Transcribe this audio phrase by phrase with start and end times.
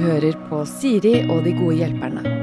[0.00, 2.40] hører på Siri og de gode hjelperne.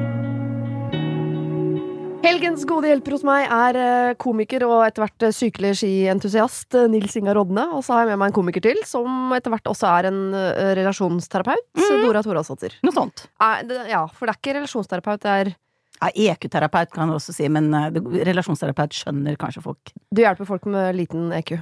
[2.27, 6.89] Helgens gode hjelper hos meg er eh, komiker og etter hvert eh, sykelig skientusiast eh,
[6.91, 7.63] Nils Ingar Rodne.
[7.77, 10.19] Og så har jeg med meg en komiker til, som etter hvert også er en
[10.77, 11.63] relasjonsterapeut.
[11.77, 12.03] Mm.
[12.03, 12.75] Dora Thoralsdottir.
[12.85, 13.25] Noe sånt.
[13.39, 15.53] Ja, for det er ikke relasjonsterapeut, det er
[15.97, 19.95] Ja, EQ-terapeut kan du også si, men relasjonsterapeut skjønner kanskje folk.
[20.13, 21.55] Du hjelper folk med liten EQ.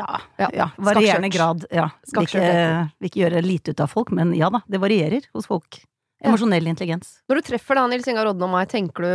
[0.00, 0.68] Ja, Ja, ja.
[0.80, 1.66] Varierende grad.
[1.70, 1.90] Ja.
[2.14, 2.44] Vil ikke,
[2.98, 5.82] vil ikke gjøre lite ut av folk, men ja da, det varierer hos folk.
[6.22, 6.30] Ja.
[6.30, 7.16] Emosjonell intelligens.
[7.26, 9.08] Når du treffer da Nils Ingar Odden og meg, tenker du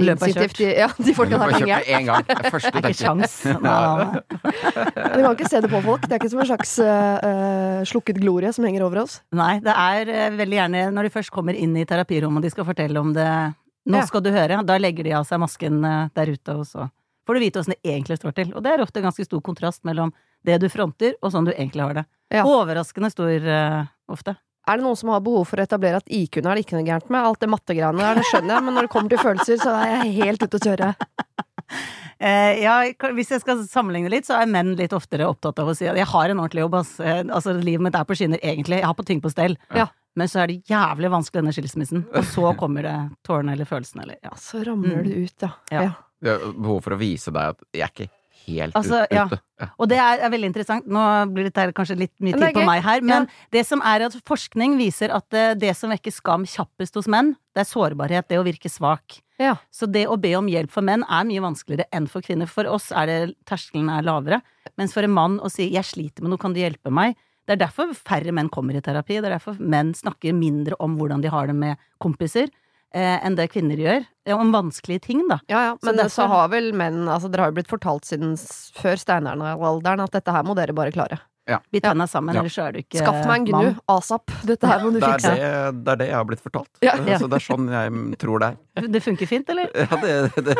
[0.00, 2.06] Løpet er instinktivt Ja, de folka der henger jeg.
[2.06, 2.24] gang.
[2.24, 3.34] Det er første Det er ikke kjangs.
[5.18, 6.06] Du kan ikke se det på folk.
[6.06, 9.18] Det er ikke som en slags eh, slukket glorie som henger over oss.
[9.36, 12.54] Nei, det er uh, veldig gjerne når de først kommer inn i terapirommet og de
[12.56, 13.28] skal fortelle om det
[13.88, 14.62] Nå skal du høre.
[14.68, 16.88] Da legger de av seg masken uh, der ute, og så
[17.28, 18.52] får du vite åssen det egentlig står til.
[18.56, 20.14] Og det er ofte ganske stor kontrast mellom
[20.48, 22.04] det du fronter, og sånn du egentlig har det.
[22.32, 22.46] Ja.
[22.48, 24.32] Overraskende stor uh, ofte.
[24.68, 26.88] Er det noen som har behov for å etablere at IQ-en er det ikke noe
[26.88, 27.20] gærent med?
[27.24, 29.94] Alt det mattegreiene der, det skjønner jeg, men når det kommer til følelser, så er
[29.94, 30.92] jeg helt ute å kjøre.
[32.18, 32.72] Eh, ja,
[33.14, 35.94] hvis jeg skal sammenligne litt, så er menn litt oftere opptatt av å si at
[35.94, 36.96] jeg har en ordentlig jobb, ass.
[36.98, 38.80] Eh, altså, livet mitt er på skinner, egentlig.
[38.80, 39.54] Jeg har på ting på stell.
[39.76, 39.86] Ja.
[40.18, 42.02] Men så er det jævlig vanskelig, denne skilsmissen.
[42.10, 42.96] Og så kommer det
[43.28, 44.34] tårene eller følelsene, eller ja.
[44.34, 45.52] Så ramler det ut, ja.
[45.70, 45.84] Ja.
[45.86, 45.94] ja.
[46.22, 48.08] Det er behov for å vise deg at jeg er ikke
[48.48, 49.26] helt Altså, ut- ja.
[49.26, 49.38] ute.
[49.60, 49.68] Ja.
[49.78, 50.86] Og det er, er veldig interessant.
[50.86, 51.02] Nå
[51.34, 54.76] blir dette kanskje litt mye tid på meg her, men det som er at forskning
[54.78, 58.46] viser at det, det som vekker skam kjappest hos menn, det er sårbarhet, det å
[58.46, 59.20] virke svak.
[59.38, 59.56] Ja.
[59.70, 62.48] Så det å be om hjelp for menn er mye vanskeligere enn for kvinner.
[62.50, 64.40] For oss er det terskelen er lavere,
[64.78, 67.14] mens for en mann å si 'jeg sliter med noe, kan du hjelpe meg',
[67.46, 69.22] det er derfor færre menn kommer i terapi.
[69.22, 72.50] Det er derfor menn snakker mindre om hvordan de har det med kompiser, eh,
[72.94, 74.06] enn det kvinner gjør.
[74.26, 75.38] Eh, Om vanskelige ting, da.
[75.48, 78.36] Ja, ja, men Så så, har vel menn altså Dere har jo blitt fortalt siden
[78.76, 81.18] før steinalderen at dette her må dere bare klare.
[81.72, 82.40] Bit tenna sammen, Ja.
[82.42, 83.64] ellers er du ikke Skaff meg en mann.
[83.72, 84.26] gnu, asap.
[84.44, 85.30] Dette her må du Det er fikse.
[85.34, 86.68] det, det er det jeg har blitt fortalt.
[86.82, 86.92] Ja.
[87.16, 88.56] Så det er sånn jeg tror det er.
[88.86, 89.68] Det funker fint, eller?
[89.74, 90.56] Ja, det, det,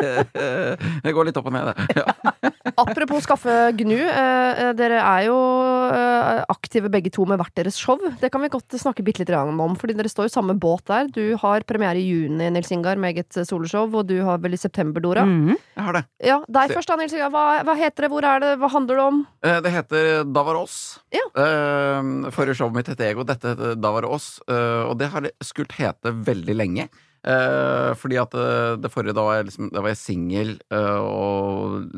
[1.05, 2.01] det går litt opp og ned, det.
[2.01, 2.05] Ja.
[2.79, 3.97] Apropos skaffe gnu.
[3.97, 5.37] Eh, dere er jo
[5.93, 7.97] eh, aktive begge to med hvert deres show.
[8.21, 11.09] Det kan vi godt snakke bitte litt om, fordi dere står i samme båt der.
[11.15, 14.61] Du har premiere i juni, Nils Ingar, med eget soloshow, og du har vel i
[14.61, 15.25] september, Dora.
[15.27, 15.55] Mhm.
[15.75, 16.03] Jeg har det.
[16.29, 17.31] Ja, deg først da, Nils Ingar.
[17.33, 19.19] Hva, hva heter det, hvor er det, hva handler det om?
[19.43, 20.99] Eh, Det heter Da var oss.
[21.13, 21.25] Ja.
[21.35, 23.23] Eh, Forrige showet mitt het Ego.
[23.27, 24.39] Dette heter Da var oss.
[24.47, 26.89] eh, Og det har det skult hete veldig lenge.
[27.27, 28.51] Eh, fordi at det,
[28.85, 31.89] det forrige, da var jeg, liksom, jeg singel eh, og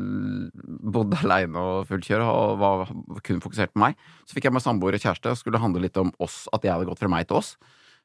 [0.94, 2.90] bodde aleine og fullt og var
[3.22, 4.00] kun fokusert på meg.
[4.26, 6.74] Så fikk jeg meg samboer og kjæreste og skulle handle litt om oss, at jeg
[6.74, 7.54] hadde gått fra meg til oss.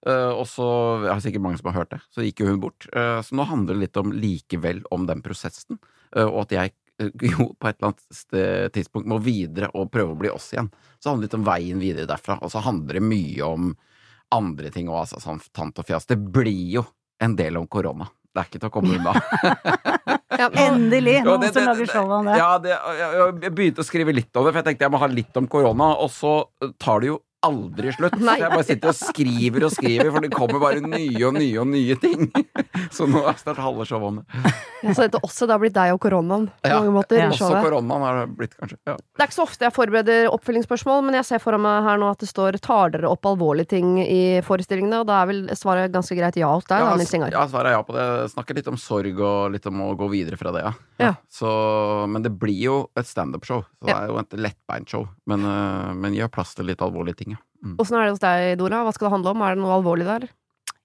[0.06, 0.68] Eh, og så,
[1.06, 2.90] Jeg har sikkert mange som har hørt det, så gikk jo hun bort.
[2.94, 5.80] Eh, så nå handler det litt om likevel om den prosessen,
[6.16, 10.14] eh, og at jeg eh, jo på et eller annet tidspunkt må videre og prøve
[10.14, 10.70] å bli oss igjen.
[10.98, 13.74] Så det handler litt om veien videre derfra, og så handler det mye om
[14.36, 16.06] andre ting òg, altså sånn tant og fjas.
[16.06, 16.84] Det blir jo
[17.24, 18.08] en del om korona.
[18.34, 19.14] Det er ikke til å komme unna.
[20.38, 21.16] Ja, Endelig!
[21.18, 22.36] Ja, Noen det- som lager show om det.
[22.38, 25.00] Ja, det, jeg, jeg begynte å skrive litt om det, for jeg tenkte jeg må
[25.02, 26.34] ha litt om korona, og så
[26.78, 28.16] tar det jo aldri slutt.
[28.18, 28.38] Så Nei.
[28.42, 31.68] jeg bare sitter og skriver og skriver, for det kommer bare nye og nye og
[31.70, 32.32] nye ting.
[32.96, 34.54] Så nå er snart halve showet om det.
[34.96, 37.18] så dette også det har blitt deg og koronaen på Ja, mange måter.
[37.20, 37.28] ja.
[37.34, 38.78] Også koronaen har det blitt, kanskje.
[38.88, 38.94] Ja.
[38.96, 42.10] Det er ikke så ofte jeg forbereder oppfølgingsspørsmål, men jeg ser foran meg her nå
[42.14, 45.92] at det står 'tar dere opp alvorlige ting i forestillingene', og da er vel svaret
[45.92, 47.32] ganske greit ja hos deg, da, Ja, Nils Ingar.
[47.32, 48.08] ja, svaret er ja på det.
[48.32, 50.74] Snakker litt om sorg og litt om å gå videre fra det, ja.
[51.00, 51.14] Ja.
[51.30, 55.08] Så, men det blir jo et standup-show, så det er jo et lettbeint show.
[55.26, 57.37] Men, øh, men gjør plass til litt alvorlige ting, ja.
[57.78, 58.84] Åssen er det hos deg, Dora?
[58.86, 59.44] Hva skal det handle om?
[59.46, 60.28] Er det noe alvorlig der?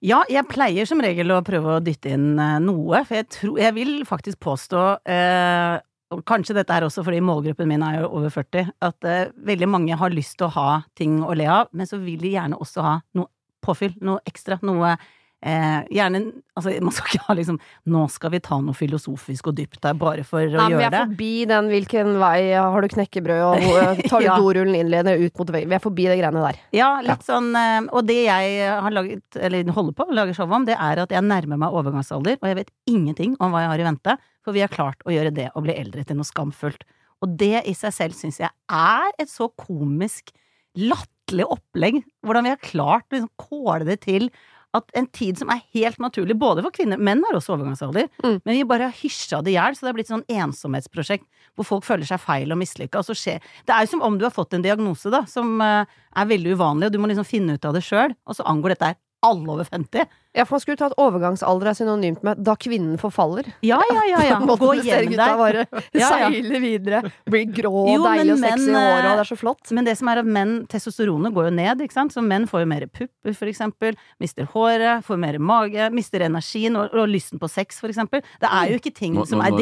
[0.03, 3.59] Ja, jeg pleier som regel å prøve å dytte inn eh, noe, for jeg tror
[3.61, 5.77] Jeg vil faktisk påstå eh,
[6.13, 9.69] og Kanskje dette er også fordi målgruppen min er jo over 40, at eh, veldig
[9.71, 12.59] mange har lyst til å ha ting å le av, men så vil de gjerne
[12.59, 13.31] også ha noe
[13.63, 14.97] påfyll, noe ekstra, noe
[15.43, 16.21] eh, Gjerne
[16.55, 17.57] Altså, man skal ikke ha liksom
[17.89, 20.85] Nå skal vi ta noe filosofisk og dypt her, bare for å Nei, men vi
[20.87, 24.37] er forbi den 'hvilken vei har du knekkebrød', og tar du Ja.
[24.37, 25.69] dorullen innledende ut mot veggen.
[25.69, 26.59] Vi er forbi de greiene der.
[26.71, 30.49] Ja, litt sånn eh, Og det jeg har laget, eller holder på å lage show
[30.51, 33.73] om, det er at jeg nærmer meg overgangsalder, og jeg vet ingenting om hva jeg
[33.73, 36.27] har i vente, for vi har klart å gjøre det å bli eldre til noe
[36.27, 36.83] skamfullt.
[37.23, 40.33] Og det i seg selv syns jeg er et så komisk,
[40.75, 44.29] latterlig opplegg, hvordan vi har klart å liksom kåle det til
[44.73, 48.39] at en tid som er helt naturlig, både for kvinner Menn har også overgangsalder, Mm.
[48.43, 51.25] men vi bare har hysja det i hjel, så det har blitt sånn ensomhetsprosjekt
[51.55, 54.17] hvor folk føler seg feil og mislykka, og så skjer Det er jo som om
[54.17, 55.85] du har fått en diagnose, da, som eh,
[56.15, 58.69] er veldig uvanlig, og du må liksom finne ut av det sjøl, og så angår
[58.75, 60.07] dette her alle over 50.
[60.33, 63.45] Ja, for man skulle tatt overgangsalder er synonymt med da kvinnen forfaller.
[63.61, 64.21] Ja, ja, ja.
[64.31, 64.39] ja.
[64.63, 65.35] Gå hjem der.
[65.37, 66.07] bare Ja, ja.
[66.09, 69.23] seile videre, blir grå Jo, og deilig og men sexy i håret, og eh, det
[69.25, 69.73] er så flott.
[69.77, 72.15] Men det som er at menn, testosteronet går jo ned, ikke sant?
[72.15, 73.97] Så menn får jo mer pupper, for eksempel.
[74.23, 78.25] Mister håret, får mer mage, mister energien og, og lysten på sex, for eksempel.
[78.41, 79.61] Det er jo ikke ting Nå- som nå- er nå-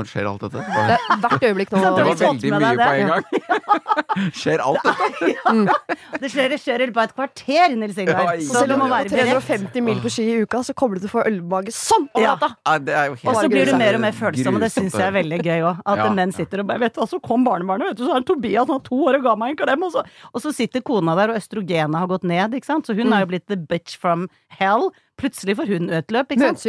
[0.00, 0.64] Når skjer alt dette?
[0.64, 1.84] Det er hvert øyeblikk nå.
[1.98, 3.24] Det var veldig mye på en gang.
[4.38, 5.76] Skjer alt dette?
[6.18, 8.32] Det skjer, det skjer i løpet av et kvarter, Nils Ingvar.
[8.42, 9.44] Selv om om må være går beredt.
[9.98, 12.26] 350 mil på ski i uka, så kommer du til å få ølmage sånn over
[12.26, 12.48] natta!
[12.88, 15.40] Er Og så blir du mer og mer følsom, og det syns jeg er veldig
[15.42, 15.82] gøy òg.
[15.84, 16.08] At Ja.
[16.14, 18.78] menn sitter og bare Vet du, så kom barnebarnet, vet du, så er Tobias, han
[18.78, 21.30] har to år og ga meg en klem, og så, og så sitter kona der,
[21.34, 22.86] og østrogenet har gått ned, ikke sant.
[22.86, 24.90] Så hun er jo blitt the bitch from hell.
[25.18, 26.62] Plutselig får hun utløp, ikke sant.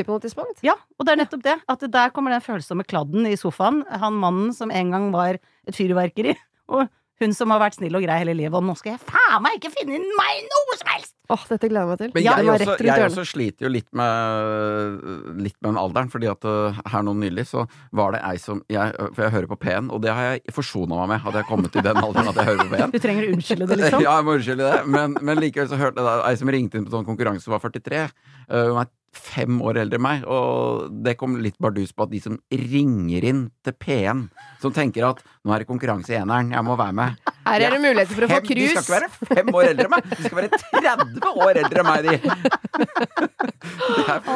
[0.66, 1.62] Ja, og det er nettopp det.
[1.70, 3.84] At det der kommer den følsomme kladden i sofaen.
[4.02, 5.38] Han mannen som en gang var
[5.68, 6.36] et fyrverkeri.
[6.70, 6.88] Og
[7.24, 8.56] hun som har vært snill og grei hele livet.
[8.58, 11.16] Og nå skal jeg faen meg ikke finne meg noe som helst!
[11.30, 12.12] Åh, dette gleder jeg meg til.
[12.16, 15.04] Men Ja, jeg, også, jeg også sliter jo litt med,
[15.46, 18.64] litt med den alderen, fordi at uh, her nå nylig så var det ei som
[18.72, 21.50] jeg, For jeg hører på P1, og det har jeg forsona meg med, hadde jeg
[21.52, 22.94] kommet til den alderen at jeg hører på P1.
[22.98, 24.02] Du trenger å unnskylde det, liksom.
[24.08, 26.90] Ja, jeg må unnskylde det, men, men likevel så hørte jeg ei som ringte inn
[26.90, 28.08] på sånn konkurranse som var 43.
[28.50, 32.12] Uh, Hun er fem år eldre enn meg, og det kom litt bardus på at
[32.14, 34.26] de som ringer inn til P1,
[34.62, 37.74] som tenker at nå er det konkurranse i eneren, jeg må være med Her er
[37.74, 38.60] det muligheter for å få krus.
[38.60, 41.84] De skal ikke være fem år eldre enn meg, de skal være 30 år eldre
[41.84, 42.14] enn meg, de!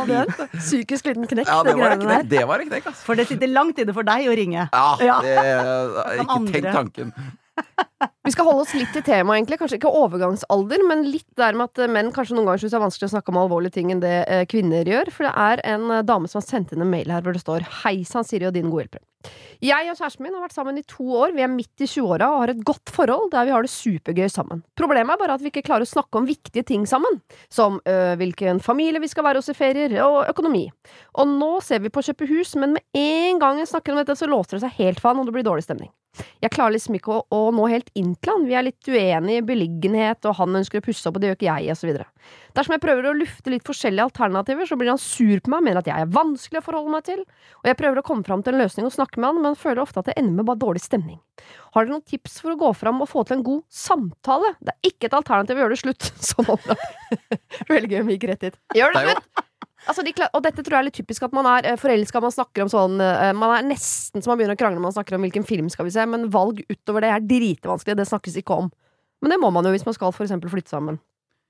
[0.03, 0.33] Det er.
[0.57, 2.23] Psykisk liten knekk, Ja, det greiene ikke der.
[2.25, 2.31] det.
[2.33, 3.05] Det var en knekk, altså.
[3.07, 4.65] For det sitter langt inne for deg å ringe.
[4.73, 5.37] Ja, det
[6.23, 7.13] ikke tenk tanken.
[8.23, 9.57] Vi skal holde oss litt til temaet, egentlig.
[9.59, 12.77] Kanskje ikke overgangsalder, men litt der med at eh, menn kanskje noen ganger syns det
[12.79, 15.11] er vanskelig å snakke om alvorlige ting enn det eh, kvinner gjør.
[15.11, 17.44] For det er en eh, dame som har sendt inn en mail her hvor det
[17.44, 19.03] står Hei sann, Siri og din gode hjelper.
[19.63, 21.31] Jeg og kjæresten min har vært sammen i to år.
[21.35, 24.27] Vi er midt i 20-åra og har et godt forhold der vi har det supergøy
[24.31, 24.63] sammen.
[24.79, 27.21] Problemet er bare at vi ikke klarer å snakke om viktige ting sammen.
[27.51, 30.65] Som øh, hvilken familie vi skal være hos i ferier, og økonomi.
[31.19, 34.03] Og nå ser vi på å kjøpe hus, men med en gang jeg snakker om
[34.03, 35.91] dette, så låser det seg helt faen, og det blir dårlig stemning.
[36.44, 38.45] Jeg klarer liksom ikke å, å nå helt inn til han.
[38.45, 41.38] Vi er litt uenige i beliggenhet, og han ønsker å pusse opp, og det gjør
[41.39, 42.01] ikke jeg, osv.
[42.54, 45.81] Dersom jeg prøver å lufte litt forskjellige alternativer, så blir han sur på meg, mener
[45.81, 47.24] at jeg er vanskelig å forholde meg til,
[47.63, 49.81] og jeg prøver å komme fram til en løsning og snakke med han, men føler
[49.86, 51.18] ofte at det ender med bare dårlig stemning.
[51.74, 54.54] Har dere noen tips for å gå fram og få til en god samtale?
[54.62, 56.77] Det er ikke et alternativ å gjøre det slutt, som om det
[57.71, 58.62] Veldig gøy om vi gikk rett hit.
[58.77, 59.50] Gjør det slutt!
[59.83, 62.63] Altså, de, og dette tror jeg er litt typisk at man er forelska, man snakker
[62.63, 65.25] om sånn eh, Man er nesten så man begynner å krangle når man snakker om
[65.25, 68.69] hvilken film skal vi se, men valg utover det er dritvanskelig, det snakkes ikke om.
[69.24, 71.01] Men det må man jo hvis man skal for eksempel flytte sammen.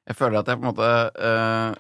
[0.03, 1.71] Jeg føler at jeg på en måte uh,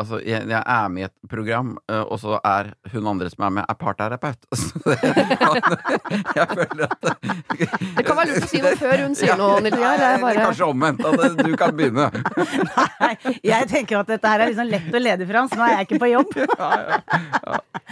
[0.00, 3.44] Altså, jeg, jeg er med i et program, uh, og så er hun andre som
[3.46, 4.40] er med, er parterapeut.
[6.38, 9.78] Jeg føler at Det kan være lurt å si noe før hun sier noe, Nils
[9.78, 11.04] er bare kanskje omvendt.
[11.06, 12.08] At du kan begynne.
[13.00, 13.12] Nei,
[13.46, 15.88] jeg tenker at dette her er liksom lett å lede fra, så nå er jeg
[15.88, 16.34] ikke på jobb.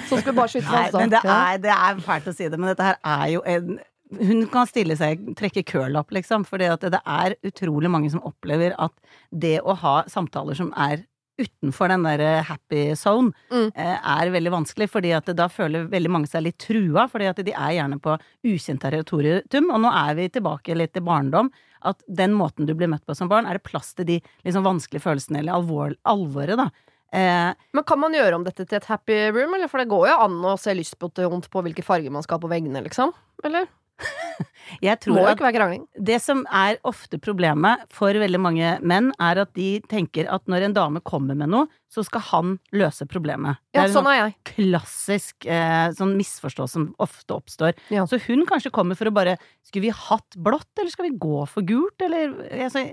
[0.08, 0.98] Så skal vi bare skyte fra fast, da.
[1.04, 1.38] men det Ja.
[1.52, 3.78] er, det er fælt å si det, men dette her er jo en
[4.16, 6.44] hun kan stille seg, trekke kølapp, liksom.
[6.49, 6.70] For det
[7.05, 8.93] er utrolig mange som opplever at
[9.31, 11.05] det å ha samtaler som er
[11.38, 13.69] utenfor den der eh, happy zone, Mm.
[13.76, 14.88] eh, er veldig vanskelig.
[14.90, 18.16] fordi at da føler veldig mange seg litt trua, fordi at de er gjerne på
[18.44, 19.70] ukjent territorium.
[19.70, 21.50] Og nå er vi tilbake litt til barndom.
[21.84, 24.64] At den måten du blir møtt på som barn, er det plass til de liksom
[24.66, 26.70] vanskelige følelsene, eller alvor, alvoret, da.
[27.12, 29.69] Eh, Men kan man gjøre om dette til et happy room, eller?
[29.69, 32.50] For det går jo an å se lystbetont på hvilke farger man skal ha på
[32.50, 33.12] veggene, liksom.
[33.44, 33.69] Eller?
[34.84, 35.84] jeg Det må tror at ikke være krangling.
[36.10, 40.69] Det som er ofte problemet for veldig mange menn, er at de tenker at når
[40.69, 43.58] en dame kommer med noe, så skal han løse problemet.
[43.72, 44.34] Ja, det er sånn er jeg.
[44.52, 47.78] klassisk eh, sånn misforståelse som ofte oppstår.
[47.94, 48.05] Ja.
[48.08, 49.38] Så hun kanskje kommer for å bare
[49.69, 52.32] Skulle vi hatt blått, eller skal vi gå for gult, eller
[52.64, 52.86] altså,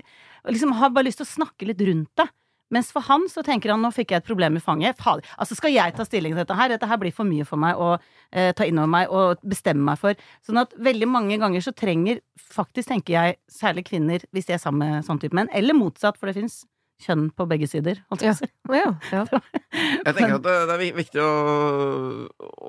[0.46, 2.28] Liksom har bare lyst til å snakke litt rundt det.
[2.74, 4.98] Mens for han så tenker han nå fikk jeg et problem i fanget.
[4.98, 6.72] Fader, altså skal jeg ta stilling til dette her?
[6.72, 9.86] Dette her blir for mye for meg å eh, ta inn over meg og bestemme
[9.86, 10.18] meg for.
[10.46, 14.62] Sånn at veldig mange ganger så trenger faktisk, tenker jeg, særlig kvinner, hvis de er
[14.62, 16.64] sammen med sånn type menn, eller motsatt, for det fins
[17.02, 18.00] kjønn på begge sider.
[18.10, 18.78] holdt jeg på å si.
[18.78, 19.40] Ja, ja.
[20.06, 21.32] Jeg tenker at det, er viktig å,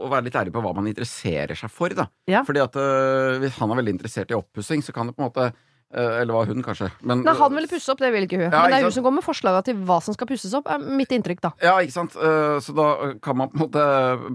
[0.03, 2.09] å være litt ærlig på hva man interesserer seg for, da.
[2.29, 2.43] Ja.
[2.47, 5.29] Fordi at øh, hvis han er veldig interessert i oppussing, så kan det på en
[5.29, 5.47] måte
[5.93, 6.89] Eller var hun, kanskje.
[7.01, 8.49] Men, Nei, han ville pusse opp, det vil ikke hun.
[8.51, 10.67] Ja, Men det er hun som går med forslaga til hva som skal pusses opp,
[10.67, 11.51] er mitt inntrykk, da.
[11.63, 12.15] Ja, ikke sant.
[12.19, 13.85] Eh, Så da kan man på en måte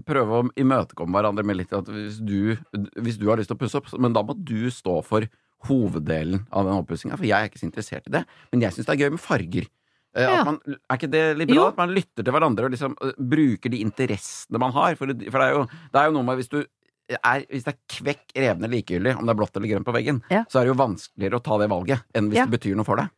[0.09, 2.57] prøve å imøtekomme hverandre med litt at hvis du,
[2.97, 5.29] hvis du har lyst til å pusse opp, men da må du stå for
[5.69, 8.25] hoveddelen av den oppussinga, for jeg er ikke så interessert i det.
[8.53, 9.69] Men jeg syns det er gøy med farger.
[10.15, 10.45] Eh, Ja.
[10.45, 11.69] Man, er ikke det litt bra?
[11.69, 14.95] At man lytter til hverandre og liksom eh, bruker de interessene man har?
[14.97, 16.65] For, det- for det, er jo, det er jo noe med hvis du
[17.11, 20.23] er, hvis det er kvekk revne likegyldig om det er blått eller grønt på veggen,
[20.31, 20.45] Ja.
[20.49, 22.47] så er det jo vanskeligere å ta det valget enn hvis Ja.
[22.47, 23.09] det betyr noe for deg.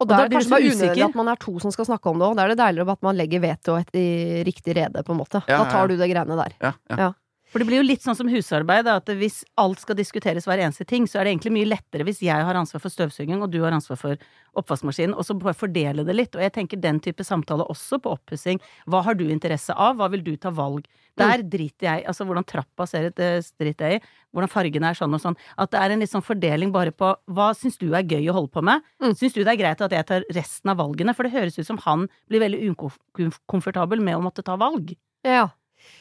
[0.00, 1.04] Og da er det kanskje bare unødvendig usikker.
[1.08, 2.36] at man er to som skal snakke om det òg.
[2.36, 5.42] Da er det deiligere at man legger veto i riktig rede, på en måte.
[5.46, 5.86] Ja, Da tar ja.
[5.86, 6.52] du det greiene der.
[6.60, 6.96] Ja, ja.
[6.98, 7.12] Ja.
[7.54, 10.82] For det blir jo litt sånn som husarbeid, at hvis alt skal diskuteres hver eneste
[10.90, 13.60] ting, så er det egentlig mye lettere hvis jeg har ansvar for støvsuging, og du
[13.62, 14.24] har ansvar for
[14.58, 16.34] oppvaskmaskinen, og så bare fordele det litt.
[16.34, 18.58] Og jeg tenker den type samtale også på oppussing.
[18.90, 19.94] Hva har du interesse av?
[20.00, 20.90] Hva vil du ta valg?
[21.14, 24.12] Der driter jeg Altså hvordan trappa ser ut, det driter jeg i.
[24.34, 25.38] Hvordan fargene er sånn og sånn.
[25.54, 28.38] At det er en litt sånn fordeling bare på hva syns du er gøy å
[28.40, 28.82] holde på med?
[28.98, 29.14] Mm.
[29.14, 31.14] Syns du det er greit at jeg tar resten av valgene?
[31.14, 34.96] For det høres ut som han blir veldig ukomfortabel med å måtte ta valg.
[35.22, 35.52] Ja.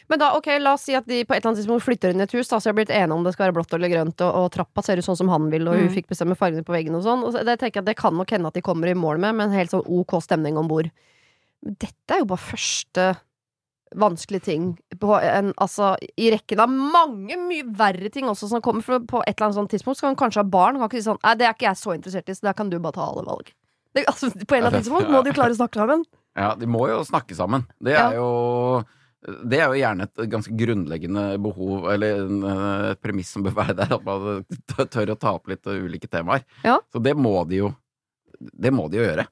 [0.10, 2.20] Men da, ok, la oss si at de på et eller annet tidspunkt flytter inn
[2.20, 3.90] i et hus, da, så jeg har blitt enige om det skal være blått eller
[3.90, 5.94] grønt, og, og trappa ser ut sånn som han vil, og hun Mm.
[5.96, 7.24] fikk bestemme fargene på veggen og sånn.
[7.24, 9.36] Og det tenker jeg at det kan nok hende at de kommer i mål med,
[9.36, 10.90] med en helt sånn ok stemning om bord.
[11.64, 13.14] Dette er jo bare første
[13.94, 14.64] vanskelige ting
[14.98, 18.82] på en, altså, i rekken av mange mye verre ting også som kommer.
[18.82, 20.80] For på et eller annet sånt tidspunkt skal hun kanskje ha barn.
[20.82, 22.72] Kan ikke si sånn Nei, det er ikke jeg så interessert i, så der kan
[22.74, 23.52] du bare ta alle valg.
[23.94, 26.04] Det, altså, på en eller annen tidspunkt må de jo klare å snakke sammen.
[26.34, 27.68] Ja, de må jo snakke sammen.
[27.78, 28.08] Det Ja.
[28.10, 28.84] er jo
[29.24, 33.78] det er jo gjerne et ganske grunnleggende behov, eller eh, et premiss som bør være
[33.80, 36.44] der, at man tør å ta opp litt ulike temaer.
[36.66, 36.80] Ja.
[36.92, 37.72] Så det må de jo
[38.44, 39.24] Det må de jo gjøre.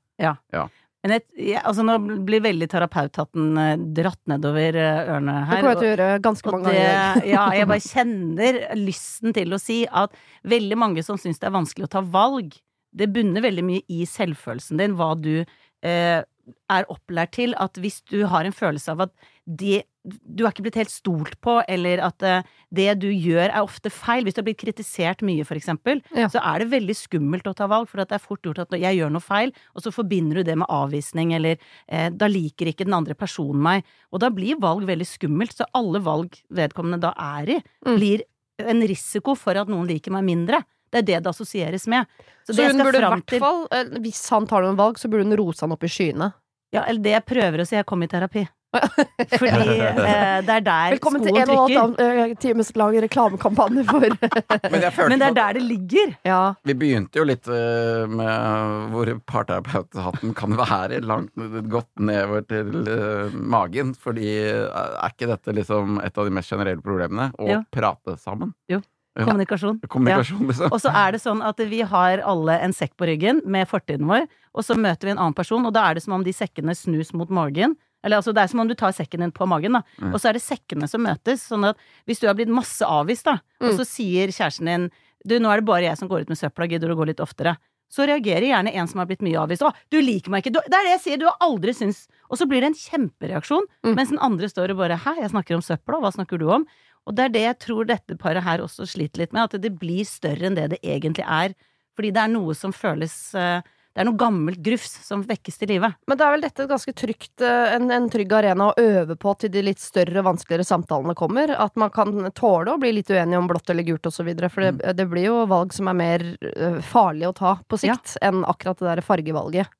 [1.01, 1.95] Men et, ja, altså nå
[2.27, 5.49] blir veldig terapeuthatten eh, dratt nedover ørene her.
[5.49, 7.29] Det kommer jeg til å gjøre ganske mange det, ganger.
[7.31, 10.19] ja, jeg bare kjenner lysten til å si at
[10.53, 12.53] veldig mange som syns det er vanskelig å ta valg,
[12.91, 17.57] det bunner veldig mye i selvfølelsen din, hva du eh, er opplært til.
[17.59, 19.15] At hvis du har en følelse av at
[19.47, 22.43] det, du er ikke blitt helt stolt på, eller at eh,
[22.73, 26.27] det du gjør er ofte feil, hvis du har blitt kritisert mye, for eksempel, Ja.
[26.29, 28.71] så er det veldig skummelt å ta valg, for at det er fort gjort at
[28.77, 31.57] jeg gjør noe feil, og så forbinder du det med avvisning, eller
[31.89, 33.83] eh, da liker ikke den andre personen meg.
[34.13, 37.95] Og da blir valg veldig skummelt, så alle valg vedkommende da er i, Mm.
[37.97, 38.21] blir
[38.59, 40.63] en risiko for at noen liker meg mindre.
[40.91, 42.05] Det er det det assosieres med.
[42.45, 45.09] Så, Så det hun burde i hvert fall, eh, hvis han tar noen valg, så
[45.09, 46.33] burde hun rose han opp i skyene.
[46.71, 48.47] Ja, eller det jeg prøver å si, jeg kom i terapi.
[49.41, 52.05] Fordi eh, det er der Velkommen til skoen en og en trykker.
[52.07, 56.13] halv eh, times lang reklamekampanje for Men Men det er der det ligger.
[56.25, 56.53] Ja.
[56.63, 61.35] vi begynte jo litt uh, med hvor parterapeuthatten kan være langt
[61.71, 63.93] godt nedover til uh, magen.
[63.95, 67.31] Fordi uh, er ikke dette liksom et av de mest generelle problemene?
[67.35, 67.61] Å Jo.
[67.75, 68.55] prate sammen?
[68.71, 68.79] Ja.
[69.19, 69.81] Kommunikasjon.
[69.83, 69.91] Ja.
[69.91, 70.71] Kommunikasjon, liksom.
[70.71, 74.07] Og så er det sånn at vi har alle en sekk på ryggen med fortiden
[74.07, 76.31] vår, og så møter vi en annen person, og da er det som om de
[76.35, 77.75] sekkene snus mot magen.
[78.03, 79.81] Eller altså, det er som om du tar sekken din på magen, da.
[80.01, 80.13] Mm.
[80.13, 81.43] Og så er det sekkene som møtes.
[81.47, 81.77] Sånn at
[82.07, 83.77] hvis du har blitt masse avvist, da, og Mm.
[83.77, 84.91] så sier kjæresten din
[85.27, 87.05] du, nå er det bare jeg som går ut med søpla, gidder du å gå
[87.05, 87.57] litt oftere?
[87.91, 89.61] Så reagerer gjerne en som har blitt mye avvist.
[89.61, 92.07] 'Å, du liker meg ikke!' Du, det er det jeg sier, du har aldri syntes
[92.31, 93.95] Og så blir det en kjempereaksjon, Mm.
[93.95, 96.65] mens den andre står og bare 'hæ, jeg snakker om søpla, hva snakker du om?'
[97.05, 99.77] Og det er det jeg tror dette paret her også sliter litt med, at det
[99.79, 101.53] blir større enn det det egentlig er.
[101.97, 103.61] Fordi det er noe som føles eh,
[103.91, 105.89] Det er noe gammelt grufs som vekkes til live.
[106.07, 109.17] Men da er vel dette et ganske trygt, eh, en, en trygg arena å øve
[109.19, 111.51] på til de litt større, vanskeligere samtalene kommer?
[111.51, 114.31] At man kan tåle å bli litt uenig om blått eller gult osv.
[114.47, 118.15] For det, det blir jo valg som er mer eh, farlige å ta på sikt
[118.23, 119.77] enn akkurat det der fargevalget.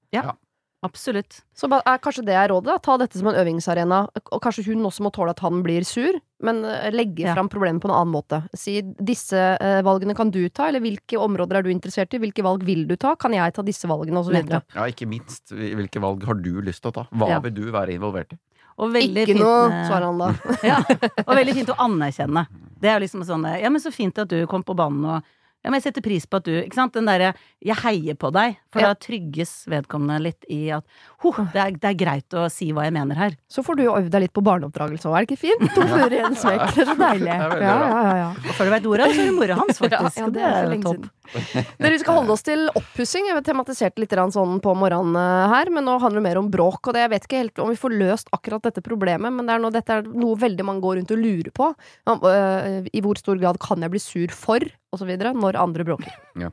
[0.83, 1.43] Absolutt.
[1.53, 2.71] Så er kanskje det er rådet?
[2.71, 2.77] da?
[2.81, 4.00] Ta dette som en øvingsarena.
[4.33, 7.35] Og kanskje hun også må tåle at han blir sur, men eh, legge Ja.
[7.35, 8.39] fram problemet på en annen måte.
[8.57, 12.21] Si disse eh, valgene kan du ta, eller hvilke områder er du interessert i?
[12.23, 13.13] Hvilke valg vil du ta?
[13.15, 14.17] Kan jeg ta disse valgene?
[14.17, 14.63] Og så videre.
[14.73, 15.53] Ja, ikke minst.
[15.53, 17.05] Hvilke valg har du lyst til å ta?
[17.13, 17.39] Hva Ja.
[17.45, 18.39] vil du være involvert i?
[18.81, 20.33] Og Ikke fint noe, svarer han da.
[20.65, 20.79] Ja,
[21.27, 22.47] og veldig fint å anerkjenne.
[22.81, 25.23] Det er liksom sånn Ja, men så fint at du kom på banen, og
[25.63, 26.94] ja, men jeg setter pris på at du Ikke sant?
[26.94, 28.58] Den derre Jeg heier på deg.
[28.74, 28.88] For Ja.
[28.94, 30.84] da trygges vedkommende litt i at
[31.21, 33.35] Ho, det er, det er greit å si hva jeg mener her.
[33.51, 35.65] Så får du jo øvd deg litt på barneoppdragelse òg, er det ikke fint?
[35.75, 36.63] To fluer i en smekk.
[36.73, 37.29] Det er så deilig.
[37.29, 38.29] Ja, ja, ja, ja.
[38.41, 40.17] Og før du veit ordet så er det mora hans, faktisk.
[40.17, 41.05] Ja, det er topp.
[41.31, 43.29] Dere, vi skal holde oss til oppussing.
[43.29, 46.89] Jeg tematiserte litt sånn på morgenen eh, her, men nå handler det mer om bråk.
[46.89, 49.55] Og det, jeg vet ikke helt om vi får løst akkurat dette problemet, men det
[49.55, 51.71] er noe, dette er noe veldig mange går rundt og lurer på.
[52.17, 56.17] Øh, I hvor stor grad kan jeg bli sur for, osv., når andre bråker.
[56.41, 56.51] Ja.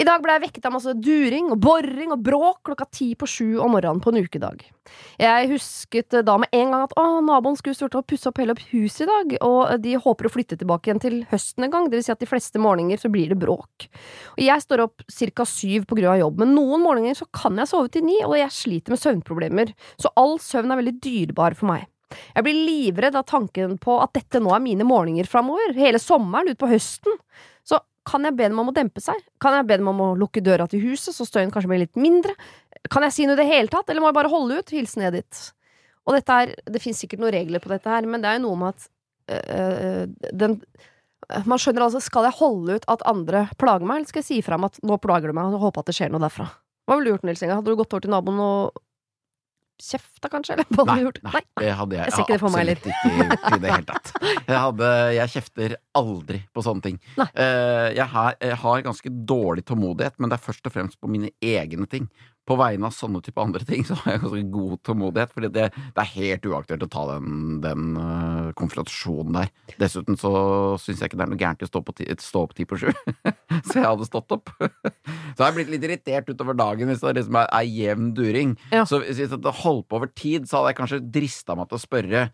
[0.00, 3.28] I dag ble jeg vekket av masse during og boring og bråk klokka ti på
[3.28, 4.62] sju om morgenen på en ukedag.
[5.20, 8.56] Jeg husket da med en gang at å, naboen skulle stort sett pusse opp hele
[8.70, 12.04] huset i dag, og de håper å flytte tilbake igjen til høsten en gang, vil
[12.04, 13.88] si at de fleste morgener så blir det bråk.
[14.36, 17.60] Og jeg står opp cirka syv på grunn av jobb, men noen morgener så kan
[17.60, 21.58] jeg sove til ni, og jeg sliter med søvnproblemer, så all søvn er veldig dyrebar
[21.58, 21.88] for meg.
[22.32, 26.52] Jeg blir livredd av tanken på at dette nå er mine morgener framover, hele sommeren
[26.52, 27.16] utpå høsten.
[27.64, 27.78] Så
[28.08, 29.18] kan jeg be dem om å dempe seg?
[29.42, 31.98] Kan jeg be dem om å lukke døra til huset, så støyen kanskje blir litt
[32.00, 32.34] mindre?
[32.90, 34.72] Kan jeg si noe i det hele tatt, eller må jeg bare holde ut?
[34.74, 35.52] Hilsen Edith.
[36.08, 38.48] Og dette er, det finnes sikkert noen regler på dette her, men det er jo
[38.48, 38.88] noe med at
[39.38, 40.58] øh, den
[41.48, 44.40] man skjønner altså, Skal jeg holde ut at andre plager meg, eller skal jeg si
[44.44, 46.48] fra om at nå plager du meg, og håpe at det skjer noe derfra?
[46.88, 47.60] Hva ville du gjort, Nils Inga?
[47.60, 48.82] Hadde du gått over til naboen og
[49.82, 50.56] kjefta, kanskje?
[50.56, 51.20] Eller hva hadde du gjort?
[51.26, 54.12] nei, det hadde jeg, Jeg jeg det absolutt ikke gjort i det hele tatt.
[54.22, 57.00] Jeg, hadde, jeg kjefter aldri på sånne ting.
[57.20, 57.28] Nei.
[57.34, 61.10] Eh, jeg, har, jeg har ganske dårlig tålmodighet, men det er først og fremst på
[61.10, 62.08] mine egne ting.
[62.48, 65.68] På vegne av sånne type andre ting så har jeg ganske god tålmodighet, For det,
[65.70, 69.52] det er helt uaktuelt å ta den, den uh, konfrontasjonen der.
[69.78, 70.32] Dessuten så
[70.82, 72.80] syns jeg ikke det er noe gærent i å stå, ti, stå opp ti på
[72.82, 72.90] sju,
[73.68, 74.52] så jeg hadde stått opp.
[75.34, 78.56] så har jeg blitt litt irritert utover dagen hvis det liksom er, er jevn during.
[78.74, 78.86] Ja.
[78.88, 81.84] Så hvis det holdt på over tid, så hadde jeg kanskje drista meg til å
[81.86, 82.30] spørre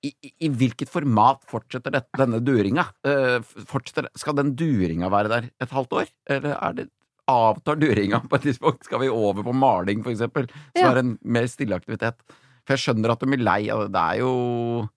[0.00, 2.86] i, i, I hvilket format fortsetter dette, denne duringa?
[3.04, 6.12] Uh, fortsetter, skal den duringa være der et halvt år?
[6.30, 6.86] Eller er det
[7.30, 8.84] avtar duringa på et tidspunkt?
[8.88, 10.48] Skal vi over på maling, for eksempel?
[10.76, 10.90] Som Ja.
[10.92, 12.18] er en mer stille aktivitet.
[12.66, 13.92] For jeg skjønner at de blir lei av det.
[13.92, 14.88] Det er jo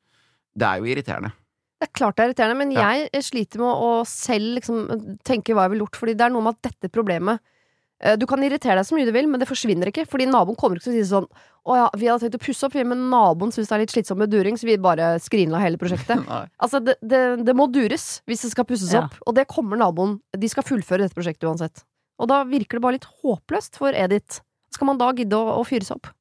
[0.55, 1.31] Det er jo irriterende.
[1.81, 2.91] Det er klart det er irriterende, men Ja.
[3.09, 6.41] jeg sliter med å selv liksom tenke hva jeg ville gjort, fordi det er noe
[6.45, 7.39] med at dette problemet
[7.99, 10.55] eh, Du kan irritere deg så mye du vil, men det forsvinner ikke, fordi naboen
[10.55, 11.27] kommer ikke til å si sånn
[11.65, 14.19] Å ja, vi hadde tenkt å pusse opp, men naboen syns det er litt slitsomt
[14.19, 16.19] med during, så vi bare skrinla hele prosjektet.
[16.61, 19.05] Altså, det, det, det må dures hvis det skal pusses Ja.
[19.05, 21.83] opp, og det kommer naboen De skal fullføre dette prosjektet uansett.
[22.21, 24.41] Og da virker det bare litt håpløst for Edith.
[24.73, 26.11] Skal man da gidde å, å fyre seg opp?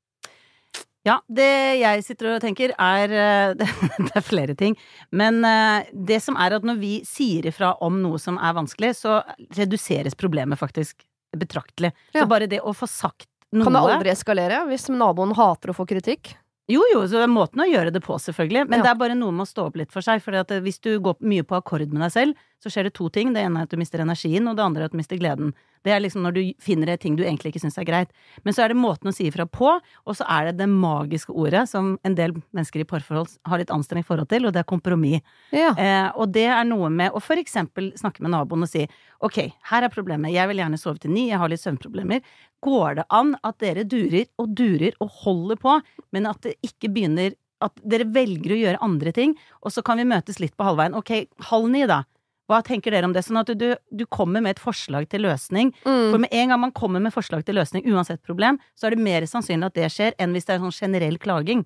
[1.02, 4.76] Ja, det jeg sitter og tenker er eh, Det, er flere ting.
[5.11, 8.94] Men eh, det som er at når vi sier ifra om noe som er vanskelig,
[9.00, 9.18] så
[9.56, 11.02] reduseres problemet faktisk
[11.37, 11.92] betraktelig.
[12.12, 12.22] Ja.
[12.22, 15.76] Så bare det å få sagt noe Kan det aldri eskalere hvis naboen hater å
[15.76, 16.37] få kritikk?
[16.70, 18.68] Jo, jo, så det er måten å gjøre det på, selvfølgelig.
[18.70, 18.84] Men Ja.
[18.87, 20.22] det er bare noe med å stå opp litt for seg.
[20.22, 20.32] For
[20.62, 23.33] hvis du går mye på akkord med deg selv, så skjer det to ting.
[23.35, 25.52] Det ene er at du mister energien, og det andre er at du mister gleden.
[25.83, 28.12] Det er liksom når du finner ting du egentlig ikke syns er greit.
[28.47, 31.35] Men så er det måten å si ifra på, og så er det det magiske
[31.35, 34.69] ordet som en del mennesker i parforhold har litt anstrengt forhold til, og det er
[34.71, 35.26] kompromiss.
[35.50, 35.73] Ja.
[35.75, 38.87] Eh, og det er noe med å for eksempel snakke med naboen og si
[39.23, 42.23] ok, her er problemet, jeg vil gjerne sove til ni, jeg har litt søvnproblemer.
[42.62, 45.78] Går det an at dere durer og durer og holder på,
[46.14, 50.00] men at det ikke begynner at dere velger å gjøre andre ting, og så kan
[50.00, 50.97] vi møtes litt på halvveien.
[50.99, 51.12] Ok,
[51.50, 52.02] halv ni, da.
[52.50, 53.22] Hva tenker dere om det?
[53.25, 55.70] Sånn at du, du kommer med et forslag til løsning.
[55.84, 56.20] For Mm.
[56.26, 59.22] med en gang man kommer med forslag til løsning, uansett problem, så er det mer
[59.22, 61.64] sannsynlig at det skjer, enn hvis det er sånn generell klaging.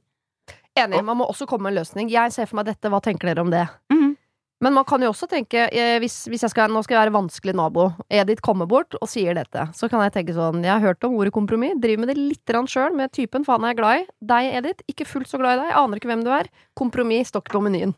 [0.76, 1.02] Enig.
[1.02, 2.10] Man må også komme med en løsning.
[2.12, 3.64] Jeg ser for meg dette, hva tenker dere om det?
[3.90, 4.16] Mm.
[4.60, 7.16] Men man kan jo også tenke, eh, hvis, hvis jeg skal, nå skal jeg være
[7.16, 10.80] vanskelig nabo, Edith kommer bort og sier dette, så kan jeg tenke sånn, jeg har
[10.80, 14.00] hørt om ordet kompromiss, driver med det litt sjøl, med typen faen er jeg glad
[14.00, 14.06] i.
[14.32, 16.48] Deg, Edith, ikke fullt så glad i deg, aner ikke hvem du er.
[16.74, 17.94] Kompromiss står ikke på menyen.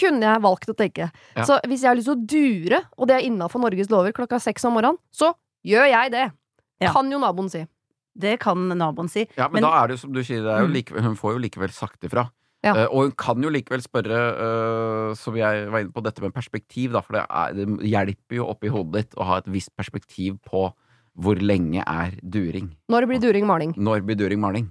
[0.00, 1.10] Kunne jeg valgt å tenke.
[1.36, 1.44] Ja.
[1.44, 4.40] Så hvis jeg har lyst til å dure, og det er innafor Norges lover klokka
[4.40, 5.34] seks om morgenen, så
[5.66, 6.26] gjør jeg det.
[6.80, 6.92] Ja.
[6.96, 7.66] Kan jo naboen si.
[8.20, 9.26] Det kan naboen si.
[9.36, 10.76] Ja, men, Men- da er det jo som du sier, det er jo Mm.
[10.78, 12.30] likevel, hun får jo likevel sagt ifra.
[12.64, 12.74] Ja.
[12.74, 16.34] Uh, og hun kan jo likevel spørre, uh, som jeg var inne på, dette med
[16.34, 19.70] perspektiv, da, for det, er, det hjelper jo oppi hodet ditt å ha et visst
[19.76, 20.72] perspektiv på
[21.20, 22.76] hvor lenge er during.
[22.88, 23.72] Når blir during maling.
[23.76, 24.70] Når blir during maling?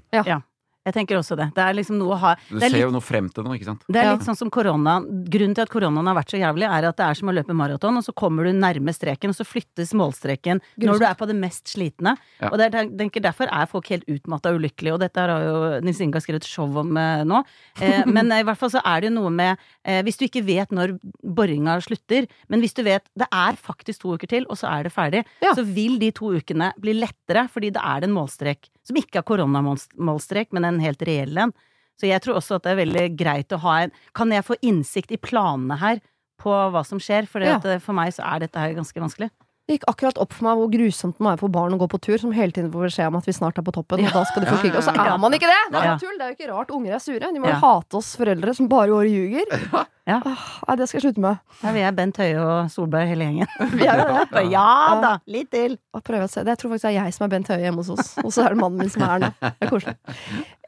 [0.90, 1.50] Jeg tenker også det.
[1.56, 3.56] Det er liksom noe å ha Du er ser litt, jo noe frem til noe,
[3.60, 3.84] ikke sant?
[3.88, 4.14] det er Ja.
[4.18, 4.98] litt sånn som korona.
[5.30, 7.54] Grunnen til at koronaen har vært så jævlig, er at det er som å løpe
[7.56, 11.28] maraton, og så kommer du nærme streken, og så flyttes målstreken når du er på
[11.30, 12.16] det mest slitne.
[12.42, 12.50] Ja.
[12.50, 15.80] Og det er, tenker derfor er folk helt utmatta og ulykkelige, og dette har jo
[15.86, 17.44] Nils Inga skrevet show om eh, nå.
[17.82, 20.44] Eh, men i hvert fall så er det jo noe med eh, Hvis du ikke
[20.46, 24.58] vet når boringa slutter, men hvis du vet det er faktisk to uker til, og
[24.58, 25.54] så er det ferdig, Ja.
[25.54, 29.28] så vil de to ukene bli lettere, fordi det er en målstrek som ikke er
[29.28, 31.54] koronamålstrek, men en helt reell en.
[32.00, 34.56] Så jeg tror også at det er veldig greit å ha en Kan jeg få
[34.64, 36.00] innsikt i planene her
[36.40, 37.28] på hva som skjer?
[37.28, 37.60] For Ja.
[37.80, 39.30] for meg så er dette her ganske vanskelig.
[39.68, 41.88] Det gikk akkurat opp for meg hvor grusomt det må være for barn å gå
[41.92, 44.14] på tur, som hele tiden får beskjed om at vi snart er på toppen, og
[44.16, 44.74] da skal de få Ja, krig.
[44.80, 45.14] Og så ja, ja.
[45.14, 45.60] er man ikke det!
[45.70, 46.18] Det er jo tull.
[46.18, 47.20] Det er jo ikke rart unger er sure.
[47.20, 47.60] De må jo Ja.
[47.62, 49.86] hate oss foreldre som bare går og ljuger.
[50.10, 50.18] Ja.
[50.26, 51.40] Åh, det skal jeg slutte med.
[51.62, 53.52] Her vil jeg Bent Høie og Solberg hele gjengen.
[53.80, 54.44] Vi er jo det.
[54.50, 54.66] Ja.
[54.66, 55.78] ja da, litt til!
[55.94, 56.42] Og prøve å se.
[56.46, 58.12] Det jeg tror faktisk det er jeg som er Bent Høie hjemme hos oss.
[58.24, 59.30] Og så er det mannen min som er her nå.
[59.44, 59.96] Det er koselig.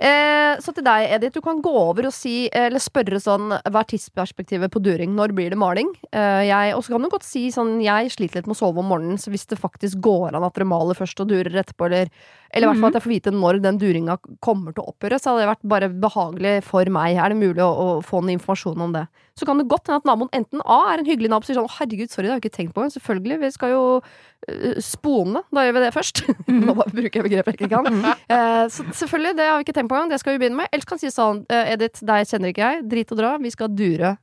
[0.01, 1.35] Eh, så til deg, Edith.
[1.37, 5.13] Du kan gå over og si, eller spørre sånn Hva er tidsperspektivet på during?
[5.17, 5.91] Når blir det maling?
[6.11, 8.81] Eh, jeg- og så kan du godt si sånn Jeg sliter litt med å sove
[8.81, 11.85] om morgenen, så hvis det faktisk går an at dere maler først og durer etterpå,
[11.89, 12.09] eller
[12.51, 15.19] eller i hvert fall at jeg får vite når den duringa kommer til å opphøre,
[15.21, 17.15] så hadde det vært bare behagelig for meg.
[17.15, 19.05] Er det mulig å, å få noe informasjon om det?
[19.39, 21.61] Så kan det godt hende at naboen enten A er en hyggelig nabo som sier
[21.61, 24.81] sånn herregud, sorry, det har jeg ikke tenkt på Men Selvfølgelig, vi skal jo øh,
[24.83, 25.43] spone.
[25.55, 26.23] Da gjør vi det først.
[26.65, 28.01] Nå bare bruker jeg begrepet jeg ikke kan.
[28.31, 30.11] Eh, så selvfølgelig, det har vi ikke tenkt på engang.
[30.11, 30.69] Det skal vi begynne med.
[30.71, 32.83] Ellers kan jeg si sånn eh, Edith, deg kjenner ikke jeg.
[32.91, 33.31] Drit og dra.
[33.41, 34.13] Vi skal dure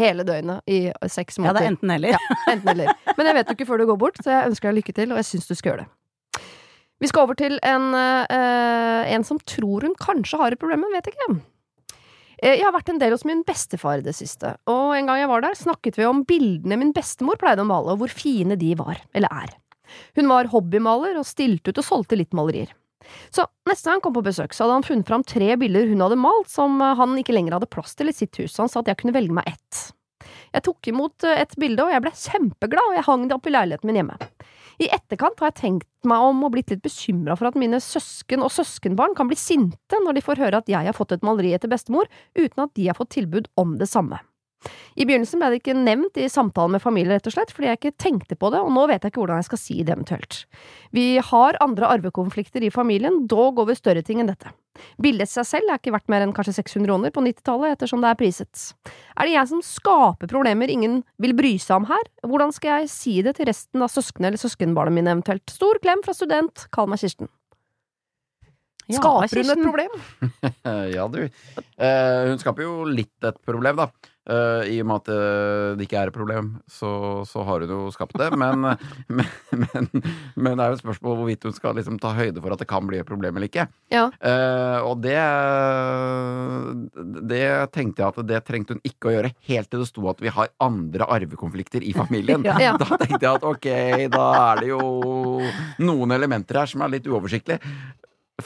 [0.00, 0.80] hele døgnet i
[1.12, 2.16] seks Ja, det er enten eller.
[2.48, 2.92] Enten eller.
[3.16, 5.12] Men jeg vet jo ikke før du går bort, så jeg ønsker deg lykke til,
[5.12, 5.90] og jeg syns du skal gjøre det.
[7.00, 10.92] Vi skal over til en, eh, en som tror hun kanskje har et problem, men
[10.92, 11.40] vet ikke.
[12.42, 15.20] Eh, Jeg har vært en del hos min bestefar i det siste, og en gang
[15.20, 18.56] jeg var der, snakket vi om bildene min bestemor pleide å male, og hvor fine
[18.56, 19.56] de var, eller er.
[20.16, 22.72] Hun var hobbymaler og stilte ut og solgte litt malerier.
[23.32, 26.04] Så neste gang han kom på besøk, så hadde han funnet fram tre bilder hun
[26.04, 28.68] hadde malt som eh, han ikke lenger hadde plass til i sitt hus, så han
[28.72, 29.92] sa at jeg kunne velge meg ett.
[30.52, 33.52] Jeg tok imot et bilde, og jeg ble kjempeglad, og jeg hang det opp i
[33.54, 34.16] leiligheten min hjemme.
[34.80, 38.40] I etterkant har jeg tenkt meg om og blitt litt bekymra for at mine søsken
[38.40, 41.52] og søskenbarn kan bli sinte når de får høre at jeg har fått et maleri
[41.52, 44.22] etter bestemor, uten at de har fått tilbud om det samme.
[44.96, 47.80] I begynnelsen ble det ikke nevnt i samtalen med familie, rett og slett, fordi jeg
[47.80, 50.40] ikke tenkte på det, og nå vet jeg ikke hvordan jeg skal si det eventuelt.
[50.96, 54.52] Vi har andre arvekonflikter i familien, dog over større ting enn dette.
[55.02, 58.04] Bildet i seg selv er ikke verdt mer enn kanskje 600 kroner på 90-tallet, ettersom
[58.04, 58.62] det er priset.
[59.16, 62.06] Er det jeg som skaper problemer ingen vil bry seg om her?
[62.26, 65.44] Hvordan skal jeg si det til resten av søsknene eller søskenbarna mine eventuelt?
[65.50, 67.30] Stor klem fra student, kall meg Kirsten.
[68.90, 69.98] Ja, Skaper hun et problem?
[70.96, 71.20] Ja, du.
[71.22, 73.90] Eh, hun skaper jo litt et problem, da.
[74.30, 76.90] Eh, I og med at eh, det ikke er et problem, så,
[77.26, 78.30] så har hun jo skapt det.
[78.38, 78.62] Men,
[79.16, 79.88] men, men,
[80.36, 82.68] men det er jo et spørsmål hvorvidt hun skal liksom ta høyde for at det
[82.70, 83.66] kan bli et problem eller ikke.
[83.90, 84.06] Ja.
[84.22, 85.18] Uh, og det
[87.30, 87.42] Det
[87.74, 90.32] tenkte jeg at det trengte hun ikke å gjøre, helt til det sto at vi
[90.32, 92.46] har andre arvekonflikter i familien.
[92.60, 92.74] Ja.
[92.76, 93.66] Da tenkte jeg at ok,
[94.12, 94.80] da er det jo
[95.80, 97.62] noen elementer her som er litt uoversiktlige.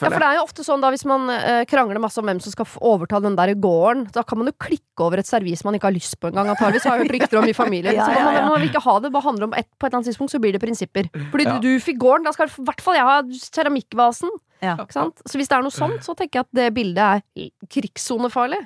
[0.02, 2.40] Ja, for det er jo ofte sånn da hvis man eh, krangler masse om hvem
[2.42, 5.74] som skal overta den der gården, da kan man jo klikke over et servis man
[5.78, 6.84] ikke har lyst på engang, antakeligvis.
[6.88, 7.94] Har jeg hørt rykter om i familien.
[7.94, 9.90] Ja, Så ja, man, man vil ikke ha det, bare handler om ett på et
[9.92, 11.08] eller annet tidspunkt så blir det prinsipper.
[11.30, 11.58] Fordi Ja.
[11.62, 13.20] du, du fikk gården, da skal i hvert fall jeg ha
[13.58, 14.30] keramikkvasen.
[14.64, 14.76] Ja.
[14.80, 15.20] Ikke sant?
[15.28, 18.62] Så hvis det er noe sånt, så tenker jeg at det bildet er krigssonefarlig.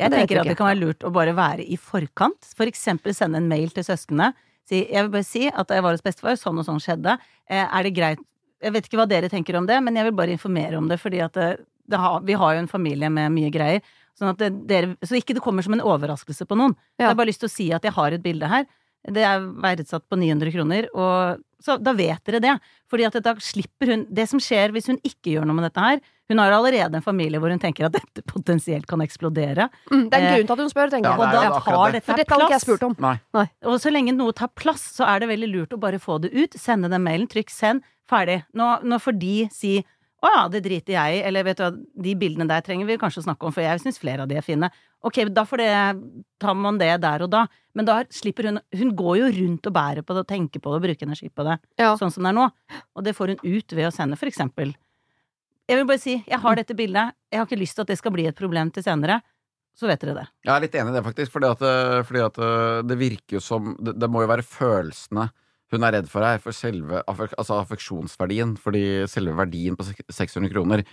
[0.00, 2.48] Jeg Det tenker jeg at det kan være lurt å bare være i forkant.
[2.56, 4.32] For eksempel sende en mail til søsknene.
[4.68, 7.16] Si, jeg vil bare si at da jeg var hos bestefar, sånn og sånn skjedde.
[7.50, 8.22] Eh, er det greit
[8.62, 11.00] Jeg vet ikke hva dere tenker om det, men jeg vil bare informere om det,
[11.02, 11.48] fordi at det,
[11.90, 13.82] det har, vi har jo en familie med mye greier.
[14.18, 16.76] Sånn at det, dere, så ikke det kommer som en overraskelse på noen.
[16.96, 17.06] Ja.
[17.06, 18.68] Jeg har bare lyst til å si at jeg har et bilde her.
[19.02, 22.52] Det er verdsatt på 900 kroner, og så da vet dere det.
[22.90, 25.82] Fordi at da slipper hun Det som skjer hvis hun ikke gjør noe med dette
[25.82, 29.68] her Hun har allerede en familie hvor hun tenker at dette potensielt kan eksplodere.
[29.92, 31.20] Mm, det er en Eh, grunn til at hun spør, tenker ja, jeg.
[31.20, 31.92] Og det er da jo tar det.
[31.98, 32.96] dette For her dette hadde ikke jeg spurt om.
[33.04, 33.46] Nei.
[33.68, 36.32] Og så lenge noe tar plass, så er det veldig lurt å bare få det
[36.32, 36.56] ut.
[36.58, 37.28] Sende den mailen.
[37.28, 37.82] Trykk 'send'.
[38.08, 38.42] Ferdig.
[38.54, 39.74] Nå, nå får de si
[40.22, 42.96] 'å ja, det driter jeg i', eller vet du hva, de bildene der trenger vi
[42.96, 44.70] kanskje å snakke om, for jeg syns flere av de er fine.
[45.02, 45.70] Ok, da får det,
[46.38, 47.46] tar man det der og da.
[47.74, 50.70] Men da slipper hun Hun går jo rundt og bærer på det og tenker på
[50.70, 51.96] det og bruker energi på det, Ja.
[51.96, 52.50] sånn som det er nå.
[52.96, 54.74] Og det får hun ut ved å sende, for eksempel.
[55.70, 57.98] Jeg vil bare si, jeg har dette bildet, jeg har ikke lyst til at det
[58.00, 59.20] skal bli et problem til senere.
[59.78, 60.24] Så vet dere det.
[60.44, 61.32] Jeg er litt enig i det, faktisk.
[61.32, 64.44] Fordi at, eh, fordi at eh, det virker jo som det, det må jo være
[64.44, 65.30] følelsene
[65.72, 66.40] hun er redd for her.
[66.42, 68.58] For selve altså affeksjonsverdien.
[68.60, 70.84] Fordi selve verdien på 600 kroner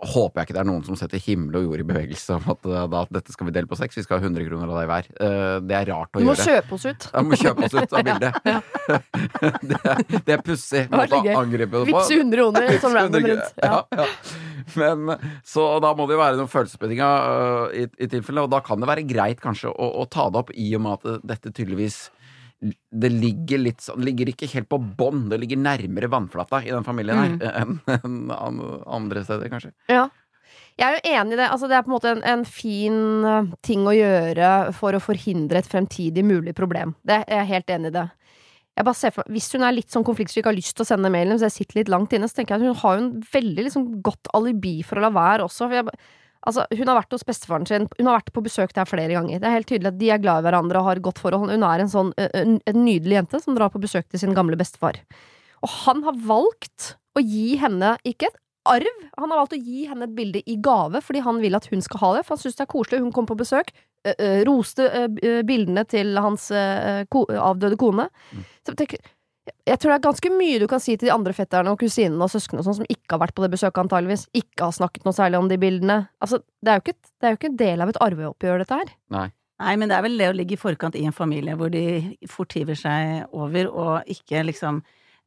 [0.00, 2.64] håper jeg ikke det er noen som setter himmel og jord i bevegelse om at,
[2.70, 3.98] eh, da, at dette skal vi dele på seks.
[3.98, 5.08] Vi skal ha 100 kroner av deg hver.
[5.20, 6.46] Eh, Det er rart å Du må gjøre.
[6.48, 7.08] kjøpe oss ut.
[7.12, 8.32] Ja, må kjøpe oss ut av bildet.
[9.70, 11.84] det, er- det er pussig måte å angripe det på.
[11.90, 13.52] Vippse 100 kroner som random rundt.
[13.62, 13.72] Ja.
[13.92, 14.06] Ja, ja.
[14.76, 18.60] Men, så da må det jo være noen følelsesspenninger uh, i, i tilfelle, og da
[18.64, 21.52] kan det være greit kanskje å, å ta det opp, i og med at dette
[21.56, 22.08] tydeligvis
[22.60, 26.70] det ligger litt sånn Det ligger ikke helt på bånn, det ligger nærmere vannflata i
[26.74, 27.78] den familien her Mm.
[27.94, 29.72] enn en an- andre steder, kanskje.
[29.88, 30.08] Ja.
[30.80, 31.46] Jeg er jo enig i det.
[31.52, 32.96] Altså, det er på en måte en, en fin
[33.28, 36.94] eh, ting å gjøre for å forhindre et fremtidig mulig problem.
[37.04, 38.06] Det, jeg er helt enig i det.
[38.78, 40.88] Jeg bare ser for, Hvis hun er litt sånn konfliktsyk og har lyst til å
[40.88, 43.02] sende mailen, så jeg sitter litt langt inne, så tenker jeg at hun har jo
[43.02, 45.66] en veldig liksom, godt alibi for å la være også.
[45.68, 45.98] For jeg, ba-
[46.46, 49.40] altså, hun har vært hos bestefaren sin, hun har vært på besøk der flere ganger.
[49.42, 51.50] Det er helt tydelig at de er glad i hverandre og har godt forhold.
[51.52, 55.00] Hun er en sånn en nydelig jente som drar på besøk til sin gamle bestefar.
[55.60, 59.86] Og han har valgt å gi henne ikke et arv, han har valgt å gi
[59.88, 62.42] henne et bilde i gave fordi han vil at hun skal ha det, for han
[62.42, 63.00] syns det er koselig.
[63.02, 63.72] Hun kom på besøk,
[64.48, 65.08] roste
[65.48, 68.06] bildene til hans avdøde kone.
[68.64, 69.00] Så jeg, tenker,
[69.66, 72.22] jeg tror det er ganske mye du kan si til de andre fetterne og kusinene
[72.22, 74.26] og søsknene og sånn som ikke har vært på det besøket, antageligvis.
[74.36, 75.96] Ikke har snakket noe særlig om de bildene.
[76.22, 78.78] Altså, det er jo ikke, det er jo ikke en del av et arveoppgjør, dette
[78.82, 78.92] her.
[79.16, 79.26] Nei.
[79.60, 81.82] Nei, men det er vel det å ligge i forkant i en familie hvor de
[82.32, 84.78] fort hiver seg over og ikke liksom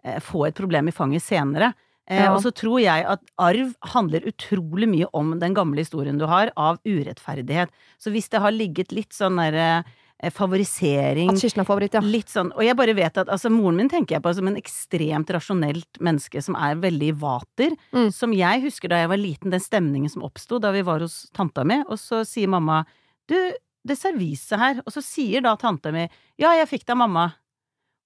[0.03, 1.73] eh, få et problem i fanget senere.
[2.09, 2.31] Eh, Ja.
[2.33, 6.49] Og så tror jeg at arv handler utrolig mye om den gamle historien du har,
[6.57, 7.69] av urettferdighet.
[8.01, 9.91] Så hvis det har ligget litt sånn derre eh,
[10.31, 12.01] favorisering At Kirsten er favoritt, ja.
[12.05, 14.59] Litt sånn, og jeg bare vet at altså, moren min tenker jeg på som en
[14.59, 17.75] ekstremt rasjonelt menneske som er veldig vater.
[17.91, 18.09] Mm.
[18.15, 21.25] Som jeg husker da jeg var liten, den stemningen som oppsto da vi var hos
[21.35, 22.83] tanta mi, og så sier mamma
[23.31, 23.37] du,
[23.83, 26.07] det serviset her, og så sier da tanta mi
[26.39, 27.27] ja, jeg fikk det av mamma.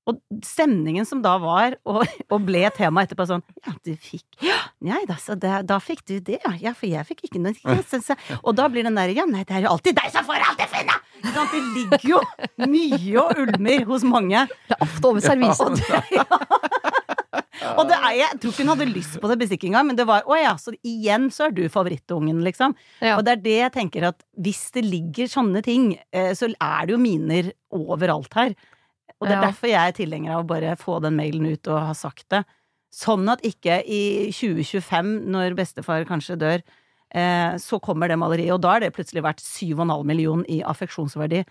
[0.08, 4.60] Og stemningen som da var, og, og ble tema etterpå sånn Ja, du fikk Ja,
[4.84, 6.54] nei da, så da, da fikk du det, ja.
[6.70, 8.16] Ja, for jeg fikk ikke noe ja, så.
[8.42, 10.62] Og da blir den der Ja, nei, det er jo alltid deg som får alt
[10.62, 10.96] det fine!
[11.18, 12.20] Det ligger jo
[12.62, 14.44] mye og ulmer hos mange.
[14.70, 15.82] Det er ofte over serviset.
[17.78, 20.28] Og det er, jeg tror ikke hun hadde lyst på det bestikkinga, men det var
[20.30, 22.76] å ja, så igjen så er du favorittungen, liksom.
[23.02, 23.18] Ja.
[23.18, 26.88] Og det er det jeg tenker at hvis det ligger sånne ting, eh, så er
[26.88, 28.56] det jo miner overalt her.
[29.22, 29.48] Og det er Ja.
[29.52, 32.44] derfor jeg er tilhenger av å bare få den mailen ut og ha sagt det.
[32.94, 36.62] Sånn at ikke i 2025, når bestefar kanskje dør,
[37.14, 41.44] eh, så kommer det maleriet, og da er det plutselig verdt 7,5 millioner i affeksjonsverdi.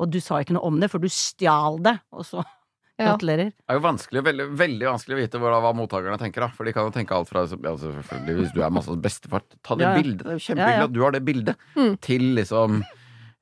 [0.00, 2.44] Og du sa ikke noe om det, for du stjal det, og så
[3.00, 3.16] Ja.
[3.16, 3.48] gratulerer.
[3.56, 6.40] Det er jo vanskelig, veldig, veldig vanskelig å vite hva, hva mottakerne tenker.
[6.44, 7.94] da For de kan jo tenke alt fra altså,
[8.26, 10.02] Hvis du er massas bestefar, ta det Ja, ja.
[10.02, 10.18] bildet.
[10.18, 10.84] Det er jo Ja, kjempehyggelig ja.
[10.84, 11.56] at du har det bildet.
[11.76, 11.94] Mm.
[12.04, 12.82] Til liksom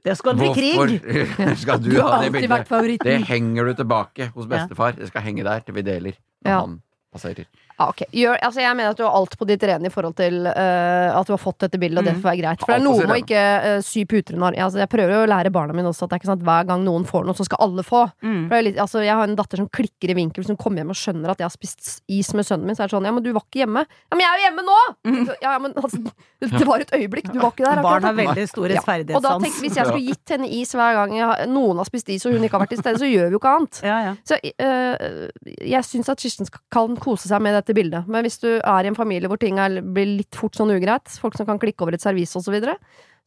[0.04, 1.00] Det skal bli krig!
[1.62, 3.08] Skal du, Du har ha det alltid vært favoritten.
[3.08, 4.92] Det henger du tilbake hos bestefar.
[4.96, 6.61] Det skal henge der til vi deler når Ja.
[6.61, 6.76] han
[7.12, 7.48] passerer.
[7.79, 8.01] Ja, ok.
[8.11, 11.14] Gjør, altså jeg mener at du har alt på ditt rene i forhold til uh,
[11.14, 12.23] at du har fått dette bildet, og det Mm.
[12.25, 12.61] får være greit.
[12.64, 13.43] For det er noe med å ikke
[13.79, 14.64] uh, sy puter under armen.
[14.67, 16.47] Altså, jeg prøver jo å lære barna mine også at det er ikke sånn at
[16.49, 18.01] hver gang noen får noe, så skal alle få.
[18.27, 18.41] Mm.
[18.51, 20.91] For er litt, altså, jeg har en datter som klikker i vinkel som kommer hjem
[20.91, 22.75] og skjønner at jeg har spist is med sønnen min.
[22.75, 23.85] Så er det sånn Ja, men du var ikke hjemme.
[23.87, 24.79] Ja, men jeg er jo hjemme nå!
[25.07, 25.31] Mm.
[25.47, 26.03] ja, men altså,
[26.59, 27.31] det var et øyeblikk.
[27.31, 27.83] Du var ikke der.
[27.87, 28.83] Barn har veldig stor Ja.
[28.83, 29.43] Og da rettferdighetssans.
[29.47, 32.35] tenk, Hvis jeg skulle gitt henne is hver gang jeg, noen har spist is og
[32.35, 33.81] hun ikke har vært til stede, så gjør vi jo ikke annet.
[33.87, 34.12] Ja, ja.
[34.27, 35.29] Så uh,
[35.62, 38.09] jeg syns at Kirsten skal- kan kose seg med dette bildet.
[38.09, 41.11] Men hvis du er i en familie hvor ting er, blir litt fort sånn ugreit,
[41.20, 42.76] folk som kan klikke over et servis osv., så, videre,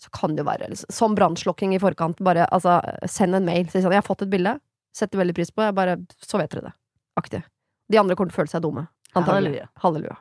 [0.01, 2.21] så kan det jo være liksom, som brannslokking i forkant.
[2.25, 3.67] Bare altså, send en mail.
[3.69, 4.58] Si sånn 'Jeg har fått et bilde.
[4.95, 5.62] Setter veldig pris på.
[5.63, 6.73] Jeg bare, så vet dere det.
[7.17, 7.43] Aktig.
[7.91, 8.88] De andre kommer til å føle seg dumme.
[9.13, 9.67] Antagelig.
[9.84, 10.17] Halleluja.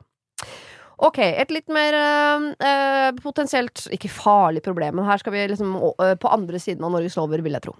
[1.01, 6.13] Ok, et litt mer øh, potensielt ikke farlig problem, men her skal vi liksom øh,
[6.21, 7.73] på andre siden av Norges lover, vil jeg tro.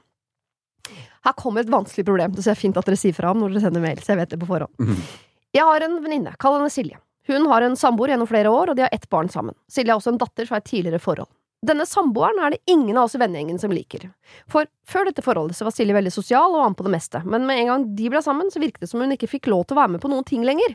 [1.22, 3.54] Her kommer et vanskelig problem, så det er fint at dere sier fra om når
[3.54, 4.74] dere sender mail, så jeg vet det på forhånd.
[4.82, 5.04] Mhm.
[5.52, 6.98] Jeg har en venninne, kall henne Silje.
[7.28, 9.56] Hun har en samboer gjennom flere år, og de har ett barn sammen.
[9.68, 11.28] Silje har også en datter fra et tidligere forhold.
[11.62, 14.08] Denne samboeren er det ingen av oss i vennegjengen som liker.
[14.50, 17.46] For før dette forholdet så var Silje veldig sosial og med på det meste, men
[17.46, 19.76] med en gang de ble sammen, så virket det som hun ikke fikk lov til
[19.76, 20.74] å være med på noen ting lenger.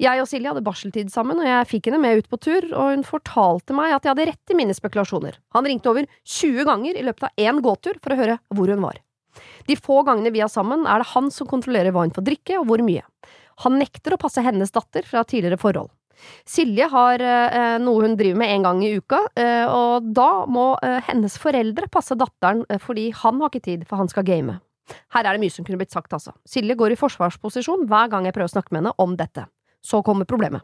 [0.00, 2.94] Jeg og Silje hadde barseltid sammen, og jeg fikk henne med ut på tur, og
[2.94, 5.36] hun fortalte meg at jeg hadde rett i mine spekulasjoner.
[5.58, 8.86] Han ringte over 20 ganger i løpet av én gåtur for å høre hvor hun
[8.86, 9.02] var.
[9.68, 12.58] De få gangene vi er sammen, er det han som kontrollerer hva hun får drikke,
[12.62, 13.04] og hvor mye.
[13.64, 15.90] Han nekter å passe hennes datter fra tidligere forhold.
[16.46, 20.72] Silje har eh, noe hun driver med en gang i uka, eh, og da må
[20.84, 24.58] eh, hennes foreldre passe datteren eh, fordi han har ikke tid, for han skal game.
[25.14, 26.34] Her er det mye som kunne blitt sagt, altså.
[26.48, 29.48] Silje går i forsvarsposisjon hver gang jeg prøver å snakke med henne om dette.
[29.82, 30.62] Så kommer problemet.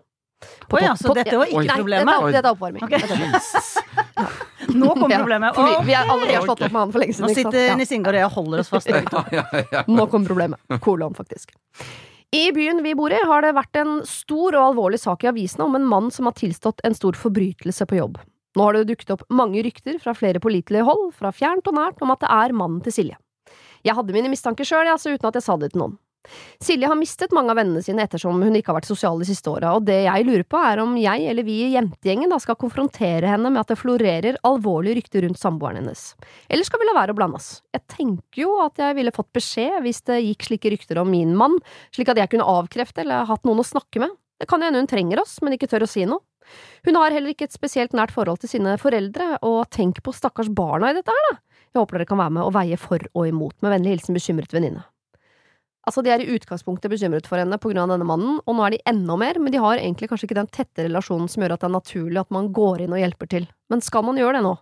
[0.70, 2.06] Å ja, så dette var ikke Nei, problemet?
[2.06, 2.82] Dette, er- dette er oppvarming.
[2.86, 3.00] Okay.
[3.02, 4.36] Dette er.
[4.78, 5.56] Nå kommer Ja, problemet.
[5.56, 7.26] For vi, har vi, er, alle, vi har slått opp med han for lenge siden.
[7.26, 7.74] Nå sitter Ja.
[7.78, 8.90] Og jeg og holder oss fast.
[8.92, 9.82] Ja, ja, ja.
[9.88, 10.78] Nå kommer problemet.
[10.84, 11.54] Kolon, faktisk.
[12.36, 15.64] I byen vi bor i, har det vært en stor og alvorlig sak i avisene
[15.64, 18.18] om en mann som har tilstått en stor forbrytelse på jobb.
[18.56, 22.02] Nå har det dukket opp mange rykter fra flere pålitelige hold, fra fjernt og nært,
[22.04, 23.16] om at det er mannen til Silje.
[23.86, 25.96] Jeg hadde mine mistanker sjøl, altså, uten at jeg sa det til noen.
[26.60, 29.48] Silje har mistet mange av vennene sine ettersom hun ikke har vært sosial de siste
[29.50, 32.58] åra, og det jeg lurer på er om jeg eller vi i jentegjengen da skal
[32.60, 36.12] konfrontere henne med at det florerer alvorlige rykter rundt samboeren hennes.
[36.50, 37.50] Eller skal vi la være å blande oss?
[37.74, 41.36] Jeg tenker jo at jeg ville fått beskjed hvis det gikk slike rykter om min
[41.38, 41.56] mann,
[41.94, 44.12] slik at jeg kunne avkrefte eller hatt noen å snakke med.
[44.38, 46.22] Det kan hende hun trenger oss, men ikke tør å si noe.
[46.86, 50.48] Hun har heller ikke et spesielt nært forhold til sine foreldre, og tenk på stakkars
[50.48, 51.40] barna i dette her, da.
[51.68, 53.58] Jeg håper dere kan være med og veie for og imot.
[53.60, 54.86] Med vennlig hilsen bekymret venninne.
[55.88, 57.86] Altså, De er i utgangspunktet bekymret for henne pga.
[57.88, 60.50] denne mannen, og nå er de enda mer, men de har egentlig kanskje ikke den
[60.52, 63.46] tette relasjonen som gjør at det er naturlig at man går inn og hjelper til.
[63.72, 64.58] Men skal man gjøre det nå?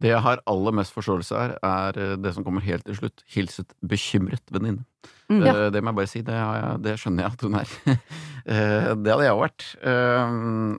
[0.00, 3.24] Det jeg har aller mest forståelse her, er eh, det som kommer helt til slutt.
[3.34, 4.86] Hilset bekymret venninne.
[5.30, 5.44] Mm.
[5.46, 5.52] ja.
[5.70, 6.20] Det må jeg bare si.
[6.26, 7.78] Det, har jeg, det skjønner jeg at hun er.
[8.50, 9.64] Eh, Det hadde jeg òg vært.
[9.84, 10.30] Eh,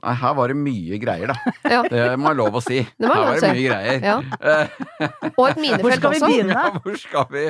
[0.02, 1.52] Nei, her var det mye greier, da.
[1.76, 1.78] Ja.
[1.86, 2.80] Det må jeg lov å si.
[2.98, 4.02] Det var her var det mye greier.
[4.02, 4.16] Ja.
[4.50, 4.74] Eh,
[5.38, 6.56] Og et minefelt Hvor skal vi begynne?
[6.58, 7.44] Ja, hvor skal vi,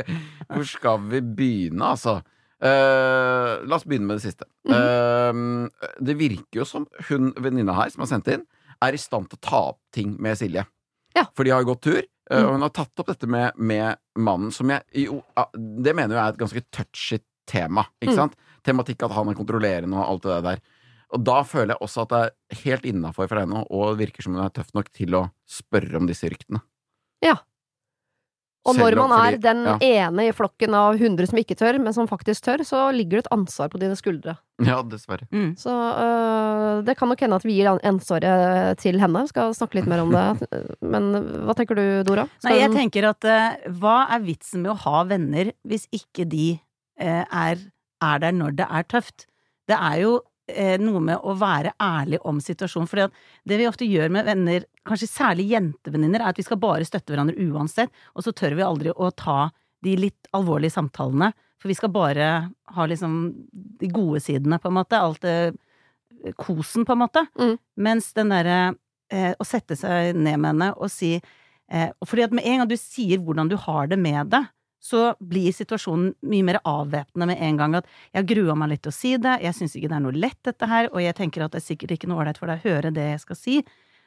[0.53, 2.19] hvor skal vi begynne, altså?
[2.63, 4.47] Uh, la oss begynne med det siste.
[4.69, 5.65] Mhm.
[5.73, 8.45] Uh, det virker jo som hun venninna her, som har sendt inn,
[8.85, 10.63] er i stand til å ta opp ting med Silje.
[11.17, 11.27] Ja.
[11.37, 12.47] For de har gått tur, eh, Mhm.
[12.47, 15.23] og hun har tatt opp dette med, med mannen, som jeg jo
[15.55, 18.17] Det mener jeg er et ganske touchy tema, ikke mm.
[18.17, 18.37] sant?
[18.65, 20.61] Tematikk at han er kontrollerende og alt det der.
[21.13, 24.35] Og da føler jeg også at det er helt innafor for henne, og virker som
[24.35, 26.63] hun er tøff nok til å spørre om disse ryktene.
[28.65, 29.77] Og når man er fordi- den ja.
[30.07, 33.25] ene i flokken av hundre som ikke tør, men som faktisk tør, så ligger det
[33.27, 34.37] et ansvar på dine skuldre.
[34.63, 35.27] Ja, dessverre.
[35.33, 35.57] Mm.
[35.59, 39.25] Så øh, det kan nok hende at vi gir ansvaret til henne.
[39.27, 40.47] Vi Skal snakke litt mer om det.
[40.95, 41.11] Men
[41.43, 42.29] hva tenker du, Dora?
[42.39, 46.29] Skal Nei, jeg tenker at øh, hva er vitsen med å ha venner hvis ikke
[46.31, 46.61] de
[47.03, 47.57] øh, er,
[48.03, 49.27] er der når det er tøft?
[49.67, 50.21] Det er jo
[50.83, 52.89] noe med å være ærlig om situasjonen.
[52.91, 53.07] For
[53.49, 57.15] det vi ofte gjør med venner, kanskje særlig jentevenninner, er at vi skal bare støtte
[57.15, 59.53] hverandre uansett, og så tør vi aldri å ta
[59.83, 61.31] de litt alvorlige samtalene.
[61.63, 62.29] For vi skal bare
[62.75, 63.19] ha liksom
[63.53, 64.99] de gode sidene, på en måte.
[64.99, 67.27] Alt det kosen, på en måte.
[67.39, 67.55] Mm.
[67.87, 68.59] Mens den derre
[69.13, 72.71] eh, å sette seg ned med henne og si eh, Fordi at med en gang
[72.71, 74.43] du sier hvordan du har det med det,
[74.83, 77.77] så blir situasjonen mye mer avvæpnende med en gang.
[77.79, 80.19] At jeg grua meg litt til å si det, jeg syns ikke det er noe
[80.25, 82.59] lett, dette her, og jeg tenker at det er sikkert ikke noe ålreit for deg
[82.59, 83.57] å høre det jeg skal si.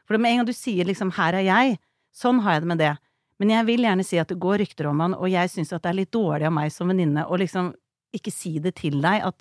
[0.06, 1.80] For med en gang du sier liksom 'her er jeg',
[2.14, 2.94] sånn har jeg det med det.
[3.40, 5.84] Men jeg vil gjerne si at det går rykter om han, og jeg syns at
[5.84, 7.74] det er litt dårlig av meg som venninne å liksom
[8.16, 9.36] ikke si det til deg, at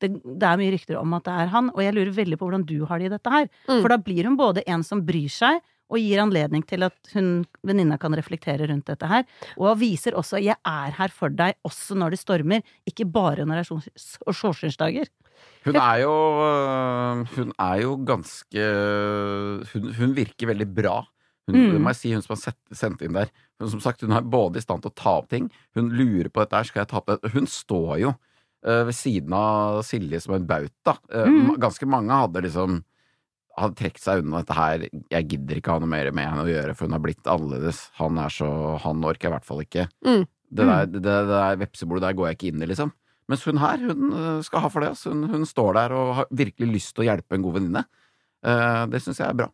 [0.00, 2.46] det, det er mye rykter om at det er han, og jeg lurer veldig på
[2.46, 3.48] hvordan du har det i dette her.
[3.68, 3.80] Mm.
[3.80, 7.46] For da blir hun både en som bryr seg, og gir anledning til at hun
[7.64, 9.24] venninna kan reflektere rundt dette her.
[9.56, 13.62] Og viser også 'jeg er her for deg' også når det stormer, ikke bare når
[13.62, 15.08] det er solskinnsdager.
[15.64, 18.62] Hun er jo øh, Hun er jo ganske
[19.72, 20.98] Hun, hun virker veldig bra.
[21.48, 21.72] Hun, Mm.
[21.72, 23.30] Det må jeg si, hun som har sett, sendt inn der.
[23.58, 26.28] Hun, som sagt, hun er både i stand til å ta opp ting, hun lurer
[26.28, 27.32] på dette her, skal jeg ta opp det?
[27.32, 28.10] Hun står jo
[28.66, 30.98] øh, ved siden av Silje som en bauta.
[31.10, 31.56] Eh, Mm.
[31.58, 32.82] Ganske mange hadde liksom
[33.62, 34.86] hadde trukket seg unna dette her.
[35.12, 37.84] Jeg gidder ikke ha noe mer med henne å gjøre, for hun har blitt annerledes.
[37.98, 38.50] Han er så
[38.84, 39.88] Han orker jeg i hvert fall ikke.
[40.06, 40.24] Mm.
[40.48, 42.94] Det der, det, det der vepsebordet der går jeg ikke inn i, liksom.
[43.28, 44.94] Mens hun her, hun øh, skal ha for det.
[45.04, 47.84] Hun, hun står der og har virkelig lyst til å hjelpe en god venninne.
[48.46, 49.50] Eh, det syns jeg er bra.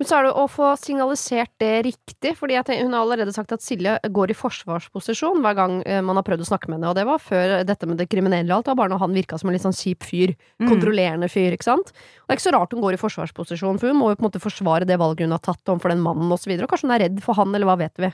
[0.00, 3.52] Men så er det å få signalisert det riktig, fordi tenker, hun har allerede sagt
[3.54, 6.90] at Silje går i forsvarsposisjon hver gang eh, man har prøvd å snakke med henne,
[6.90, 9.14] og det var før dette med det kriminelle og alt, det var bare når han
[9.14, 10.68] virka som en litt sånn kjip fyr, Mm.
[10.70, 11.90] kontrollerende fyr, ikke sant.
[11.94, 14.24] Og det er ikke så rart hun går i forsvarsposisjon, for hun må jo på
[14.24, 16.70] en måte forsvare det valget hun har tatt overfor den mannen og så videre, og
[16.74, 18.10] kanskje hun er redd for han, eller hva vet vi.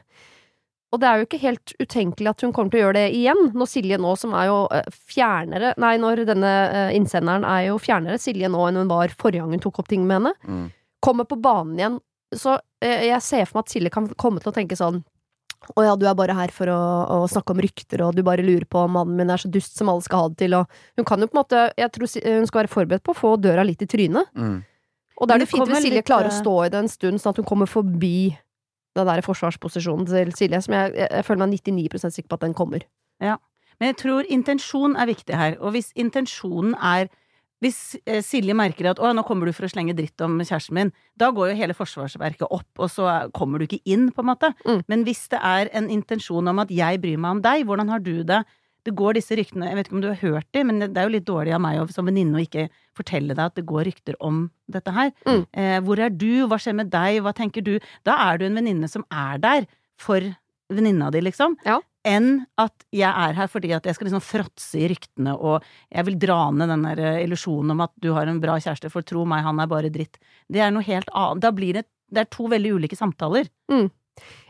[0.92, 3.52] Og det er jo ikke helt utenkelig at hun kommer til å gjøre det igjen,
[3.54, 7.78] når Silje nå, som er jo eh, fjernere Nei, når denne eh, innsenderen er jo
[7.78, 10.68] fjernere Silje nå enn hun var forrige gang hun tok opp ting med henne Mm.
[11.04, 11.98] Kommer på banen igjen.
[12.36, 15.02] Så eh, jeg ser for meg at Silje kan komme til å tenke sånn
[15.76, 16.80] å ja, du er bare her for å,
[17.12, 19.76] å snakke om rykter, og du bare lurer på om mannen min er så dust
[19.76, 22.08] som alle skal ha det til, og hun kan jo på en måte Jeg tror
[22.24, 24.30] hun skal være forberedt på å få døra litt i trynet.
[24.32, 24.62] Mm.
[25.20, 26.80] Og da er det det fint hvis Silje litt, klarer å eh, stå i det
[26.80, 28.32] en stund, sånn at hun kommer forbi
[28.96, 32.46] den der forsvarsposisjonen til Silje, som jeg, jeg, jeg føler meg 99% sikker på at
[32.48, 32.86] den kommer.
[33.22, 33.36] Ja.
[33.78, 37.12] Men jeg tror intensjon er viktig her, og hvis intensjonen er
[37.60, 40.72] hvis eh, Silje merker at 'å, nå kommer du for å slenge dritt om kjæresten
[40.74, 44.20] min', da går jo hele forsvarsverket opp, og så er- kommer du ikke inn, på
[44.20, 44.54] en måte.
[44.64, 44.82] Mm.
[44.88, 47.98] Men hvis det er en intensjon om at 'jeg bryr meg om deg', hvordan har
[48.00, 48.44] du det?
[48.82, 51.04] Det går disse ryktene, jeg vet ikke om du har hørt dem, men det er
[51.04, 54.14] jo litt dårlig av meg som venninne å ikke fortelle deg at det går rykter
[54.22, 55.12] om dette her.
[55.26, 55.46] Mm.
[55.52, 57.78] Eh, hvor er du, hva skjer med deg, hva tenker du?
[58.04, 59.66] Da er du en venninne som er der
[59.98, 60.20] for
[60.70, 61.56] venninna di, liksom.
[61.66, 61.80] Ja.
[62.08, 66.06] Enn at jeg er her fordi at jeg skal liksom fråtse i ryktene, og jeg
[66.06, 69.02] vil dra ned den der eh, illusjonen om at du har en bra kjæreste, for
[69.04, 70.16] tro meg, han er bare dritt.
[70.48, 71.42] Det er noe helt annet.
[71.44, 73.46] Da blir det Det er to veldig ulike samtaler.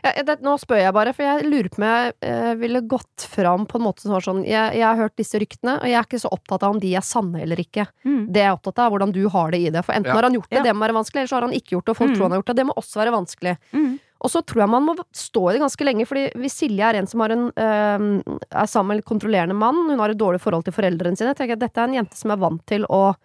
[0.03, 3.23] Ja, det, nå spør jeg bare, for jeg lurer på om jeg eh, ville gått
[3.29, 5.95] fram på en måte som var sånn jeg, jeg har hørt disse ryktene, og jeg
[5.99, 7.85] er ikke så opptatt av om de er sanne eller ikke.
[8.03, 9.83] Det jeg er opptatt av, er hvordan du har det i det.
[9.85, 10.17] For enten Ja.
[10.17, 10.63] har han gjort det, Ja.
[10.63, 12.15] det må være vanskelig, eller så har han ikke gjort det, og folk Mm.
[12.17, 12.55] tror han har gjort det.
[12.55, 13.57] Det må også være vanskelig.
[13.71, 13.99] Mm.
[14.21, 16.99] Og så tror jeg man må stå i det ganske lenge, fordi hvis Silje er
[16.99, 20.39] en som har en, øh, er sammen med en kontrollerende mann, hun har et dårlig
[20.43, 22.85] forhold til foreldrene sine, tenker jeg at dette er en jente som er vant til
[22.85, 23.15] å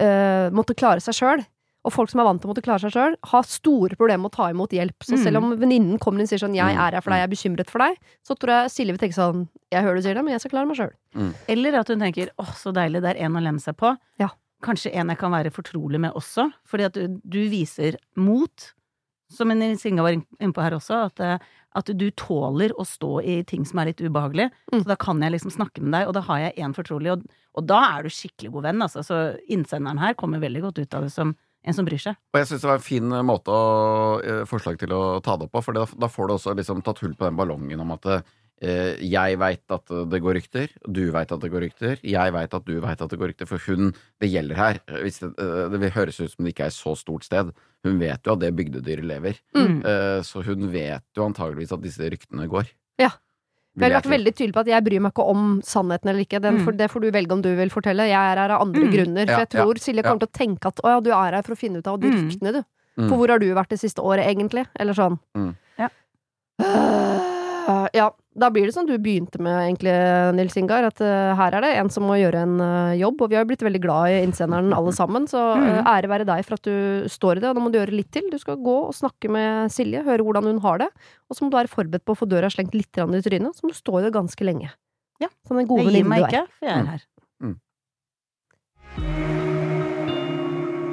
[0.00, 1.42] øh, måtte klare seg sjøl.
[1.86, 4.30] Og folk som er vant til å måtte klare seg sjøl, har store problemer med
[4.32, 4.98] å ta imot hjelp.
[5.06, 5.22] Så Mm.
[5.24, 6.78] selv om venninnen kommer inn og sier sånn 'jeg Mm.
[6.86, 7.96] er her for deg, jeg er bekymret for deg',
[8.26, 10.50] så tror jeg Silje vil tenke sånn 'jeg hører du sier det, men jeg skal
[10.50, 11.34] klare meg sjøl'.
[11.48, 13.96] Eller at hun tenker 'åh, så deilig, det er en å lene seg på'.
[14.18, 14.28] Ja.
[14.62, 18.72] Kanskje en jeg kan være fortrolig med også, fordi at du, du viser mot.
[19.32, 23.42] Som Singa var inne på her også, at, eh, at du tåler å stå i
[23.44, 24.50] ting som er litt ubehagelige.
[24.72, 24.80] Mm.
[24.80, 27.26] Så da kan jeg liksom snakke med deg, og da har jeg en fortrolig, og,
[27.54, 29.04] og da er du skikkelig god venn, altså.
[29.04, 29.20] Så
[29.52, 31.36] innsenderen her kommer veldig godt ut av det som
[31.68, 32.16] en som bryr seg.
[32.32, 33.62] Og jeg syns det var en fin måte å,
[34.24, 36.82] eh, forslag til å ta det opp på, for da, da får du også liksom
[36.86, 41.10] tatt hull på den ballongen om at eh, jeg veit at det går rykter, du
[41.14, 43.58] veit at det går rykter, jeg veit at du veit at det går rykter, for
[43.68, 44.80] hun det gjelder her.
[45.04, 47.52] Hvis det, eh, det vil høres ut som det ikke er et så stort sted.
[47.84, 49.84] Hun vet jo at det bygdedyret lever, Mm.
[49.86, 52.66] Eh, så hun vet jo antageligvis at disse ryktene går.
[52.98, 53.10] Ja.
[53.78, 56.40] Jeg har vært veldig tydelig på at jeg bryr meg ikke om sannheten eller ikke.
[56.42, 56.64] Den, Mm.
[56.64, 58.08] for, det får du velge om du vil fortelle.
[58.10, 58.90] Jeg er her av andre Mm.
[58.92, 59.26] grunner.
[59.26, 61.42] For Ja, jeg tror Silje kommer til å tenke at å ja, du er her
[61.42, 62.28] for å finne ut av de Mm.
[62.28, 62.64] ryktene, du.
[62.98, 63.08] Mm.
[63.08, 64.66] For hvor har du vært det siste året, egentlig?
[64.74, 65.20] Eller sånn.
[65.36, 65.54] Mm.
[65.78, 65.88] Ja.
[66.60, 69.92] Uh, ja, da blir det som du begynte med, egentlig,
[70.38, 70.86] Nils Ingar.
[70.88, 73.20] At uh, her er det en som må gjøre en uh, jobb.
[73.24, 75.82] Og vi har jo blitt veldig glad i innsenderen alle sammen, så uh, Mm.
[75.90, 77.50] ære være deg for at du står i det.
[77.50, 78.30] Og nå må du gjøre litt til.
[78.32, 80.90] Du skal gå og snakke med Silje, høre hvordan hun har det.
[81.28, 83.58] Og så må du være forberedt på å få døra slengt litt i trynet.
[83.58, 84.70] Så må du stå i det ganske lenge.
[85.20, 85.28] Ja.
[85.46, 86.30] Som den gode Jeg gir venninnen meg du er.
[86.30, 87.04] ikke, for jeg er her.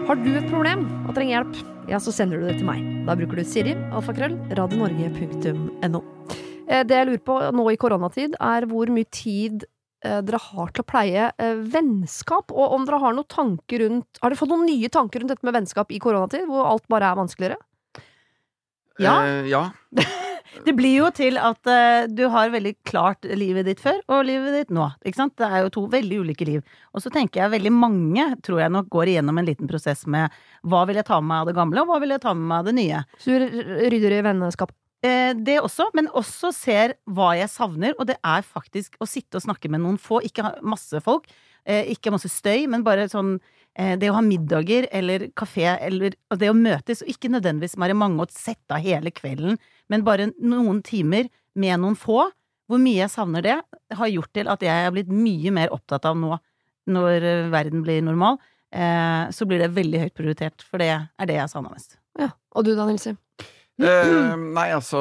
[0.06, 1.56] Har du et problem og trenger hjelp,
[1.90, 2.84] ja, så sender du det til meg.
[3.08, 6.02] Da bruker du Siri, alfakrøll, radionorge.no.
[6.68, 9.66] Eh, Det jeg lurer på nå i koronatid, er hvor mye tid
[10.06, 14.22] eh, dere har til å pleie eh, vennskap, og om dere har noen tanker rundt
[14.22, 17.12] Har dere fått noen nye tanker rundt dette med vennskap i koronatid, hvor alt bare
[17.12, 17.62] er vanskeligere?
[19.02, 19.18] Ja.
[19.28, 19.70] Eh, ja.
[20.64, 24.54] Det blir jo til at uh, du har veldig klart livet ditt før og livet
[24.56, 24.86] ditt nå.
[25.04, 25.34] Ikke sant?
[25.36, 26.62] Det er jo to veldig ulike liv.
[26.96, 30.32] Og så tenker jeg veldig mange tror jeg nok går igjennom en liten prosess med
[30.64, 32.48] hva vil jeg ta med meg av det gamle, og hva vil jeg ta med
[32.48, 33.04] meg av det nye.
[33.20, 33.60] Så du
[33.92, 34.72] rydder i vennskap?
[35.06, 39.38] Eh, det også, men også ser hva jeg savner, og det er faktisk å sitte
[39.38, 41.28] og snakke med noen få, ikke masse folk,
[41.68, 43.36] eh, ikke masse støy, men bare sånn
[43.78, 47.98] eh, det å ha middager eller kafé, eller det å møtes, og ikke nødvendigvis være
[47.98, 49.60] mange og sette av hele kvelden,
[49.92, 51.30] men bare noen timer
[51.60, 52.30] med noen få.
[52.66, 53.60] Hvor mye jeg savner det,
[53.94, 56.40] har gjort til at jeg er blitt mye mer opptatt av nå,
[56.90, 58.40] når verden blir normal,
[58.74, 62.00] så blir det veldig høyt prioritert, for det er det jeg savner mest.
[62.18, 62.32] Ja.
[62.58, 63.14] Og du da, Nilsi?
[63.76, 65.00] Eh, nei, altså,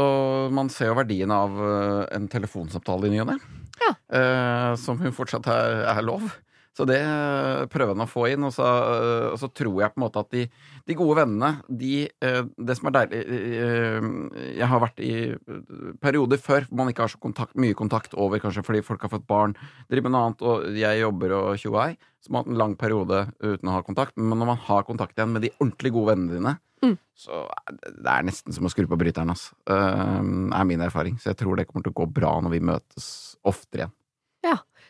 [0.54, 3.36] man ser jo verdien av eh, en telefonsamtale i ny og ne.
[3.82, 3.92] Ja.
[4.18, 6.26] Eh, som hun fortsatt er, er lov.
[6.74, 8.42] Så det eh, prøver han å få inn.
[8.48, 10.42] Og så, eh, og så tror jeg på en måte at de,
[10.90, 13.20] de gode vennene, de eh, Det som er deilig
[14.58, 15.12] Jeg har vært i
[16.02, 19.12] perioder før hvor man ikke har så kontakt, mye kontakt over, kanskje fordi folk har
[19.14, 19.54] fått barn,
[19.86, 21.88] driver med noe annet, og jeg jobber og tjoei.
[22.24, 24.16] Så man har hatt en lang periode uten å ha kontakt.
[24.18, 26.98] Men når man har kontakt igjen med de ordentlig gode vennene dine, Mm.
[27.16, 27.46] så
[27.80, 29.54] det er nesten som å skru på bryteren, altså.
[29.64, 31.14] Det er min erfaring.
[31.16, 33.06] Så jeg tror det kommer til å gå bra når vi møtes
[33.46, 33.94] oftere igjen.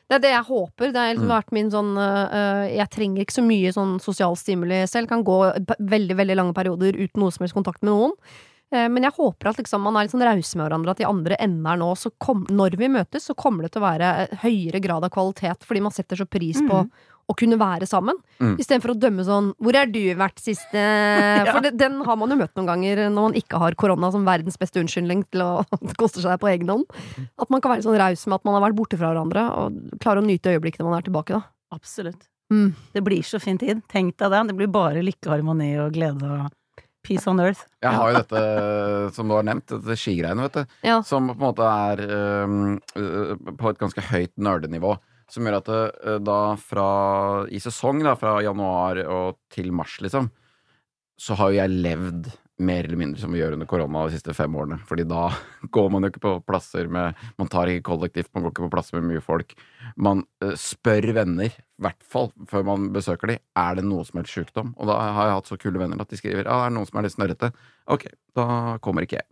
[0.09, 0.93] Det er det jeg håper.
[0.93, 1.37] Det har liksom Mm.
[1.37, 5.09] vært min sånn uh, Jeg trenger ikke så mye sånn sosial stimuli selv.
[5.09, 5.39] Kan gå
[5.81, 8.13] veldig, veldig lange perioder uten noe som helst kontakt med noen.
[8.75, 11.05] Uh, Men jeg håper at liksom man er litt sånn rause med hverandre, at i
[11.09, 14.81] andre ender nå, så kom, når vi møtes, så kommer det til å være høyere
[14.83, 16.91] grad av kvalitet, fordi man setter så pris på Mhm.
[17.31, 18.19] Å kunne være sammen.
[18.39, 18.57] Mm.
[18.61, 20.85] Istedenfor å dømme sånn 'Hvor er du vært siste?'
[21.53, 24.27] For det, den har man jo møtt noen ganger når man ikke har korona som
[24.27, 25.65] verdens beste unnskyldning til å
[26.01, 26.85] koste seg på egen hånd.
[27.41, 29.99] At man kan være sånn raus med at man har vært borte fra hverandre, og
[30.03, 31.43] klare å nyte øyeblikkene man er tilbake, da.
[31.75, 32.29] Absolutt.
[32.53, 32.75] Mm.
[32.93, 33.81] Det blir så fin tid.
[33.91, 34.43] Tenk deg det.
[34.51, 36.53] Det blir bare lykke, harmoni og glede og
[37.05, 37.65] peace on earth.
[37.85, 38.43] Jeg har jo dette,
[39.17, 40.77] som du har nevnt, dette skigreiene, vet du.
[40.89, 41.01] Ja.
[41.05, 44.97] Som på en måte er øh, på et ganske høyt nerdenivå.
[45.35, 46.87] Som gjør at det, øh, da fra
[47.51, 50.31] i sesong, da, fra januar og til mars, liksom,
[51.19, 52.33] så har jo jeg levd
[52.63, 54.77] mer eller mindre som vi gjør under korona de siste fem årene.
[54.87, 55.25] Fordi da
[55.75, 58.73] går man jo ikke på plasser med Man tar ikke kollektivt, man går ikke på
[58.77, 59.57] plasser med mye folk.
[59.99, 64.21] Man øh, spør venner, i hvert fall før man besøker de, er det noe som
[64.23, 64.71] helst sjukdom.
[64.79, 66.87] Og da har jeg hatt så kule venner at de skriver ja, det er noen
[66.91, 67.51] som er litt snørrete.
[67.91, 68.07] Ok,
[68.39, 68.47] da
[68.87, 69.27] kommer ikke jeg.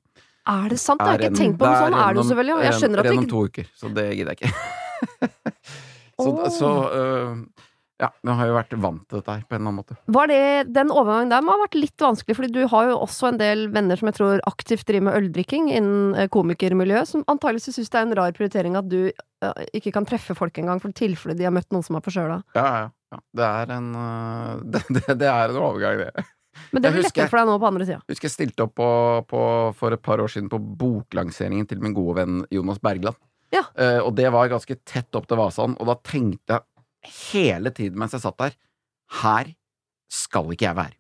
[0.51, 0.99] Er det sant?
[0.99, 3.07] Jeg har ikke tenkt på det, sånn er det jo en- veldig jeg skjønner at
[3.07, 4.55] det om ikke to uker, så det gidder jeg ikke.
[6.23, 6.49] så oh.
[6.57, 7.69] så uh,
[8.03, 9.97] ja, jeg har jo vært vant til dette her på en eller annen måte.
[10.17, 10.41] Var det,
[10.75, 13.69] Den overgangen der må ha vært litt vanskelig, fordi du har jo også en del
[13.75, 18.01] venner som jeg tror aktivt driver med øldrikking innen eh, komikermiljøet, som antakeligvis syns det
[18.01, 21.47] er en rar prioritering at du uh, ikke kan treffe folk engang for tilfelle de
[21.47, 22.43] har møtt noen som er forkjøla.
[22.59, 23.23] Ja, ja, ja.
[23.39, 26.27] Det er en uh, det, det, det er en overgang, det.
[26.75, 28.03] Men det blir lettere for deg nå på andre sida.
[28.11, 28.89] Husker jeg stilte opp på,
[29.31, 29.43] på,
[29.79, 33.17] for et par år siden på boklanseringen til min gode venn Jonas Bergland.
[33.53, 33.67] Ja.
[33.77, 37.99] Uh, og det var ganske tett opp til Vasan, og da tenkte jeg hele tiden
[37.99, 38.55] mens jeg satt der
[39.23, 39.51] Her
[40.13, 40.97] skal ikke jeg være.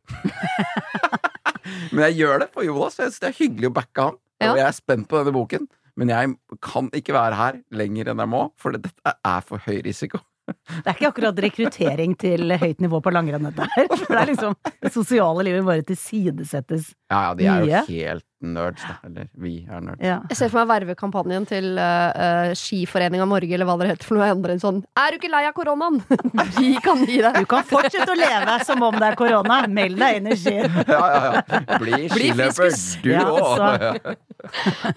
[1.94, 4.18] men jeg gjør det for Jonas, for jeg det er hyggelig å backe han.
[4.42, 4.50] Ja.
[4.50, 5.68] Og jeg er spent på denne boken,
[6.00, 6.34] men jeg
[6.64, 10.20] kan ikke være her lenger enn jeg må, for dette er for høy risiko.
[10.52, 13.86] Det er ikke akkurat rekruttering til høyt nivå på langrenn, dette her.
[13.92, 16.88] For det er liksom det sosiale livet bare tilsidesettes.
[17.12, 18.96] Ja, ja, de er jo helt nerds, da.
[19.06, 20.02] Eller vi er nerds.
[20.04, 20.18] Ja.
[20.30, 24.28] Jeg ser for meg vervekampanjen til uh, Skiforeninga Norge, eller hva det heter for noe
[24.34, 26.00] andre enn sånn Er du ikke lei av koronaen?
[26.58, 29.60] Vi kan gi deg Du kan fortsette å leve som om det er korona.
[29.70, 30.68] Meld deg inn i skien.
[30.92, 31.78] Ja, ja, ja.
[31.82, 32.74] Bli skiløper,
[33.04, 33.56] du Ja, òg!
[33.56, 34.18] så-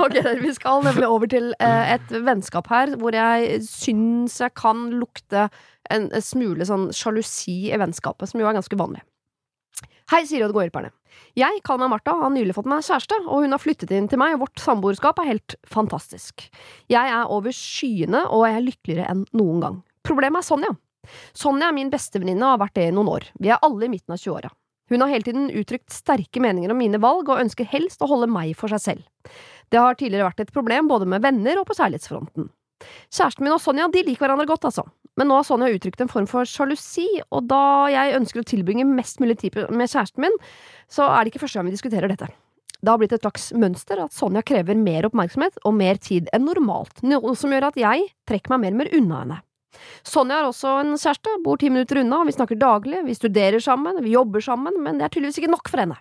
[0.02, 4.88] Ok, vi skal nemlig over til uh, et vennskap her hvor jeg syns jeg kan
[4.98, 5.46] lukte
[5.94, 9.04] en, en smule sånn sjalusi i vennskapet, som jo er ganske vanlig.
[10.12, 10.92] Hei, Siri og de gode hjelperne.
[11.34, 14.20] Jeg kaller meg Martha, har nylig fått meg kjæreste, og hun har flyttet inn til
[14.22, 16.44] meg, og vårt samboerskap er helt fantastisk.
[16.94, 19.80] Jeg er over skyene, og jeg er lykkeligere enn noen gang.
[20.06, 20.70] Problemet er Sonja.
[21.34, 23.26] Sonja er min bestevenninne og har vært det i noen år.
[23.42, 24.52] Vi er alle i midten av 20-åra.
[24.94, 28.30] Hun har hele tiden uttrykt sterke meninger om mine valg, og ønsker helst å holde
[28.30, 29.34] meg for seg selv.
[29.74, 32.52] Det har tidligere vært et problem både med venner og på kjærlighetsfronten.
[33.10, 34.86] Kjæresten min og Sonja de liker hverandre godt, altså,
[35.16, 38.88] men nå har Sonja uttrykt en form for sjalusi, og da jeg ønsker å tilbringe
[38.88, 40.36] mest mulig tid med kjæresten min,
[40.92, 42.30] så er det ikke første gang vi diskuterer dette.
[42.86, 46.46] Det har blitt et slags mønster at Sonja krever mer oppmerksomhet og mer tid enn
[46.46, 49.40] normalt, noe som gjør at jeg trekker meg mer og mer unna henne.
[50.08, 54.04] Sonja har også en kjæreste, bor ti minutter unna, vi snakker daglig, vi studerer sammen,
[54.04, 55.98] vi jobber sammen, men det er tydeligvis ikke nok for henne.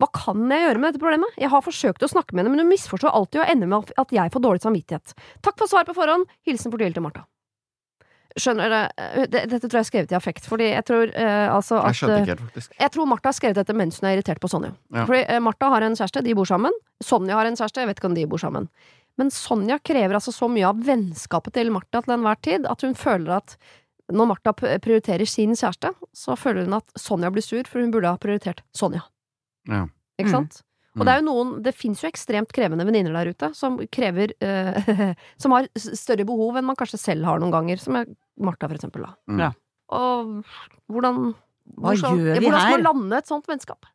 [0.00, 1.36] Hva kan jeg gjøre med dette problemet?
[1.40, 4.16] Jeg har forsøkt å snakke med henne, men hun misforstår alltid og ender med at
[4.16, 5.14] jeg får dårlig samvittighet.
[5.44, 6.28] Takk for svar på forhånd.
[6.48, 7.24] Hilsen fortvilte Martha.
[8.40, 11.82] Skjønner det, eh, Dette tror jeg er skrevet i affekt, fordi jeg tror uh, altså
[11.82, 12.72] at Jeg skjønte eh, ikke helt, faktisk.
[12.80, 14.72] Jeg tror Martha har skrevet dette mens hun er irritert på Sonja.
[14.94, 15.04] Ja.
[15.10, 16.80] Fordi uh, Martha har en kjæreste, de bor sammen.
[17.04, 18.68] Sonja har en kjæreste, jeg vet ikke om de bor sammen.
[19.20, 22.96] Men Sonja krever altså så mye av vennskapet til Martha til enhver tid at hun
[22.96, 23.56] føler at
[24.12, 28.10] når Martha prioriterer sin kjæreste, så føler hun at Sonja blir sur, for hun burde
[28.10, 29.04] ha prioritert Sonja.
[29.68, 29.86] Ja.
[30.20, 30.48] Ikke Mm.
[30.92, 34.34] Og det er jo noen Det fins jo ekstremt krevende venninner der ute som krever
[34.44, 38.10] eh, Som har større behov enn man kanskje selv har noen ganger, som er
[38.42, 39.14] Martha, for eksempel, da.
[39.28, 39.40] Mm.
[39.40, 39.50] Ja.
[39.92, 40.30] Og
[40.92, 43.88] hvordan Hva hvordan- gjør vi hvordan skal man lande et sånt vennskap?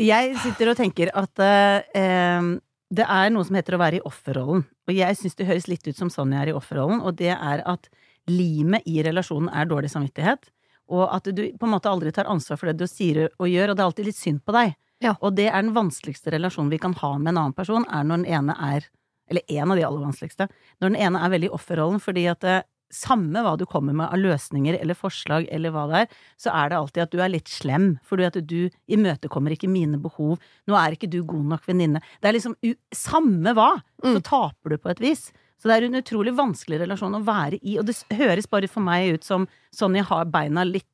[0.00, 2.48] Jeg sitter og tenker at eh,
[2.94, 4.64] det er noe som heter å være i offerrollen.
[4.88, 7.62] Og jeg syns det høres litt ut som Sonja er i offerrollen, og det er
[7.68, 7.88] at
[8.30, 10.48] limet i relasjonen er dårlig samvittighet.
[10.92, 13.72] Og at du på en måte aldri tar ansvar for det du sier og gjør,
[13.72, 14.74] og det er alltid litt synd på deg.
[15.04, 15.14] Ja.
[15.20, 18.24] Og det er den vanskeligste relasjonen vi kan ha med en annen person, er når
[18.24, 18.90] den ene er
[19.24, 20.50] Eller en av de aller vanskeligste.
[20.82, 22.58] Når den ene er veldig i offerrollen, fordi at det,
[22.92, 26.68] samme hva du kommer med av løsninger eller forslag eller hva det er, så er
[26.68, 30.36] det alltid at du er litt slem, fordi at du imøtekommer ikke mine behov.
[30.68, 32.02] Nå er ikke du god nok venninne.
[32.20, 32.54] Det er liksom
[32.94, 33.70] Samme hva,
[34.02, 34.22] så Mm.
[34.22, 35.32] taper du på et vis.
[35.58, 38.80] Så det er en utrolig vanskelig relasjon å være i, og det høres bare for
[38.84, 40.84] meg ut som sånn jeg har beina litt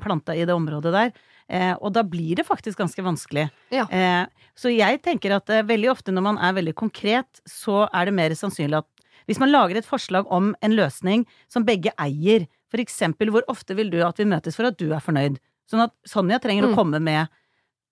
[0.00, 1.12] planta i det området der.
[1.48, 3.46] Eh, og da blir det faktisk ganske vanskelig.
[3.72, 3.86] Ja.
[3.88, 4.26] Eh,
[4.58, 8.14] så jeg tenker at eh, veldig ofte når man er veldig konkret, så er det
[8.14, 8.86] mer sannsynlig at
[9.28, 13.74] hvis man lager et forslag om en løsning som begge eier, for eksempel hvor ofte
[13.76, 15.36] vil du at vi møtes for at du er fornøyd?
[15.68, 16.72] Sånn at Sonja trenger Mm.
[16.72, 17.28] å komme med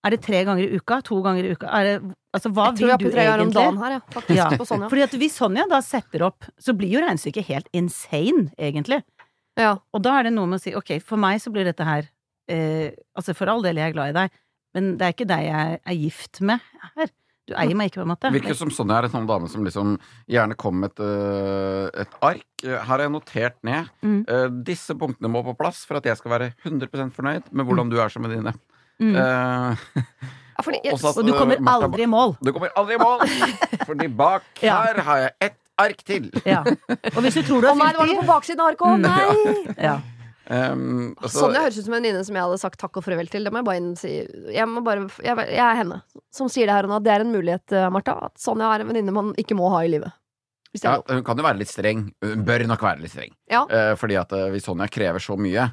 [0.05, 1.01] Er det tre ganger i uka?
[1.03, 1.67] To ganger i uka?
[1.83, 1.95] Det,
[2.33, 3.65] altså, hva vil du på tre ganger om egentlig?
[3.65, 4.01] dagen her, ja.
[4.15, 4.49] Faktisk, Ja.
[4.57, 4.89] på Sonja.
[4.89, 9.03] Fordi at hvis Sonja da setter opp, så blir jo regnestykket helt insane, egentlig.
[9.59, 9.79] Ja.
[9.93, 12.07] Og da er det noe med å si ok, for meg så blir dette her
[12.49, 14.31] eh, Altså for all del, jeg er glad i deg,
[14.75, 16.61] men det er ikke deg jeg er gift med
[16.97, 17.09] her.
[17.47, 18.31] Du eier meg ikke, på en måte.
[18.35, 19.93] Virker som Sonja er en sånn dame som liksom
[20.27, 22.47] gjerne kommer med et, øh, et ark.
[22.65, 23.87] Her har jeg notert ned.
[24.03, 24.25] Mm.
[24.29, 27.89] øh, disse punktene må på plass for at jeg skal være 100% fornøyd med hvordan
[27.93, 28.53] du er som venninne.
[28.99, 29.15] Mm.
[29.15, 29.87] Eh,
[30.57, 32.37] Ja, fordi, også, at- Og du kommer Martha- aldri i mål.
[32.43, 33.21] du kommer aldri i mål,
[33.93, 34.83] fordi bak Ja.
[34.83, 36.31] her har jeg ett ark til.
[36.49, 36.63] Ja.
[36.65, 38.81] Og hvis du tror du Å har nei, det var noe på baksiden av arket!
[38.81, 39.03] Å Mm.
[39.07, 39.75] nei!
[39.85, 40.01] ja.
[40.47, 43.31] Um, og Sonja høres ut som en venninne som jeg hadde sagt takk og farvel
[43.31, 43.47] til.
[43.47, 44.13] Det må jeg bare si.
[44.55, 46.03] Jeg, må bare, jeg, jeg er henne
[46.35, 47.01] som sier det her og nå.
[47.03, 48.15] Det er en mulighet, eh, Martha.
[48.29, 50.15] At Sonja er en venninne man ikke må ha i livet.
[50.77, 52.07] Ja, hun kan jo være litt streng.
[52.23, 53.35] Hun bør nok være litt streng.
[53.51, 53.65] Ja.
[53.67, 55.65] Eh, fordi at eh, hvis Sonja krever så mye,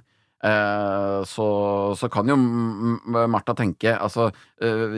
[0.47, 1.47] eh, så,
[1.99, 4.29] så kan jo Martha tenke Altså,
[4.63, 4.95] eh,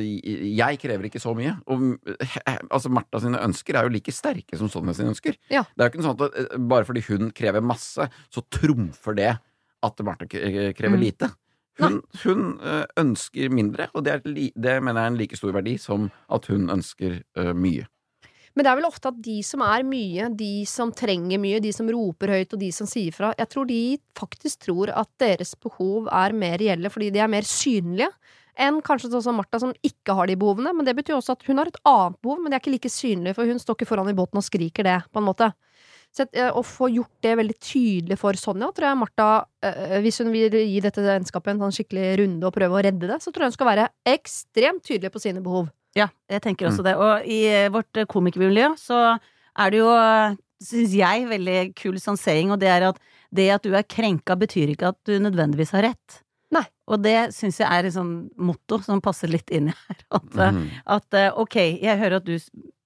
[0.55, 1.55] jeg krever ikke så mye.
[1.73, 2.37] Og eh,
[2.69, 5.35] altså, Martha sine ønsker er jo like sterke som Sonja sine ønsker.
[5.51, 5.65] Ja.
[5.73, 9.33] Det er jo ikke sånn at bare fordi hun krever masse, så trumfer det
[9.85, 11.01] at Martha krever Mm.
[11.01, 11.31] lite.
[11.79, 14.21] Hun, hun eh, ønsker mindre, og det, er,
[14.55, 17.83] det mener jeg er en like stor verdi som at hun ønsker uh, mye.
[18.55, 21.73] Men det er vel ofte at de som er mye, de som trenger mye, de
[21.75, 23.81] som roper høyt og de som sier fra, jeg tror de
[24.15, 28.07] faktisk tror at deres behov er mer reelle fordi de er mer synlige.
[28.55, 30.71] Enn kanskje sånn som Martha, som ikke har de behovene.
[30.71, 32.91] Men det betyr også at hun har et annet behov, men det er ikke like
[32.93, 35.49] synlig, for hun står ikke foran i båten og skriker det, på en måte.
[36.15, 39.99] Så at, eh, Å få gjort det veldig tydelig for Sonja, tror jeg Martha, eh,
[40.01, 43.17] hvis hun vil gi dette vennskapet en sånn skikkelig runde og prøve å redde det,
[43.21, 45.67] så tror jeg hun skal være ekstremt tydelig på sine behov.
[45.95, 46.95] Ja, jeg tenker også det.
[46.95, 49.19] Og i eh, vårt eh, komikermiljø så
[49.57, 49.91] er det jo,
[50.63, 52.99] syns jeg, veldig kul sånn saying, og det er at
[53.35, 56.21] det at du er krenka, betyr ikke at du nødvendigvis har rett.
[56.55, 56.63] Nei.
[56.87, 59.97] Og det syns jeg er et sånn motto som passer litt inn i her.
[60.11, 60.69] At, eh, Mhm.
[60.87, 62.37] at eh, ok, jeg hører at du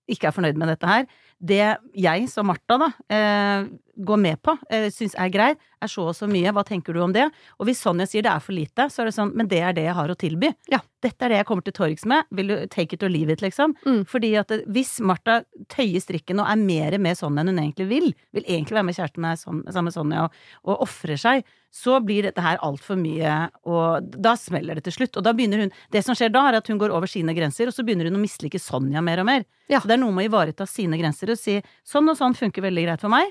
[0.09, 1.05] ikke er fornøyd med dette her.
[1.39, 1.63] Det
[1.95, 3.69] jeg som Martha da eh,
[4.05, 6.51] går med på, eh, syns er greit, er så og så mye.
[6.55, 7.29] Hva tenker du om det?
[7.59, 9.75] Og hvis Sonja sier det er for lite, så er det sånn, men det er
[9.75, 10.53] det jeg har å tilby.
[10.71, 10.81] Ja.
[10.99, 12.27] Dette er det jeg kommer til torgs med.
[12.35, 13.75] Vil du take it or leave it, liksom?
[13.85, 14.01] Mm.
[14.09, 17.87] Fordi at det, hvis Martha tøyer strikken og er mer med Sonja enn hun egentlig
[17.87, 21.99] vil, vil egentlig være med kjæresten med sammen med Sonja og, og ofre seg, så
[22.01, 23.33] blir dette her altfor mye,
[23.69, 25.19] og da smeller det til slutt.
[25.19, 27.69] Og da begynner hun Det som skjer da, er at hun går over sine grenser,
[27.69, 29.45] og så begynner hun å mislike Sonja mer og mer.
[29.69, 29.79] Ja.
[29.79, 32.65] Så det er noe med å ivareta sine grenser og si sånn og sånn funker
[32.65, 33.29] veldig greit for meg.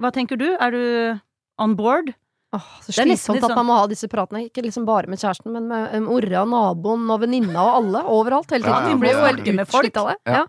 [0.00, 0.46] Hva tenker du?
[0.56, 1.20] Er du
[1.58, 2.14] on board?
[2.52, 4.46] Åh, så slitsomt litt at sånn- man må ha disse pratene.
[4.50, 8.02] Ikke liksom bare med kjæresten, men med um, Orra, naboen og venninna og alle.
[8.12, 8.50] Overalt.
[8.52, 8.82] Hele tiden.
[8.84, 9.84] Ja, ja, blir jo helt med folk.
[9.86, 10.18] utslitt av det.
[10.26, 10.32] Ja.
[10.42, 10.44] Ja.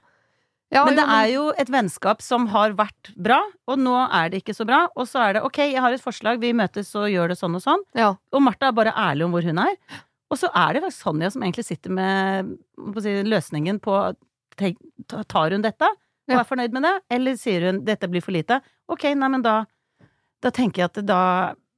[0.73, 4.39] Ja, Men det er jo et vennskap som har vært bra, og nå er det
[4.41, 4.87] ikke så bra.
[4.97, 7.53] Og så er det ok, jeg har et forslag, vi møtes og gjør det sånn
[7.55, 7.83] og sånn.
[7.93, 8.15] ja.
[8.33, 9.75] Og Martha er bare ærlig om hvor hun er.
[10.31, 12.57] Og så er det faktisk Sonja som egentlig sitter med
[13.03, 14.15] si, løsningen på
[14.57, 18.61] Tar hun dette og er fornøyd med det, eller sier hun dette blir for lite?
[18.93, 19.63] Ok, nei, men da
[20.43, 21.19] Da tenker jeg at da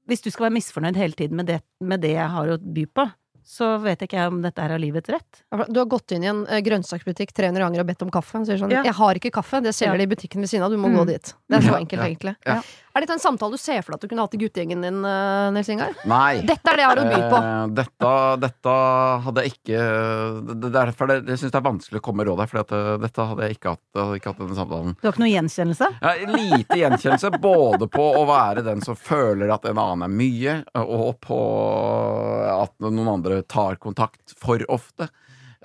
[0.10, 2.84] Hvis du skal være misfornøyd hele tiden med det, med det jeg har å by
[2.94, 3.06] på,
[3.46, 5.40] så vet ikke jeg om dette er av livets rett.
[5.70, 8.38] Du har gått inn i en eh, grønnsaksbutikk 300 ganger og bedt om kaffe.
[8.42, 8.84] Og sier sånn Ja.
[8.84, 9.98] 'Jeg har ikke kaffe, det selger Ja.
[9.98, 10.98] de i butikken ved siden av, du må Mm.
[10.98, 11.34] gå dit'.
[11.50, 12.36] Det er så Ja, enkelt, ja, egentlig.
[12.96, 15.00] Er dette en samtale du ser for deg at du kunne hatt i guttegjengen din,
[15.04, 15.98] eh, Nils Ingar?
[16.08, 16.40] Nei.
[16.48, 17.40] Dette er det jeg har å by på.
[17.44, 18.76] Eh, dette, dette
[19.26, 19.80] hadde jeg ikke
[20.48, 22.78] det, det, Derfor det, jeg syns det er vanskelig å komme med råd her, for
[22.78, 24.94] eh, dette hadde jeg ikke hatt, hadde ikke hatt denne samtalen.
[24.96, 25.90] Du har ikke noe gjenkjennelse?
[26.06, 30.56] Ja, lite gjenkjennelse, både på å være den som føler at en annen er mye,
[30.86, 31.40] og på
[32.54, 35.10] at noen andre tar kontakt for ofte.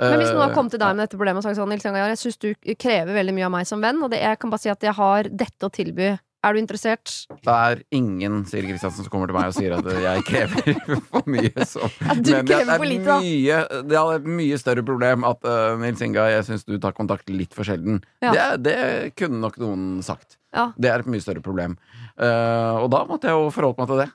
[0.01, 2.11] Men hvis noen har kommet til deg med dette problemet og sagt sånn, Nils Ingar,
[2.11, 4.65] jeg syns du krever veldig mye av meg som venn, og det, jeg kan bare
[4.65, 6.11] si at jeg har dette å tilby.
[6.41, 7.13] Er du interessert?
[7.45, 10.79] Det er ingen Siri Kristiansen som kommer til meg og sier at jeg krever
[11.11, 11.53] for mye.
[11.69, 11.91] Så.
[12.01, 13.19] At du Men det krever er for lite, da.
[13.21, 13.59] mye,
[13.91, 17.29] det er et mye større problem at uh, Nils Inga, jeg syns du tar kontakt
[17.29, 18.01] litt for sjelden.
[18.25, 18.33] Ja.
[18.33, 18.79] Det, det
[19.21, 20.39] kunne nok noen sagt.
[20.57, 20.71] Ja.
[20.81, 21.77] Det er et mye større problem.
[22.17, 24.09] Uh, og da måtte jeg jo forholdt meg til det.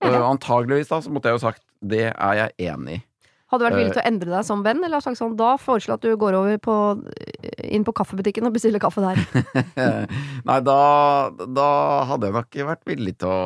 [0.00, 3.04] Eh, antageligvis da så måtte jeg jo sagt det er jeg enig i.
[3.50, 5.96] Hadde du vært villig til å endre deg som venn, eller sagt sånn, da foreslå
[5.96, 6.74] at du går over på,
[7.70, 9.20] inn på kaffebutikken og bestille kaffe der?
[10.48, 10.76] Nei, da,
[11.46, 11.66] da
[12.10, 13.38] hadde jeg nok vært villig til å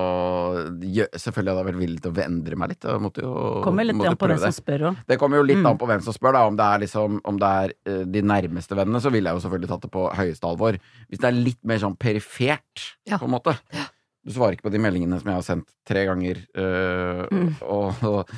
[1.15, 2.87] Selvfølgelig hadde jeg vært villig til å endre meg litt.
[2.89, 3.33] Jeg måtte jo
[3.65, 5.03] Kommer litt måtte an på hvem som spør òg.
[5.11, 5.67] Det kommer jo litt Mm.
[5.71, 6.33] an på hvem som spør.
[6.37, 6.43] Da.
[6.51, 9.45] Om det er, liksom, om det er eh, de nærmeste vennene, så ville jeg jo
[9.47, 10.79] selvfølgelig tatt det på høyeste alvor.
[11.09, 13.19] Hvis det er litt mer sånn perifert, Ja.
[13.19, 13.57] på en måte
[14.25, 17.51] Du svarer ikke på de meldingene som jeg har sendt tre ganger, eh, Mm.
[17.63, 18.29] og, og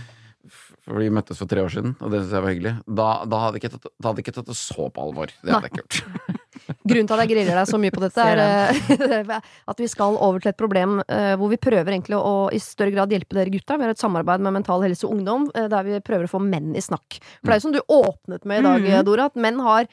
[0.86, 2.74] for vi møttes for tre år siden, og det syns jeg var hyggelig.
[2.86, 5.32] Da, da hadde jeg ikke tatt, da hadde ikke tatt det så på alvor.
[5.42, 6.42] Det hadde jeg ikke gjort.
[6.88, 9.34] Grunnen til at jeg griller deg så mye på dette, er eh,
[9.72, 12.94] at vi skal over til et problem eh, hvor vi prøver egentlig å i større
[12.94, 13.76] grad hjelpe dere gutta.
[13.78, 16.42] Vi har et samarbeid med Mental Helse og Ungdom eh, der vi prøver å få
[16.42, 17.18] menn i snakk.
[17.42, 19.04] For det er jo som du åpnet med i dag, Mhm.
[19.06, 19.86] Dora, at menn har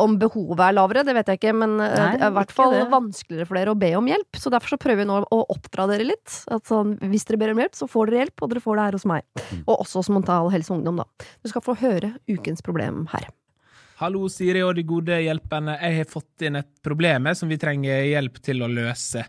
[0.00, 2.54] om behovet er lavere, det vet jeg ikke, men eh, Nei, det er i hvert
[2.56, 2.82] fall det.
[2.92, 4.40] vanskeligere for dere å be om hjelp.
[4.40, 6.38] Så derfor så prøver vi nå å oppdra dere litt.
[6.54, 8.88] At sånn, hvis dere ber om hjelp, så får dere hjelp, og dere får det
[8.88, 9.26] her hos meg.
[9.66, 11.28] Og også hos Mental Helse og Ungdom, da.
[11.44, 13.28] Du skal få høre ukens problem her.
[14.00, 15.76] Hallo, Siri og de gode hjelperne.
[15.78, 19.22] Jeg har fått inn et problem som vi trenger hjelp til å løse.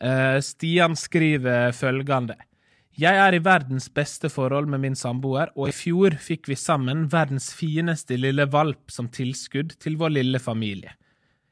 [0.00, 2.34] Eh, Stian skriver følgende.
[3.00, 7.06] Jeg er i verdens beste forhold med min samboer, og i fjor fikk vi sammen
[7.08, 10.92] verdens fineste lille valp som tilskudd til vår lille familie.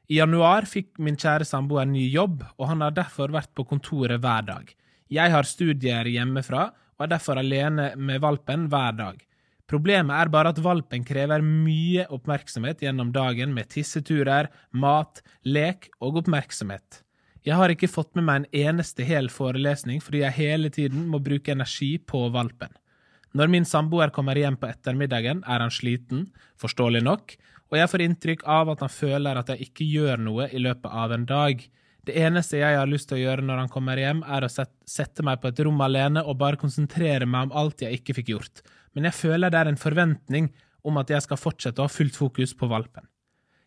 [0.09, 4.21] I januar fikk min kjære samboer ny jobb, og han har derfor vært på kontoret
[4.21, 4.69] hver dag.
[5.09, 6.67] Jeg har studier hjemmefra,
[6.99, 9.17] og er derfor alene med valpen hver dag.
[9.69, 16.21] Problemet er bare at valpen krever mye oppmerksomhet gjennom dagen med tisseturer, mat, lek og
[16.21, 17.01] oppmerksomhet.
[17.47, 21.21] Jeg har ikke fått med meg en eneste hel forelesning fordi jeg hele tiden må
[21.23, 22.71] bruke energi på valpen.
[23.37, 26.27] Når min samboer kommer hjem på ettermiddagen, er han sliten,
[26.59, 27.35] forståelig nok,
[27.69, 30.89] og jeg får inntrykk av at han føler at jeg ikke gjør noe i løpet
[30.89, 31.61] av en dag.
[32.09, 35.25] Det eneste jeg har lyst til å gjøre når han kommer hjem, er å sette
[35.25, 38.63] meg på et rom alene og bare konsentrere meg om alt jeg ikke fikk gjort,
[38.97, 40.49] men jeg føler det er en forventning
[40.87, 43.05] om at jeg skal fortsette å ha fullt fokus på valpen.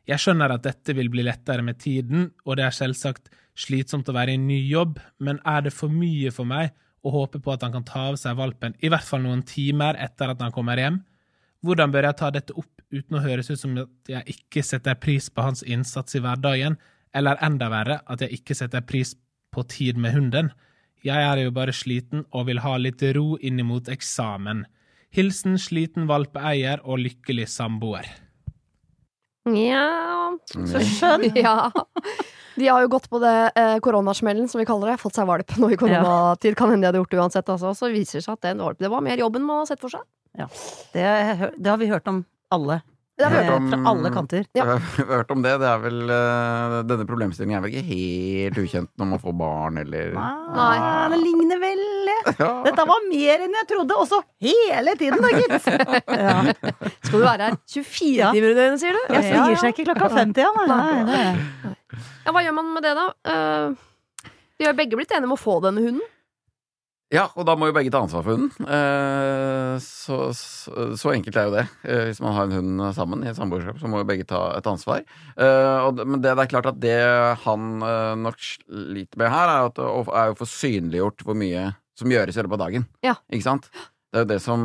[0.09, 4.15] Jeg skjønner at dette vil bli lettere med tiden, og det er selvsagt slitsomt å
[4.17, 6.73] være i en ny jobb, men er det for mye for meg
[7.03, 9.99] å håpe på at han kan ta av seg valpen i hvert fall noen timer
[10.01, 11.03] etter at han kommer hjem?
[11.63, 14.99] Hvordan bør jeg ta dette opp uten å høres ut som at jeg ikke setter
[14.99, 16.79] pris på hans innsats i hverdagen,
[17.15, 19.15] eller enda verre, at jeg ikke setter pris
[19.53, 20.51] på tid med hunden?
[21.03, 24.65] Jeg er jo bare sliten og vil ha litt ro innimot eksamen.
[25.13, 28.07] Hilsen sliten valpeeier og lykkelig samboer.
[29.51, 31.25] Nja Så skjønn!
[31.43, 31.71] Ja.
[32.55, 34.99] De har jo gått på det eh, koronasmellen, som vi kaller det.
[35.01, 36.53] Fått seg valp nå i koronatid.
[36.59, 37.49] Kan hende de hadde gjort det uansett.
[37.49, 37.73] Altså.
[37.79, 39.89] Så viser det seg at den det var mer jobb enn man har sett for
[39.95, 40.05] seg.
[40.93, 41.07] Det,
[41.57, 42.23] det har vi hørt om
[42.53, 42.83] alle.
[43.17, 44.45] Det har vi eh, hørt om- Fra alle kanter.
[44.57, 44.65] Ja.
[44.99, 45.55] Jeg har hørt om det.
[45.65, 49.81] det er vel, eh, denne problemstillingen er vel ikke helt ukjent når man får barn,
[49.83, 50.29] eller Nei.
[50.53, 51.92] Ah, det ligner veldig.
[52.67, 55.71] Dette var mer enn jeg trodde, også hele tiden da, gitt!
[56.23, 56.39] Ja.
[57.03, 59.03] Skal du være her 24 timer i døgnet, sier du?
[59.15, 60.67] Ja, så gir seg ikke klokka 50, ja.
[60.71, 61.75] Nei.
[62.23, 63.07] Ja, hva gjør man med det, da?
[63.33, 66.05] Eh, vi har begge blitt enige om å få denne hunden.
[67.13, 68.69] Ja, og da må jo begge ta ansvar for hunden.
[68.73, 71.65] Eh, så, så, så enkelt er jo det.
[71.85, 74.41] Eh, hvis man har en hund sammen i et samboerskap, så må jo begge ta
[74.57, 75.05] et ansvar.
[75.37, 76.97] Eh, men det, det er klart at det
[77.45, 77.69] han
[78.23, 81.69] nok sliter med her, er, at, er jo å få synliggjort hvor mye
[82.03, 82.87] som gjøres i løpet av dagen.
[83.07, 83.17] Ja.
[83.33, 83.69] Ikke sant?
[84.13, 84.65] Det er jo det som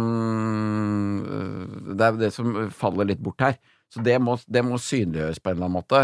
[1.23, 3.59] eh, Det er det som faller litt bort her.
[3.93, 6.01] Så det må, det må synliggjøres på en eller annen måte.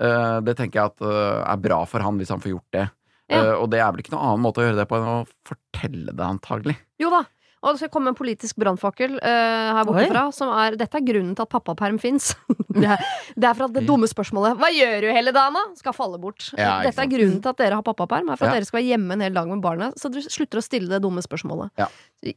[0.00, 2.88] Eh, det tenker jeg at eh, er bra for han hvis han får gjort det.
[3.32, 3.54] Ja.
[3.56, 6.12] Og det er vel ikke noen annen måte å gjøre det på enn å fortelle
[6.12, 6.74] det, antagelig.
[7.00, 7.22] Jo da.
[7.62, 10.08] Og det skal komme en politisk brannfakkel eh, her borte Oi.
[10.10, 10.22] fra.
[10.34, 12.32] Som er, dette er grunnen til at pappaperm fins.
[12.74, 13.04] det, er-
[13.38, 15.62] det er for at det dumme spørsmålet 'Hva gjør du hele dagen', da?
[15.78, 16.48] skal falle bort.
[16.58, 18.32] Ja, dette er grunnen til at dere har pappaperm.
[18.32, 18.58] Er for at Ja.
[18.58, 19.92] dere skal være hjemme en hel dag med barna.
[19.94, 21.70] Så dere slutter å stille det dumme spørsmålet.
[21.78, 21.86] Ja.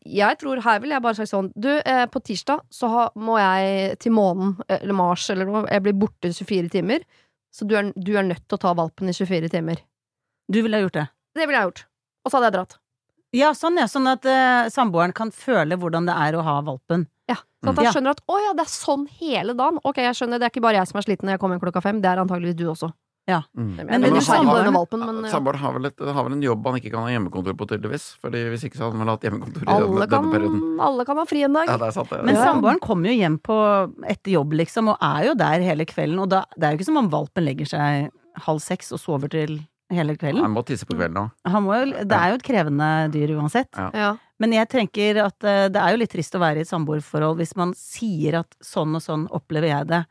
[0.06, 3.38] Jeg tror Her vil jeg bare sagt sånn Du, eh, på tirsdag så ha, må
[3.42, 5.66] jeg til månen, eh, eller Mars eller noe.
[5.72, 7.00] Jeg blir borte 24 timer.
[7.52, 9.78] Så du er, du er nødt til å ta valpen i 24 timer.
[10.52, 11.08] Du ville ha gjort det.
[11.34, 11.86] Det ville jeg gjort.
[12.26, 12.78] Og så hadde jeg dratt.
[13.36, 13.86] Ja, sånn, ja.
[13.92, 17.08] Sånn at uh, samboeren kan føle hvordan det er å ha valpen.
[17.28, 17.92] Ja, Sånn at han Ja.
[17.96, 19.80] skjønner at å ja, det er sånn hele dagen.
[19.84, 21.66] Ok, jeg skjønner, det er ikke bare jeg som er sliten når jeg kommer hjem
[21.68, 22.92] klokka fem, det er antageligvis du også.
[23.28, 23.34] Mm.
[23.34, 24.70] Jeg Men- men du du samboeren-
[25.02, 25.32] men ja.
[25.32, 28.06] Samboeren har, vel har vel en jobb han ikke kan ha hjemmekontor på, tydeligvis.
[28.22, 30.80] Fordi Hvis ikke så hadde han vel hatt hjemmekontor i alle, denne, kan, denne perioden.
[30.80, 31.68] alle kan ha fri en dag.
[31.68, 32.24] Ja, det er sant, det.
[32.24, 32.46] Men Ja.
[32.46, 33.58] samboeren kommer jo hjem på
[34.06, 36.20] etter jobb, liksom, og er jo der hele kvelden.
[36.22, 38.12] Og da, det er jo ikke som om valpen legger seg
[38.46, 39.60] halv seks og sover til
[39.98, 40.44] hele kvelden.
[40.46, 41.32] Han må tisse på kvelden òg.
[41.52, 43.72] Han må, jo- det er jo et krevende dyr uansett.
[43.76, 43.90] Ja.
[43.94, 44.12] Ja.
[44.40, 47.38] Men jeg tenker at eh, det er jo litt trist å være i et samboerforhold
[47.40, 50.02] hvis man sier at sånn og sånn opplever jeg det,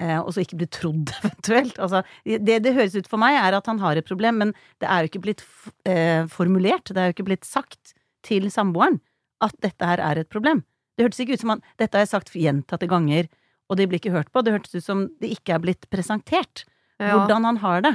[0.00, 1.78] eh, og så ikke blir trodd eventuelt.
[1.82, 4.86] Altså, det det høres ut for meg er at han har et problem, men det
[4.88, 5.42] er jo ikke blitt
[5.84, 9.00] eh, formulert, det er jo ikke blitt sagt til samboeren
[9.42, 10.62] at dette her er et problem.
[10.94, 13.26] Det hørtes ikke ut som han Dette har jeg sagt gjentatte ganger,
[13.72, 14.42] og det blir ikke hørt på.
[14.44, 16.66] Det hørtes ut som det ikke er blitt presentert
[17.00, 17.16] Ja.
[17.16, 17.92] hvordan han har det.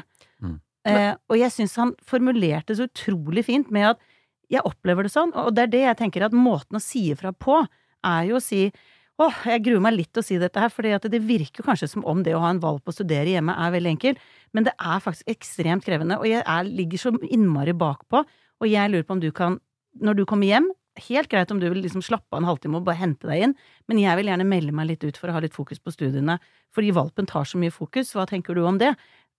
[0.87, 4.05] Eh, og jeg syns han formulerte så utrolig fint med at
[4.51, 7.33] jeg opplever det sånn, og det er det jeg tenker at måten å si ifra
[7.35, 7.59] på,
[8.07, 8.69] er jo å si
[9.17, 12.05] åh, jeg gruer meg litt til å si dette her, at det virker kanskje som
[12.07, 14.19] om det å ha en valp og studere hjemme er veldig enkelt,
[14.53, 18.21] men det er faktisk ekstremt krevende, og jeg er, ligger så innmari bakpå,
[18.61, 19.57] og jeg lurer på om du kan,
[19.97, 22.85] når du kommer hjem, helt greit om du vil liksom slappe av en halvtime og
[22.87, 23.55] bare hente deg inn,
[23.89, 26.37] men jeg vil gjerne melde meg litt ut for å ha litt fokus på studiene,
[26.73, 28.93] fordi valpen tar så mye fokus, hva tenker du om det?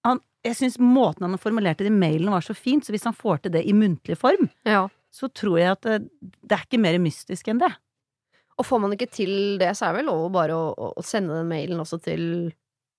[0.07, 3.17] Han, jeg syns måten han formulerte det i mailen var så fint, så hvis han
[3.17, 4.87] får til det i muntlig form, ja.
[5.13, 5.99] så tror jeg at det,
[6.43, 7.71] det er ikke mer mystisk enn det.
[8.59, 11.37] Og får man ikke til det, så er det vel lov bare å- å sende
[11.37, 12.53] den mailen også til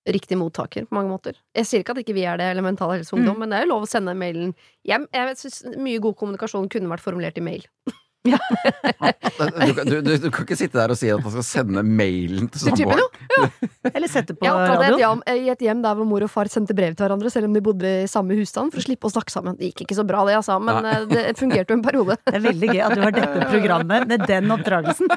[0.07, 1.35] riktig mottaker, på mange måter.
[1.53, 3.39] Jeg sier ikke at ikke vi er det, eller Mental Helse Ungdom, Mm.
[3.39, 4.55] men det er jo lov å sende mailen
[4.87, 5.05] hjem.
[5.13, 7.65] Jeg syns mye god kommunikasjon kunne vært formulert i mail.
[8.25, 11.83] Du, kan- du, du, du kan ikke sitte der og si at man skal sende
[11.87, 12.99] mailen til samboeren.
[13.31, 13.45] Ja.
[13.93, 14.99] Eller sette på Jeg i et radioen.
[14.99, 17.53] hjem, i et hjem der hvor mor og far sendte brev til hverandre, selv om
[17.55, 19.55] de bodde i samme husstand, for å slippe å snakke sammen.
[19.59, 20.91] Det gikk ikke så bra, det, altså, men Nei.
[20.97, 22.19] eh, det fungerte jo en periode.
[22.27, 25.07] Det er veldig gøy at du har dette programmet med den oppdragelsen.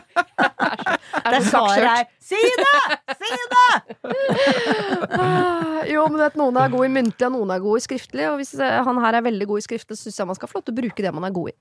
[1.22, 2.78] Er Der svaret er 'si det!
[3.18, 3.82] Si det!'
[5.18, 8.28] Ah, Jo, men vet, noen er gode i muntlig, og noen er gode i skriftlig.
[8.30, 10.48] Og hvis eh, han her er veldig god i skriftlig, så syns jeg man skal
[10.50, 11.56] få lov til å bruke det man er god i.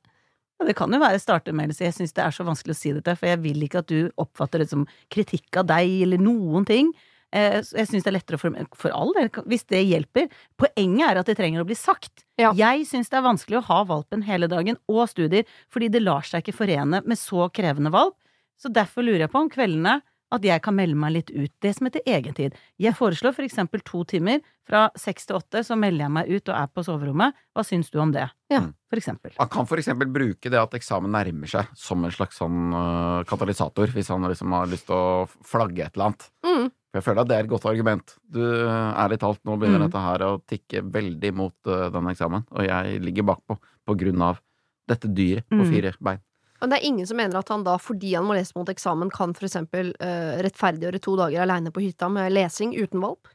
[0.61, 1.81] Ja, Det kan jo være startemeldelse.
[1.87, 4.11] jeg syns det er så vanskelig å si dette, for jeg vil ikke at du
[4.21, 6.91] oppfatter det som kritikk av deg eller noen ting.
[7.33, 10.29] Eh, Jeg syns det er lettere for, for all del, hvis det hjelper.
[10.59, 12.25] Poenget er at det trenger å bli sagt.
[12.37, 12.51] Ja.
[12.53, 16.21] Jeg syns det er vanskelig å ha valpen hele dagen og studier, fordi det lar
[16.21, 18.17] seg ikke forene med så krevende valp.
[18.61, 20.01] Så derfor lurer jeg på om kveldene
[20.31, 21.51] at jeg kan melde meg litt ut.
[21.61, 22.53] Det som heter egentid.
[22.79, 24.39] Jeg foreslår for eksempel to timer.
[24.67, 27.33] Fra seks til åtte så melder jeg meg ut og er på soverommet.
[27.53, 28.29] Hva syns du om det?
[28.53, 28.61] Ja.
[28.89, 29.33] For eksempel.
[29.39, 33.23] Han kan for eksempel bruke det at eksamen nærmer seg som en slags sånn uh,
[33.27, 36.29] katalysator, hvis han liksom har lyst til å flagge et eller annet.
[36.47, 36.69] Mm.
[36.91, 38.15] For jeg føler at det er et godt argument.
[38.27, 39.87] Du, ærlig talt, nå begynner Mm.
[39.89, 44.21] dette her å tikke veldig mot uh, denne eksamen, og jeg ligger bakpå på grunn
[44.21, 44.39] av
[44.87, 45.69] dette dyret på Mm.
[45.71, 46.19] fire bein.
[46.61, 49.09] Men det er ingen som mener at han da, fordi han må lese mot eksamen,
[49.11, 53.27] kan for eksempel eh, rettferdiggjøre to dager aleine på hytta med lesing uten valp.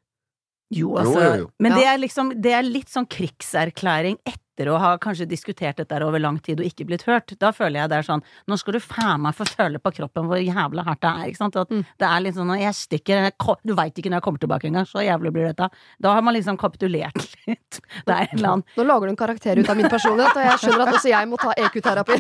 [0.71, 1.21] Jo, Jo, altså.
[1.25, 1.51] jo, jo.
[1.61, 1.79] Men Ja.
[1.79, 4.43] det er liksom Det er litt sånn krigserklæring etter
[4.73, 7.35] å ha kanskje diskutert dette over lang tid og ikke blitt hørt.
[7.39, 10.25] Da føler jeg det er sånn Nå skal du faen meg få føle på kroppen
[10.31, 11.27] hvor jævla hardt det er.
[11.29, 11.57] Ikke sant?
[11.61, 11.83] At Mm.
[11.99, 13.31] Det er litt sånn Jeg stikker
[13.67, 14.87] Du veit ikke når jeg kommer tilbake engang.
[14.89, 15.69] Så jævlig blir dette.
[16.01, 17.81] Da har man liksom kapitulert litt.
[18.07, 20.47] Det er en eller annen Nå lager du en karakter ut av min personlighet, og
[20.47, 22.17] jeg skjønner at også jeg må ta EQ-terapi.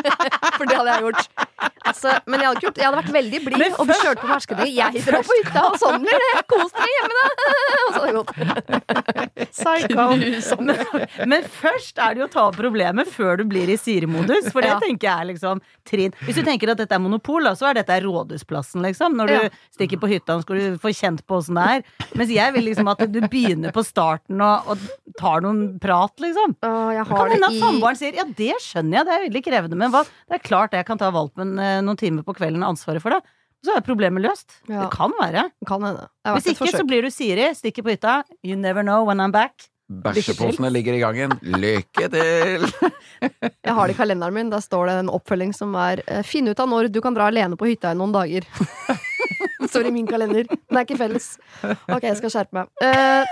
[0.60, 1.22] For det hadde jeg gjort.
[1.90, 4.68] Altså, men jeg hadde, gjort, jeg hadde vært veldig blid og kjørt på fersketing.
[4.76, 6.42] Jeg drar på hytta, og sånn blir det.
[6.52, 7.26] Kos dere hjemme, da!
[7.80, 9.00] Og så hadde det gått.
[9.50, 10.60] Psycho.
[10.60, 10.76] Men,
[11.32, 14.60] men først er det jo å ta opp problemet før du blir i Siri-modus, for
[14.62, 14.78] det Ja.
[14.80, 16.12] tenker jeg er liksom trinn.
[16.26, 19.16] Hvis du tenker at dette er monopol, da, så er dette rådhusplassen, liksom.
[19.16, 19.48] Når du Ja.
[19.76, 21.82] stikker på hytta, skal du få kjent på åssen det er.
[22.14, 24.78] Mens jeg vil liksom at du begynner på starten og, og
[25.18, 26.56] tar noen prat, liksom.
[26.62, 29.44] Å, jeg Det kan hende at samboeren sier ja, det skjønner jeg, det er veldig
[29.44, 30.04] krevende, men hva?
[30.04, 33.10] det er klart jeg kan ta valpen eh, noen timer på kvelden og ansvaret for
[33.10, 33.22] det.
[33.64, 34.54] Så er problemet løst.
[34.70, 34.86] Ja.
[34.86, 35.50] Det kan være.
[35.68, 38.22] Kan Hvis ikke så blir du Siri, stikker på hytta.
[38.42, 39.68] You never know when I'm back.
[39.90, 41.32] Bæsjeposene ligger i gangen.
[41.42, 42.66] Lykke til!
[43.66, 44.50] Jeg har det i kalenderen min.
[44.52, 47.26] Der står det en oppfølging som er eh, Finn ut av når du kan dra
[47.26, 48.46] alene på hytta i noen dager.
[49.70, 50.46] står i min kalender.
[50.46, 51.32] Den er ikke felles.
[51.90, 52.70] Ok, jeg skal skjerpe meg.
[52.82, 53.26] Uh,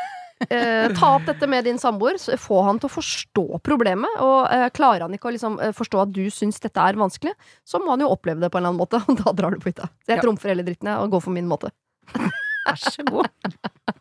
[0.51, 2.19] uh, ta opp dette med din samboer.
[2.43, 4.19] Få han til å forstå problemet.
[4.25, 7.35] Og uh, klarer han ikke å liksom, forstå at du syns dette er vanskelig,
[7.67, 9.03] så må han jo oppleve det på en eller annen måte.
[9.07, 9.91] Og da drar du på hytta.
[10.03, 10.27] Så jeg Ja.
[10.27, 11.73] trumfer hele dritten jeg, og går for min måte.
[12.69, 13.29] Vær så god.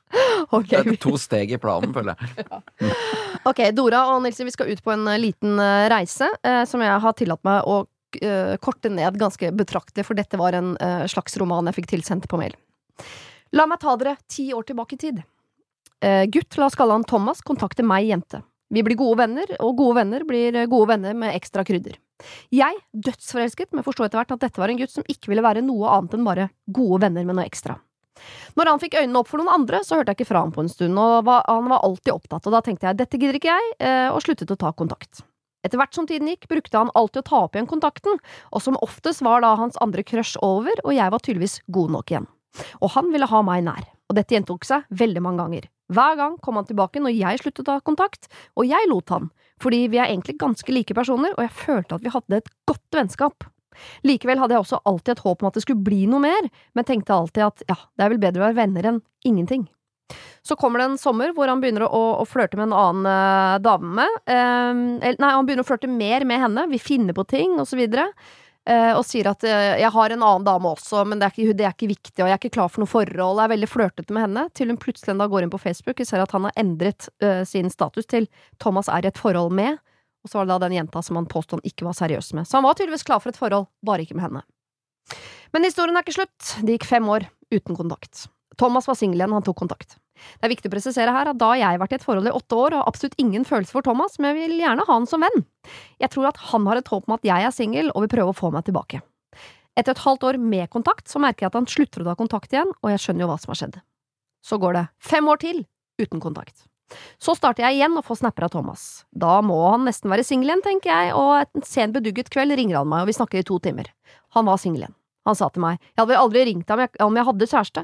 [0.55, 0.79] Okay.
[0.81, 2.45] Det er to steg i planen, føler jeg.
[3.49, 6.81] Ok, Dora og Nilsen, vi skal ut på en eh, liten eh, reise eh, som
[6.81, 7.75] jeg har tillatt meg å
[8.23, 12.27] eh, korte ned ganske betraktelig, for dette var en eh, slags roman jeg fikk tilsendt
[12.31, 12.55] på mail.
[13.55, 15.21] La meg ta dere ti år tilbake i tid.
[16.03, 18.41] Eh, gutt, la oss kalle han Thomas, kontakter meg, jente.
[18.73, 21.99] Vi blir gode venner, og gode venner blir gode venner med ekstra krydder.
[22.51, 25.63] Jeg, dødsforelsket, men forsto etter hvert at dette var en gutt som ikke ville være
[25.63, 27.77] noe annet enn bare gode venner med noe ekstra.
[28.57, 30.63] Når han fikk øynene opp for noen andre, så hørte jeg ikke fra ham på
[30.63, 33.73] en stund, og han var alltid opptatt, og da tenkte jeg dette gidder ikke jeg,
[33.79, 35.23] eh, og sluttet å ta kontakt.
[35.65, 38.19] Etter hvert som tiden gikk, brukte han alltid å ta opp igjen kontakten,
[38.53, 42.13] og som oftest var da hans andre crush over, og jeg var tydeligvis god nok
[42.13, 42.29] igjen.
[42.81, 45.67] Og han ville ha meg nær, og dette gjentok seg veldig mange ganger.
[45.93, 48.27] Hver gang kom han tilbake når jeg sluttet å ta kontakt,
[48.59, 49.29] og jeg lot han,
[49.63, 52.99] fordi vi er egentlig ganske like personer, og jeg følte at vi hadde et godt
[52.99, 53.47] vennskap.
[54.07, 56.87] Likevel hadde jeg også alltid et håp om at det skulle bli noe mer, men
[56.87, 59.67] tenkte alltid at ja, det er vel bedre å være venner enn ingenting.
[60.41, 63.59] Så kommer det en sommer hvor han begynner å, å flørte med en annen uh,
[63.59, 64.05] dame.
[64.29, 67.79] Uh, nei, han begynner å flørte mer med henne, vi finner på ting, og så
[67.79, 68.07] videre.
[68.67, 71.67] Uh, og sier at jeg har en annen dame også, men det er, ikke, det
[71.67, 73.41] er, ikke, viktig, og jeg er ikke klar for noe forhold.
[73.41, 76.03] Jeg er veldig flørtete med henne, til hun plutselig en dag går inn på Facebook
[76.03, 77.07] og ser at han har endret
[77.47, 78.27] sin status til
[78.63, 79.79] Thomas er i et forhold med,
[80.23, 82.47] og så var det da den jenta som han påstod han ikke var seriøs med.
[82.47, 84.43] Så han var tydeligvis klar for et forhold, bare ikke med henne.
[85.55, 86.57] Men historien er ikke slutt.
[86.63, 88.27] Det gikk fem år uten kontakt.
[88.57, 89.99] Thomas var singel igjen, han tok kontakt.
[90.41, 92.33] Det er viktig å presisere her at da jeg har vært i et forhold i
[92.33, 95.21] åtte år har absolutt ingen følelse for Thomas, men jeg vil gjerne ha han som
[95.21, 95.45] venn.
[96.01, 98.33] Jeg tror at han har et håp om at jeg er singel og vil prøve
[98.33, 99.03] å få meg tilbake.
[99.77, 102.53] Etter et halvt år med kontakt så merker jeg at han slutter å ta kontakt
[102.55, 103.77] igjen, og jeg skjønner jo hva som har skjedd.
[104.41, 105.61] Så går det fem år til
[106.01, 106.65] uten kontakt.
[107.19, 109.03] Så starter jeg igjen å få snapper av Thomas.
[109.11, 112.79] Da må han nesten være singel igjen, tenker jeg, og en sen bedugget kveld ringer
[112.79, 113.91] han meg, og vi snakker i to timer.
[114.37, 114.97] Han var singel igjen.
[115.27, 117.83] Han sa til meg, jeg hadde aldri ringt ham om jeg hadde kjæreste.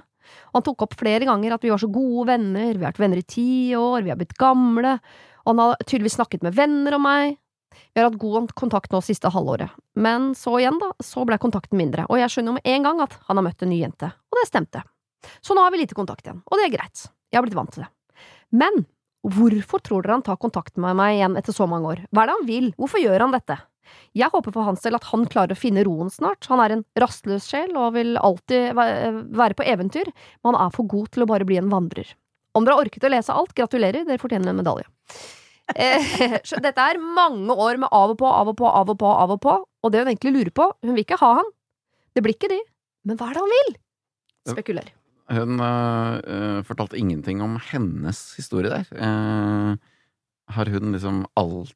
[0.53, 3.01] Og han tok opp flere ganger at vi var så gode venner, vi har vært
[3.03, 4.97] venner i ti år, vi har blitt gamle,
[5.43, 7.35] og han har tydeligvis snakket med venner om meg.
[7.93, 11.79] Vi har hatt god kontakt nå siste halvåret, men så igjen, da, så ble kontakten
[11.79, 14.39] mindre, og jeg skjønner med en gang at han har møtt en ny jente, og
[14.39, 14.83] det stemte.
[15.41, 17.73] Så nå har vi lite kontakt igjen, og det er greit, jeg har blitt vant
[17.73, 17.89] til det.
[18.53, 18.85] Men
[19.23, 22.01] hvorfor tror dere han tar kontakt med meg igjen etter så mange år?
[22.11, 23.59] Hva er det han vil, hvorfor gjør han dette?
[24.17, 26.83] Jeg håper for hans del at han klarer å finne roen snart, han er en
[27.01, 30.09] rastløs sjel og vil alltid være på eventyr,
[30.43, 32.13] men han er for god til å bare bli en vandrer.
[32.53, 34.85] Om dere har orket å lese alt, gratulerer, dere fortjener en medalje.
[35.73, 36.15] Eh,
[36.67, 39.35] dette er mange år med av og på, av og på, av og på, av
[39.37, 41.53] og på, og det hun egentlig lurer på, hun vil ikke ha han.
[42.13, 42.59] Det blir ikke de,
[43.09, 43.73] men hva er det han vil?
[44.53, 44.93] Spekuler.
[45.33, 48.87] Hun uh, fortalte ingenting om hennes historie der.
[48.93, 49.75] Uh,
[50.53, 51.73] har hun liksom alt,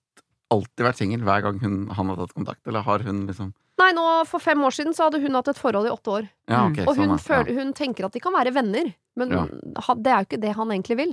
[0.53, 3.91] alltid vært singel hver gang hun, han har tatt kontakt, eller har hun liksom Nei,
[3.93, 6.23] nå for fem år siden så hadde hun hatt et forhold i åtte år.
[6.49, 7.25] Ja, okay, Og hun, sånn, ja.
[7.27, 8.87] føler, hun tenker at de kan være venner,
[9.21, 9.43] men Ja.
[9.45, 11.11] det er jo ikke det han egentlig vil.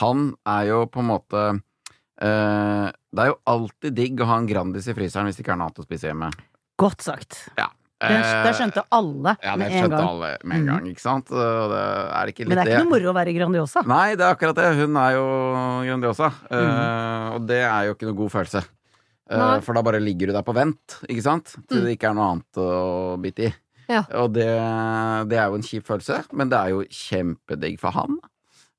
[0.00, 4.48] Han er jo på en måte uh, Det er jo alltid digg å ha en
[4.48, 6.28] Grandis i fryseren hvis det ikke er noe annet å spise hjemme.
[6.80, 7.40] Godt sagt.
[7.56, 7.70] Ja.
[8.08, 10.08] Det, Eh, skjønte alle ja, det med en skjønte gang.
[10.08, 11.26] alle med en gang, ikke sant?
[11.26, 11.80] Det
[12.18, 13.82] er ikke Men det er ikke noe moro å være Grandiosa.
[13.86, 14.68] Nei, det er akkurat det.
[14.80, 15.26] Hun er jo
[15.88, 16.30] Grandiosa.
[16.50, 16.58] Mm.
[16.60, 18.64] Eh, og det er jo ikke noe god følelse.
[19.30, 19.60] Nei.
[19.64, 21.54] for da bare ligger du der på vent, ikke sant?
[21.68, 21.84] Til Mm.
[21.86, 23.54] det ikke er noe annet å bite i.
[23.88, 24.02] Ja.
[24.20, 24.44] Og det,
[25.28, 28.18] det er jo en kjip følelse, men det er jo kjempedigg for han.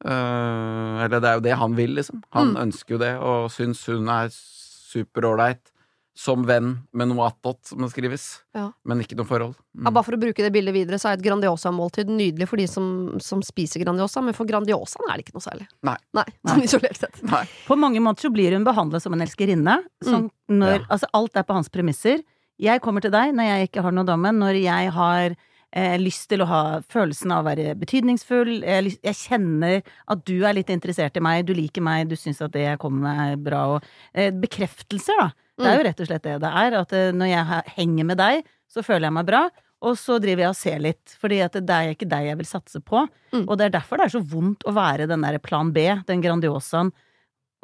[0.05, 2.21] Eller det er jo det han vil, liksom.
[2.33, 2.61] Han Mm.
[2.67, 5.71] ønsker jo det, og syns hun er superålreit.
[6.15, 8.25] Som venn med noe attåt, som det skrives.
[8.55, 8.69] Ja.
[8.87, 9.57] Men ikke noe forhold.
[9.75, 9.81] Mm.
[9.83, 12.67] Ja, bare for å bruke det bildet videre, så er et Grandiosa-måltid nydelig for de
[12.71, 12.85] som,
[13.19, 15.67] som spiser Grandiosa, men for Grandiosaen er det ikke noe særlig.
[15.83, 15.97] Nei.
[16.15, 17.19] Nei, sånn isolert sett.
[17.27, 17.43] Nei.
[17.67, 19.81] På mange måter så blir hun behandlet som en elskerinne.
[20.07, 20.85] Som når, Ja.
[20.95, 22.23] Altså alt er på hans premisser.
[22.63, 25.35] Jeg kommer til deg når jeg ikke har noe dommen, når jeg har
[25.75, 28.61] eh, lyst til å ha følelsen av å være betydningsfull.
[28.63, 32.39] Jeg, jeg kjenner at du er litt interessert i meg, du liker meg, du syns
[32.45, 33.65] at det jeg kommer med er bra.
[33.75, 35.33] Og, eh, bekreftelser, da.
[35.59, 36.77] Det er jo rett og slett det det er.
[36.81, 39.45] At eh, når jeg henger med deg, så føler jeg meg bra.
[39.85, 42.81] Og så driver jeg og ser litt, fordi det er ikke deg jeg vil satse
[42.81, 43.03] på.
[43.35, 43.43] Mm.
[43.43, 46.23] Og det er derfor det er så vondt å være den der plan B, den
[46.23, 46.93] Grandiosaen.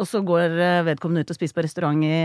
[0.02, 2.18] Og så går eh, vedkommende ut og spiser på restaurant i,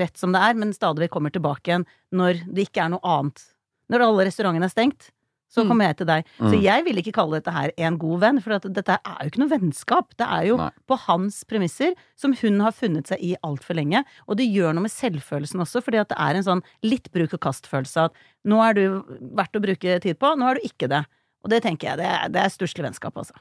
[0.00, 3.14] rett som det er, men stadig vekk kommer tilbake igjen når det ikke er noe
[3.16, 3.44] annet.
[3.92, 5.10] Når alle restaurantene er stengt,
[5.54, 5.68] så Mm.
[5.70, 6.24] kommer jeg til deg.
[6.40, 6.62] Så Mm.
[6.62, 9.38] jeg vil ikke kalle dette her en god venn, for at dette er jo ikke
[9.38, 10.06] noe vennskap.
[10.18, 10.70] Det er jo Nei.
[10.88, 14.04] på hans premisser, som hun har funnet seg i altfor lenge.
[14.28, 17.32] Og det gjør noe med selvfølelsen også, fordi at det er en sånn litt bruk
[17.34, 18.12] og kast-følelse at
[18.44, 19.02] nå er du
[19.34, 21.06] verdt å bruke tid på, nå er du ikke det.
[21.44, 23.34] Og det tenker jeg, det er, det er stusslig vennskap, altså.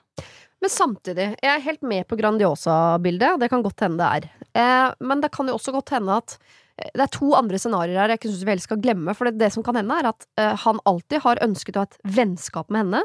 [0.62, 4.30] Men samtidig, jeg er helt med på Grandiosa-bildet, det kan godt hende det er.
[4.56, 6.38] Eh, men det kan jo også godt hende at
[6.82, 9.14] det er to andre scenarioer her jeg ikke syns vi helst skal glemme.
[9.18, 11.90] For det, det som kan hende, er at uh, han alltid har ønsket å ha
[11.90, 13.04] et vennskap med henne.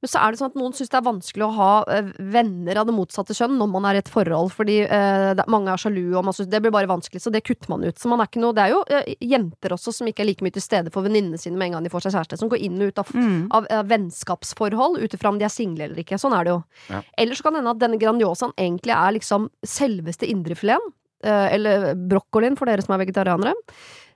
[0.00, 2.78] Men så er det sånn at noen syns det er vanskelig å ha uh, venner
[2.80, 5.82] av det motsatte kjønn når man er i et forhold, fordi uh, det, mange er
[5.82, 7.98] sjalu, og man synes det blir bare vanskelig, så det kutter man ut.
[8.00, 10.46] Så man er ikke noe Det er jo eh, jenter også som ikke er like
[10.46, 12.62] mye til stede for venninnene sine med en gang de får seg kjæreste, som går
[12.64, 13.10] inn og ut av
[13.58, 16.18] av, av vennskapsforhold ut ifra om de er single eller ikke.
[16.20, 16.62] Sånn er det jo.
[16.88, 17.02] Ja.
[17.20, 20.94] Eller så kan det hende at denne Grandiosaen egentlig er liksom selveste indrefileten.
[21.24, 23.56] Eh, eller brokkolien for dere som er vegetarianere.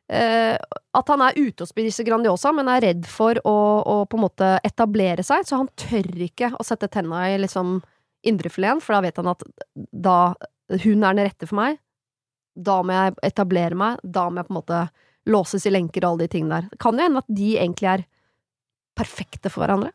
[0.04, 0.60] Uh,
[0.92, 3.54] at han er ute og spiser Grandiosa, men er redd for å,
[3.88, 7.78] å på en måte etablere seg, så han tør ikke å sette tenna i liksom
[8.28, 10.18] indrefileten, for da vet han at da
[10.84, 11.80] hun er den rette for meg,
[12.54, 14.82] da må jeg etablere meg, da må jeg på en måte
[15.32, 16.80] låses i lenker og alle de tingene der.
[16.80, 18.04] Kan jo hende at de egentlig er
[18.98, 19.94] perfekte for hverandre.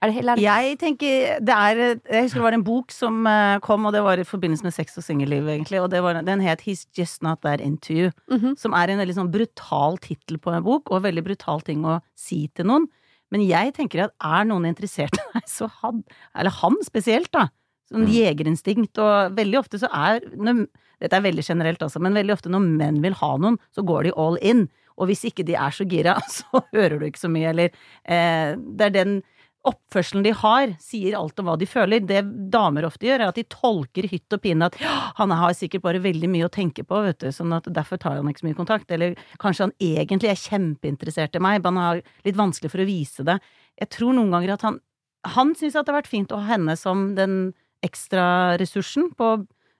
[0.00, 3.26] Er det, eller er Jeg tenker det er Jeg husker det var en bok som
[3.26, 5.80] eh, kom, og det var i forbindelse med sex og singelliv, egentlig.
[5.82, 8.10] Og det var, den het He's Just Not That Into You.
[8.30, 8.54] Mhm.
[8.58, 11.98] Som er en veldig sånn brutal tittel på en bok, og veldig brutal ting å
[12.14, 12.86] si til noen.
[13.34, 17.48] Men jeg tenker at er noen interessert i deg, så han Eller han spesielt, da.
[17.90, 18.12] Sånn Mm.
[18.12, 20.66] jegerinstinkt, og veldig ofte så er når,
[21.00, 24.04] Dette er veldig generelt, altså, men veldig ofte når menn vil ha noen, så går
[24.04, 24.68] de all in.
[24.98, 27.70] Og hvis ikke de er så gira, så hører du ikke så mye, eller
[28.04, 29.22] eh, Det er den
[29.66, 32.04] oppførselen de har, sier alt om hva de føler.
[32.06, 34.78] Det damer ofte gjør, er at de tolker hytt og pine at
[35.18, 38.18] han har sikkert bare veldig mye å tenke på, vet du, sånn at derfor tar
[38.18, 38.94] han ikke så mye kontakt.
[38.94, 42.88] Eller kanskje han egentlig er kjempeinteressert i meg, men han har litt vanskelig for å
[42.88, 43.38] vise det.
[43.82, 44.84] Jeg tror noen ganger at han
[45.26, 47.52] Han syns at det har vært fint å ha henne som den
[47.84, 49.32] ekstra ressursen på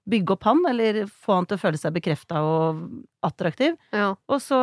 [0.09, 2.79] bygge opp han, eller få han til å føle seg bekrefta og
[3.27, 3.75] attraktiv.
[3.93, 4.13] ja.
[4.31, 4.57] Og så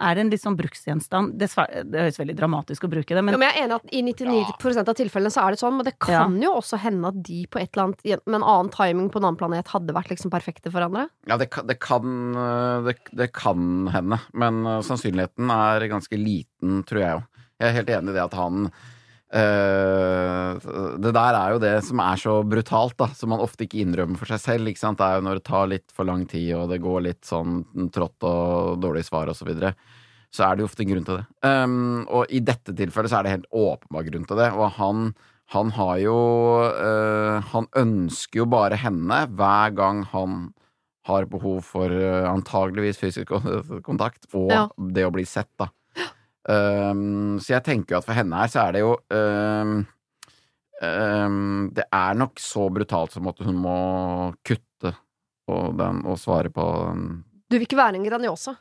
[0.00, 1.34] er det en litt sånn bruksgjenstand.
[1.40, 4.02] Det høres veldig dramatisk å bruke det, Men, men men jeg er enig at i
[4.06, 7.42] 99% av tilfellene så er det sånn, men det kan jo også hende at de
[7.50, 10.30] på et eller annet med en annen timing på en annen planet hadde vært liksom
[10.32, 11.08] perfekte for hverandre.
[11.28, 16.16] Ja, det, kan- det kan øh, det, det kan hende, men øh, sannsynligheten er ganske
[16.20, 17.24] liten, tror jeg jo.
[17.60, 18.66] Jeg er helt enig i det at han
[19.36, 23.82] øh, Det der er jo det som er så brutalt, da, som man ofte ikke
[23.84, 24.70] innrømmer for seg selv.
[24.70, 24.98] Ikke sant?
[25.00, 27.62] Det er jo når det tar litt for lang tid, og det går litt sånn
[27.94, 29.74] trått og dårlig svar og så videre.
[30.34, 31.26] Så er det jo ofte en grunn til det.
[31.46, 34.50] Um, og i dette tilfellet så er det helt åpenbar grunn til det.
[34.58, 35.06] Og han,
[35.54, 36.16] han har jo
[36.74, 40.50] uh, Han ønsker jo bare henne hver gang han
[41.06, 43.30] har behov for uh, antageligvis fysisk
[43.88, 44.64] kontakt og Ja.
[44.76, 45.70] det å bli sett, da.
[46.46, 49.80] Um, så jeg tenker jo at for henne her så er det jo um,
[50.78, 53.78] um, Det er nok så brutalt som at hun må
[54.46, 54.92] kutte
[55.46, 57.08] på den og svare på den.
[57.50, 58.54] Du vil ikke være en Grandiosa?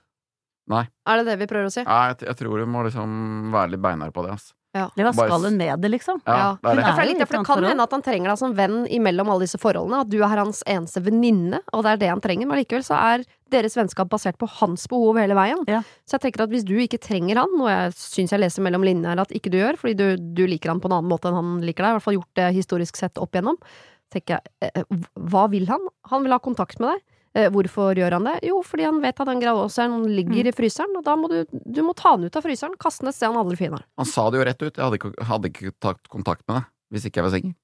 [0.73, 0.83] Nei.
[1.05, 1.83] Er det det vi prøver å si?
[1.85, 4.37] Nei, jeg, jeg tror hun må liksom være litt beinhard på det,
[4.83, 4.91] ass.
[4.97, 6.19] eller hva skal hun med det, liksom?
[6.25, 6.49] Ja, Ja.
[6.61, 6.83] det er det.
[6.83, 8.77] Ja, for, det, er litt, for det kan hende at han trenger deg som venn
[8.87, 10.01] imellom alle disse forholdene.
[10.03, 12.47] At du er hans eneste venninne, og det er det han trenger.
[12.47, 15.63] Men likevel så er deres vennskap basert på hans behov hele veien.
[15.69, 15.81] Ja.
[16.05, 18.83] Så jeg tenker at hvis du ikke trenger han, noe jeg syns jeg leser mellom
[18.83, 21.29] linjene her at ikke du gjør, fordi du, du liker han på en annen måte
[21.31, 23.57] enn han liker deg, i hvert fall gjort det historisk sett opp igjennom,
[24.13, 25.81] tenker jeg eh, hva vil han?
[26.11, 27.05] Han vil ha kontakt med deg.
[27.35, 28.37] Eh, Hvorfor gjør han det?
[28.47, 31.81] Jo, fordi han vet at den Grandiosaen ligger i fryseren, og da må du, du
[31.83, 33.89] må ta den ut av fryseren, kaste den et sted han aldri finner den.
[33.99, 34.69] Han sa det jo rett ut.
[34.77, 37.55] Jeg hadde ikke, hadde ikke tatt kontakt med deg hvis ikke jeg var singel.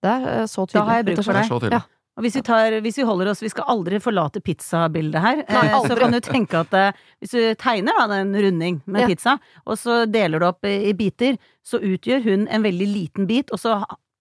[0.00, 0.78] Det er eh, så tydelig.
[0.78, 1.74] Da har jeg bruk for Det er.
[1.74, 1.80] Ja.
[2.18, 5.42] Og hvis vi, tar, hvis vi holder oss Vi skal aldri forlate pizzabildet her.
[5.48, 6.72] Nei, eh, så kan du tenke at
[7.20, 9.08] hvis du tegner da en runding med Ja.
[9.10, 9.34] pizza,
[9.66, 13.50] og så deler du opp i, i biter, så utgjør hun en veldig liten bit,
[13.52, 13.76] og så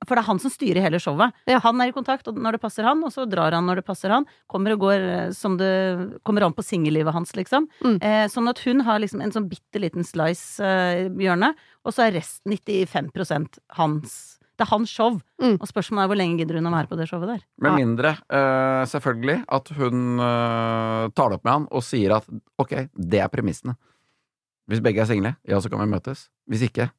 [0.08, 1.36] for det er han som styrer hele showet.
[1.50, 1.60] Ja.
[1.66, 4.14] Han er i kontakt når det passer han, og så drar han når det passer
[4.14, 4.28] han.
[4.52, 5.72] Kommer og går eh, som det
[6.28, 7.68] kommer an på singellivet hans, liksom.
[7.84, 7.98] Mm.
[8.00, 12.08] Eh, sånn at hun har liksom en sånn bitte liten slice eh, hjørnet, og så
[12.08, 14.20] er resten 95% hans
[14.60, 15.20] Det er hans show.
[15.40, 15.54] Mm.
[15.56, 17.44] Og spørsmålet er hvor lenge gidder hun å være på det showet der.
[17.64, 22.28] Med mindre, eh, selvfølgelig, at hun eh, tar det opp med han og sier at
[22.60, 23.76] ok, det er premissene.
[24.70, 26.28] Hvis begge er single, ja, så kan vi møtes.
[26.48, 26.92] Hvis ikke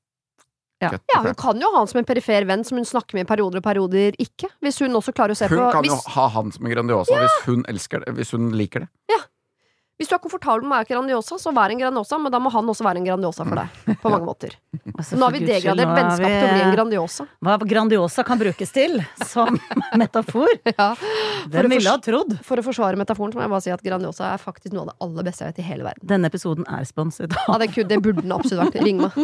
[0.81, 0.91] Ja.
[1.13, 3.29] Ja, hun kan jo ha han som en perifer venn som hun snakker med i
[3.29, 4.49] perioder og perioder ikke.
[4.65, 7.19] Hvis hun også klarer å se Hun på kan jo ha han som en Grandiosa
[7.21, 8.91] hvis hun elsker det, hvis hun liker det.
[10.01, 12.49] Hvis du er komfortabel med å være Grandiosa, så vær en Grandiosa, men da må
[12.55, 13.69] han også være en Grandiosa for deg.
[14.01, 14.55] På mange måter.
[14.97, 17.27] Altså, Nå har vi degradert er vennskap vi- til å bli en Grandiosa.
[17.45, 18.97] Hva Grandiosa kan brukes til
[19.29, 19.61] som
[20.01, 20.49] metafor.
[20.73, 20.95] Ja.
[21.53, 22.33] Den ville ha trodd?
[22.49, 24.91] For å forsvare metaforen så må jeg bare si at Grandiosa er faktisk noe av
[24.93, 26.09] det aller beste jeg vet i hele verden.
[26.15, 28.81] Denne episoden er sponset Ja, det, kunne- det burde den absolutt vært.
[28.89, 29.13] Ring meg.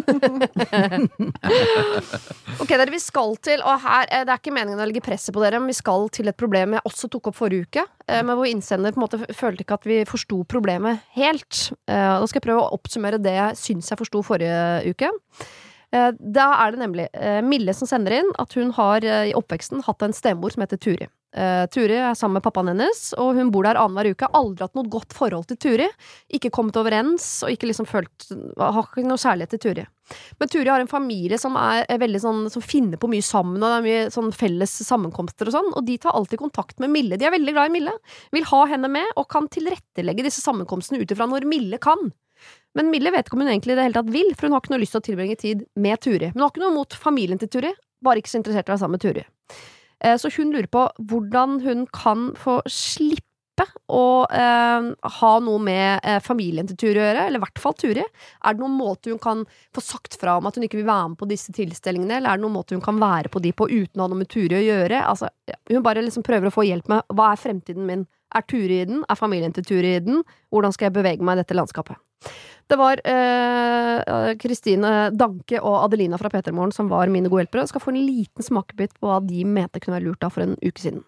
[2.61, 5.35] ok, dere, vi skal til Og her, eh, det er ikke meningen å legge presset
[5.35, 7.85] på dere, men vi skal til et problem jeg også tok opp forrige uke.
[8.09, 10.66] eh, Men hvor innsender på en måte følte ikke at vi forsto problemet
[11.17, 11.71] helt.
[11.89, 15.13] Uh, Da skal jeg prøve å oppsummere det jeg syns jeg forsto forrige uke.
[15.95, 19.37] Eh, Da er det nemlig eh, Mille som sender inn at hun har eh, i
[19.39, 21.09] oppveksten hatt en stemor som heter Turi.
[21.37, 24.29] Eh, Turi er sammen med pappaen hennes, og hun bor der annenhver uke.
[24.39, 25.89] Aldri hatt noe godt forhold til Turi.
[26.33, 29.85] Ikke kommet overens, og ikke liksom følt Har ikke noe kjærlighet til Turi.
[30.41, 33.59] Men Turi har en familie som er er veldig sånn Som finner på mye sammen,
[33.59, 36.95] og det er mye sånn felles sammenkomster og sånn, og de tar alltid kontakt med
[36.95, 37.19] Mille.
[37.21, 37.97] De er veldig glad i Mille.
[38.33, 42.13] Vil ha henne med, og kan tilrettelegge disse sammenkomstene ut ifra når Mille kan.
[42.77, 44.73] Men Mille vet ikke om hun egentlig det hele tatt vil, for hun har ikke
[44.73, 46.33] noe lyst til å tilbringe tid med Turi.
[46.33, 47.73] Men hun har ikke noe mot familien til Turi,
[48.05, 49.25] bare ikke så interessert i å være sammen med Turi.
[50.05, 53.23] Eh, Så hun lurer på hvordan hun kan få slippe
[53.89, 54.89] å eh,
[55.21, 58.05] ha noe med eh, familien til Turi å gjøre, eller i hvert fall Turi.
[58.05, 61.15] Er det noen måte hun kan få sagt fra om at hun ikke vil være
[61.15, 63.71] med på disse tilstelningene, eller er det noen måte hun kan være på de på
[63.73, 65.01] uten å ha noe med Turi å gjøre?
[65.09, 65.33] Altså,
[65.73, 68.05] hun bare liksom prøver å få hjelp med hva er fremtiden min?
[68.37, 69.05] Er Turi i den?
[69.09, 70.21] Er familien til Turi i den?
[70.53, 71.97] Hvordan skal jeg bevege meg i dette landskapet?
[72.67, 77.69] Det var eh, Kristine Danke og Adelina fra P3morgen som var mine gode hjelpere.
[77.71, 80.57] Skal få en liten smakebit på hva de mente kunne være lurt av for en
[80.65, 81.05] uke siden.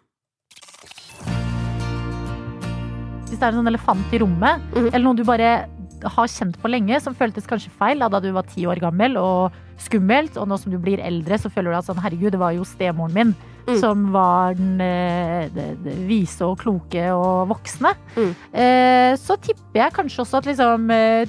[3.29, 4.89] Hvis det er en sånn elefant i rommet, Mhm.
[4.93, 5.69] eller noe du bare
[6.05, 9.53] har kjent på lenge, som føltes kanskje feil da du var ti år gammel og
[9.79, 12.53] skummelt, og nå som du blir eldre, så føler du at sånn herregud, det var
[12.53, 13.35] jo stemoren min
[13.69, 13.81] Mm.
[13.83, 17.93] som var den eh, vise og kloke og voksne.
[18.17, 18.31] Mm.
[18.63, 21.29] Eh, så tipper jeg kanskje også at liksom eh,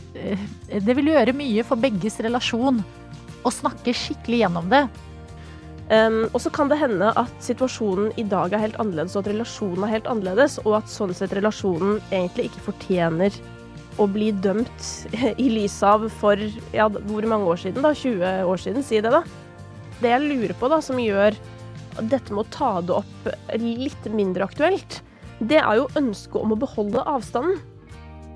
[0.71, 2.79] Det vil gjøre mye for begges relasjon
[3.43, 4.85] å snakke skikkelig gjennom det.
[5.89, 9.31] Um, og så kan det hende at situasjonen i dag er helt annerledes, og at
[9.31, 13.39] relasjonen er helt annerledes, og at sånn sett relasjonen egentlig ikke fortjener
[13.99, 14.89] å bli dømt
[15.43, 16.39] i lys av for
[16.75, 17.95] ja, hvor mange år siden, da?
[17.97, 19.23] 20 år siden, si det, da.
[19.99, 21.35] Det jeg lurer på, da, som gjør
[22.07, 23.29] dette med å ta det opp
[23.59, 25.01] litt mindre aktuelt,
[25.39, 27.59] det er jo ønsket om å beholde avstanden.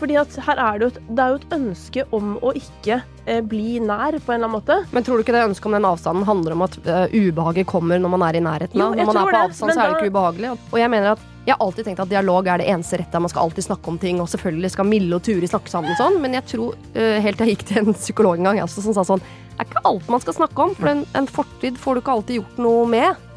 [0.01, 2.97] Fordi at her er det jo et, det er jo et ønske om å ikke
[2.99, 4.79] eh, bli nær, på en eller annen måte.
[4.91, 8.01] Men tror du ikke det ønsket om den avstanden handler om at uh, ubehaget kommer
[8.01, 8.81] når man er i nærheten?
[8.81, 10.55] Jo, når man er på det, avstand, så er det ikke ubehagelig.
[10.73, 13.19] Og jeg mener at jeg har alltid tenkt at dialog er det eneste rette.
[13.19, 16.21] Man skal alltid snakke om ting, og selvfølgelig skal Mille og Turi snakke sammen sånn,
[16.23, 18.83] men jeg tror, eh, helt til jeg gikk til en psykolog en gang, jeg også,
[18.85, 21.77] som sa sånn Det er ikke alt man skal snakke om, for en, en fortid
[21.77, 23.27] får du ikke alltid gjort noe med.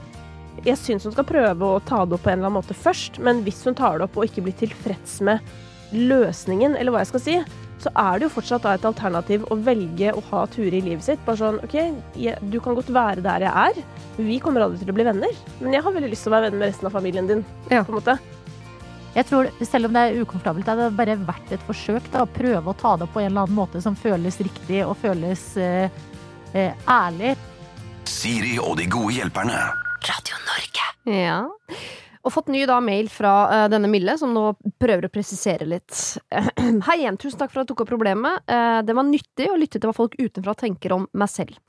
[0.64, 3.20] Jeg syns hun skal prøve å ta det opp på en eller annen måte først,
[3.22, 5.44] men hvis hun tar det opp og ikke blir tilfreds med
[5.92, 7.36] løsningen, eller hva jeg skal si,
[7.82, 11.04] så er det jo fortsatt da et alternativ å velge å ha Ture i livet
[11.04, 11.20] sitt.
[11.26, 11.76] Bare sånn OK,
[12.18, 13.82] jeg, du kan godt være der jeg er,
[14.16, 16.48] vi kommer aldri til å bli venner, men jeg har veldig lyst til å være
[16.48, 17.44] venner med resten av familien din.
[17.68, 17.84] Ja.
[17.84, 18.16] på en måte.
[19.16, 22.10] Jeg tror, Selv om det er ukomfortabelt, er det bare verdt et forsøk.
[22.12, 24.82] da, å Prøve å ta det opp på en eller annen måte som føles riktig
[24.84, 25.88] og føles eh,
[26.52, 27.36] eh, ærlig.
[28.04, 29.85] Siri og de gode hjelperne.
[31.06, 31.38] Ja.
[32.26, 34.48] Og fått ny da mail fra eh, denne Mille, som nå
[34.82, 35.94] prøver å presisere litt.
[36.88, 38.42] Hei igjen, tusen takk for at du tok opp problemet.
[38.50, 41.60] Eh, det var nyttig å lytte til hva folk utenfra tenker om meg selv.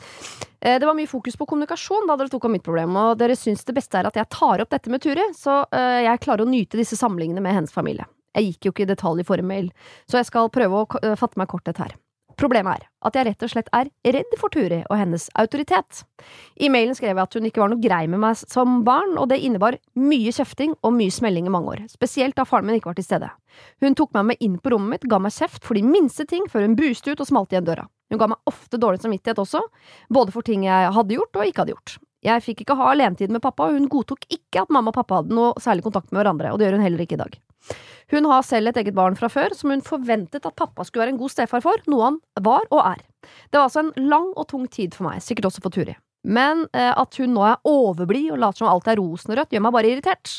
[0.57, 3.37] Eh, det var mye fokus på kommunikasjon da dere tok opp mitt problem, og dere
[3.37, 6.49] syns det beste er at jeg tar opp dette med Turi, så jeg klarer å
[6.49, 8.09] nyte disse samlingene med hennes familie.
[8.33, 9.69] Jeg gikk jo ikke i detalj i forrige mail,
[10.09, 11.93] så jeg skal prøve å fatte meg korthet her.
[12.37, 16.03] Problemet er at jeg rett og slett er redd for Turi og hennes autoritet.
[16.61, 19.31] I mailen skrev jeg at hun ikke var noe grei med meg som barn, og
[19.31, 22.91] det innebar mye kjefting og mye smelling i mange år, spesielt da faren min ikke
[22.91, 23.31] var til stede.
[23.81, 26.45] Hun tok meg med inn på rommet mitt, ga meg kjeft for de minste ting
[26.51, 27.87] før hun buste ut og smalt igjen døra.
[28.13, 29.63] Hun ga meg ofte dårlig samvittighet også,
[30.13, 31.97] både for ting jeg hadde gjort og ikke hadde gjort.
[32.27, 35.23] Jeg fikk ikke ha alenetid med pappa, og hun godtok ikke at mamma og pappa
[35.23, 37.37] hadde noe særlig kontakt med hverandre, og det gjør hun heller ikke i dag.
[38.13, 41.15] Hun har selv et eget barn fra før, som hun forventet at pappa skulle være
[41.15, 43.01] en god stefar for, noe han var og er.
[43.51, 45.97] Det var altså en lang og tung tid for meg, sikkert også for Turi.
[46.27, 49.75] Men eh, at hun nå er overblid og later som alt er rosenrødt, gjør meg
[49.75, 50.37] bare irritert.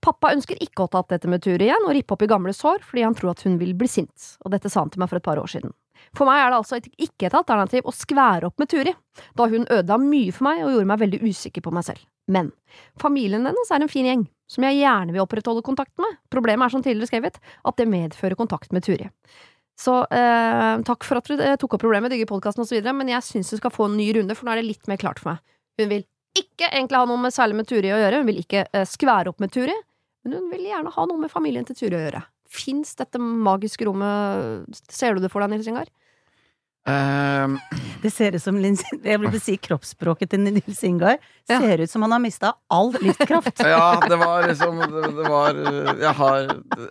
[0.00, 2.54] Pappa ønsker ikke å ta opp dette med Turi igjen og rippe opp i gamle
[2.56, 5.10] sår, fordi han tror at hun vil bli sint, og dette sa han til meg
[5.10, 5.74] for et par år siden.
[6.16, 8.94] For meg er det altså ikke et alternativ å skvære opp med Turi,
[9.36, 12.06] da hun ødela mye for meg og gjorde meg veldig usikker på meg selv.
[12.30, 12.52] Men
[13.00, 16.18] familien hennes er en fin gjeng, som jeg gjerne vil opprettholde kontakt med.
[16.32, 19.08] Problemet er som tidligere skrevet, at det medfører kontakt med Turi.
[19.80, 23.24] Så eh, takk for at du eh, tok opp problemet, digger podkasten osv., men jeg
[23.24, 25.32] syns du skal få en ny runde, for nå er det litt mer klart for
[25.32, 25.44] meg.
[25.80, 26.04] Hun vil
[26.36, 29.32] ikke egentlig ha noe med særlig med Turi å gjøre, hun vil ikke eh, skvære
[29.32, 29.76] opp med Turi,
[30.26, 32.22] men hun vil gjerne ha noe med familien til Turi å gjøre.
[32.50, 35.88] Fins dette magiske rommet Ser du det for deg, Nils Ingar?
[36.88, 37.58] Ehm,
[38.02, 41.18] Det ser ut som Lins- Jeg vil si kroppsspråket til Nils Ingar
[41.50, 41.58] Ja.
[41.60, 43.58] ser ut som han har mista all livskraft.
[43.58, 45.58] ja, det var liksom det, det var
[46.00, 46.46] Jeg har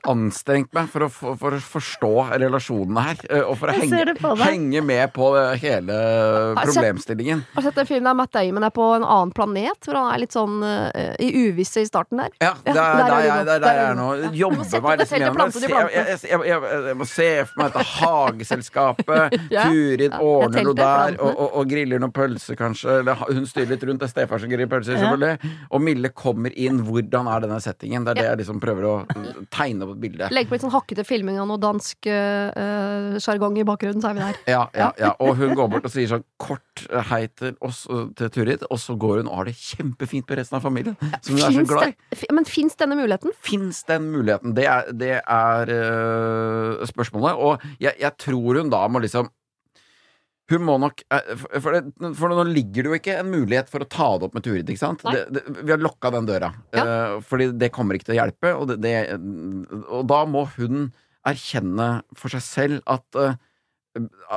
[0.06, 3.16] anstrengt meg for å, for, å forstå relasjonene her.
[3.30, 7.46] eh, Og for å henge, det henge med på hele jeg problemstillingen.
[7.56, 10.14] Har du sett den filmen der Matt Damon er på en annen planet, hvor han
[10.14, 12.30] er litt sånn uh, i uvisse i starten der?
[12.44, 14.10] Ja, det er der der, er jeg, er Der der er jeg er nå.
[14.20, 14.32] Ja.
[14.44, 17.88] Jobber meg liksom gjennom jeg, jeg, jeg, jeg, jeg, jeg må se for meg dette
[17.98, 19.38] hageselskapet.
[19.50, 19.64] Ja.
[19.80, 23.00] Turid ordner noe der, og, og, og griller noen pølser, kanskje.
[23.02, 24.04] Eller hun styrer litt rundt.
[24.04, 25.54] Det er stefar som griller pølser, selvfølgelig.
[25.74, 26.84] Og Mille kommer inn.
[26.86, 28.06] Hvordan er denne settingen?
[28.08, 28.96] Det er det jeg liksom prøver å
[29.52, 30.32] tegne opp et bilde.
[30.36, 34.14] Legg på litt sånn hakkete filming av noe dansk sjargong sjargong i bakgrunnen, så er
[34.14, 34.40] vi der.
[34.48, 35.14] Ja, ja, ja.
[35.20, 37.86] Og hun går bort og sier sånn kort eh, hei til oss,
[38.18, 40.98] til Turid, og så går hun og har det kjempefint med resten av familien.
[41.22, 42.32] Som hun er så glad i.
[42.36, 43.34] men fins denne muligheten?
[43.42, 44.56] Fins den muligheten?
[44.58, 47.36] Det er, det er øh, spørsmålet.
[47.40, 49.32] Og jeg, jeg tror hun da må liksom
[50.50, 53.86] Hun må nok eh, For, det, for nå ligger det jo ikke en mulighet for
[53.86, 55.04] å ta det opp med Turid, ikke sant?
[55.06, 56.52] Det, det, vi har lokka den døra.
[56.76, 56.86] Ja.
[56.86, 60.90] Uh, fordi det kommer ikke til å hjelpe, og, og da må hun
[61.30, 63.36] erkjenne for seg selv at uh,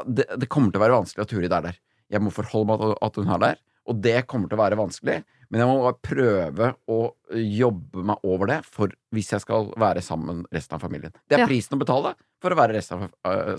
[0.06, 1.78] det, kommer til å være vanskelig at Turid er der.
[2.12, 4.78] Jeg må forholde meg til at hun er der, og det kommer til å være
[4.78, 5.22] vanskelig.
[5.52, 6.98] Men jeg må bare prøve å
[7.36, 11.12] jobbe meg over det for hvis jeg skal være sammen med resten av familien.
[11.28, 13.02] Det er prisen å betale for å være av,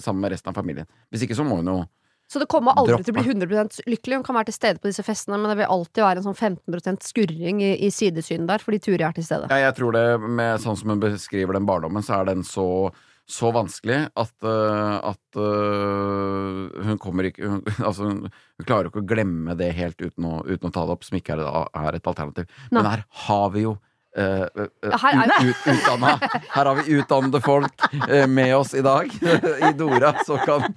[0.02, 0.90] sammen med resten av familien.
[1.14, 1.78] Hvis ikke så må hun jo
[2.34, 3.06] Så det kommer aldri Droppe.
[3.06, 4.18] til å bli 100 lykkelig.
[4.18, 6.40] Hun kan være til stede på disse festene, men det vil alltid være en sånn
[6.40, 9.52] 15 skurring i, i sidesynet der, fordi Turi er til stede.
[9.54, 12.66] Ja, jeg tror det, med sånn som hun beskriver den barndommen, så er den så,
[13.30, 17.62] så vanskelig at, uh, at uh, hun kommer ikke hun,
[17.92, 20.98] Altså, hun, hun klarer ikke å glemme det helt uten å, uten å ta det
[20.98, 21.46] opp, som ikke er,
[21.86, 22.50] er et alternativ.
[22.72, 22.80] Nei.
[22.80, 23.78] Men her har vi jo
[24.16, 24.72] ut,
[25.44, 26.20] ut, utdanna
[26.50, 29.10] Her har vi utdannede folk øh, med oss i dag,
[29.70, 30.68] i Dora, så kan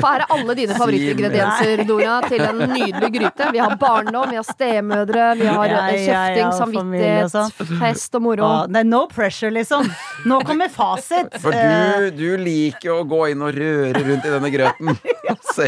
[0.00, 3.50] For her er alle dine favorittingredienser, Dora, til en nydelig gryte.
[3.52, 6.74] Vi har barndom, vi har stemødre, vi har Ja, eh, ja, kjefting, ja, og sånn.
[6.76, 8.50] samvittighet, fest og moro.
[8.70, 9.90] Det er no pressure, liksom.
[10.26, 11.36] Nå kommer fasit.
[11.42, 14.96] For Eh, du, du liker å gå inn og røre rundt i denne grøten.
[15.54, 15.66] Se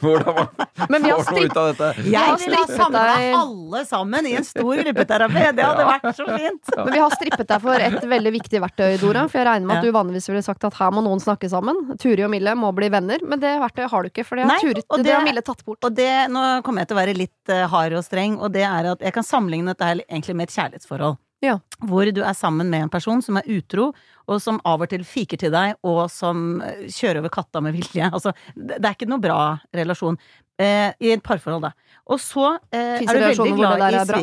[0.00, 0.46] hvordan man
[0.88, 2.04] Men vi har får noe ut av dette.
[2.08, 3.04] Jeg har ville ha samla
[3.40, 5.44] alle sammen i en stor gruppeterapi.
[5.56, 6.63] Det hadde vært så fint.
[6.78, 9.24] Men vi har strippet deg for et veldig viktig verktøy, Dora.
[9.30, 11.82] For jeg regner med at du vanligvis ville sagt at her må noen snakke sammen.
[12.00, 14.62] Turi og Mille må bli venner, men det verktøyet har du ikke, for det har,
[14.62, 15.02] Turi, det...
[15.04, 15.82] det- har Mille tatt bort.
[15.84, 18.64] Og det, nå kommer jeg til å være litt eh, hard og streng, og det
[18.68, 21.20] er at jeg kan sammenligne dette her egentlig med et kjærlighetsforhold.
[21.44, 21.58] Ja.
[21.84, 23.90] Hvor du er sammen med en person som er utro,
[24.24, 27.76] og som av og til fiker til deg, og som eh, kjører over katta med
[27.76, 28.08] vilje.
[28.08, 29.40] Altså, det, er ikke noe bra
[29.76, 30.16] relasjon.
[30.60, 31.72] Eh, I et parforhold, da.
[32.08, 34.22] Og så eh, er du veldig glad i er bra?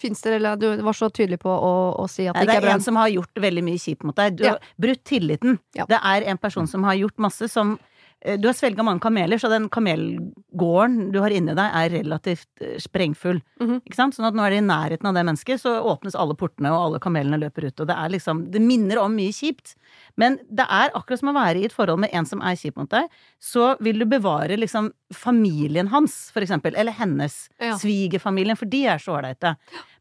[0.00, 2.64] Fins det, eller du var så tydelig på å, å si at det det ikke
[2.64, 4.36] er er en som har gjort veldig mye kjipt mot deg.
[4.40, 4.54] Du Ja.
[4.56, 5.58] har brutt tilliten.
[5.76, 5.84] Ja.
[5.90, 7.78] Det er en person som har gjort masse som
[8.24, 12.48] eh, Du har svelga mange kameler, så den kamelgården du har inni deg, er relativt
[12.80, 12.80] sprengfull.
[12.80, 13.40] sprengfull.
[13.60, 13.80] -hmm.
[13.86, 14.14] Ikke sant?
[14.14, 16.80] Sånn at nå er det i nærheten av det mennesket, så åpnes alle portene, og
[16.86, 17.80] alle kamelene løper ut.
[17.80, 19.74] Og det er liksom Det minner om mye kjipt.
[20.20, 22.76] Men det er akkurat som å være i et forhold med en som er kjip
[22.80, 23.08] mot deg.
[23.40, 26.76] Så vil du bevare liksom familien hans, for eksempel.
[26.76, 27.38] Eller hennes.
[27.56, 27.78] Ja.
[27.80, 29.54] Svigerfamilien, for de er så ålreite.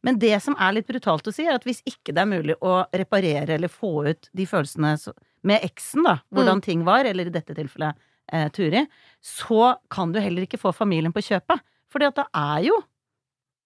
[0.06, 2.60] Men det som er litt brutalt å si, er at hvis ikke det er mulig
[2.60, 4.98] å reparere eller få ut de følelsene
[5.48, 7.96] med eksen, da, hvordan ting var, eller i dette tilfellet
[8.34, 8.84] eh, Turi,
[9.24, 11.64] så kan du heller ikke få familien på kjøpet.
[11.90, 12.82] Fordi at da er jo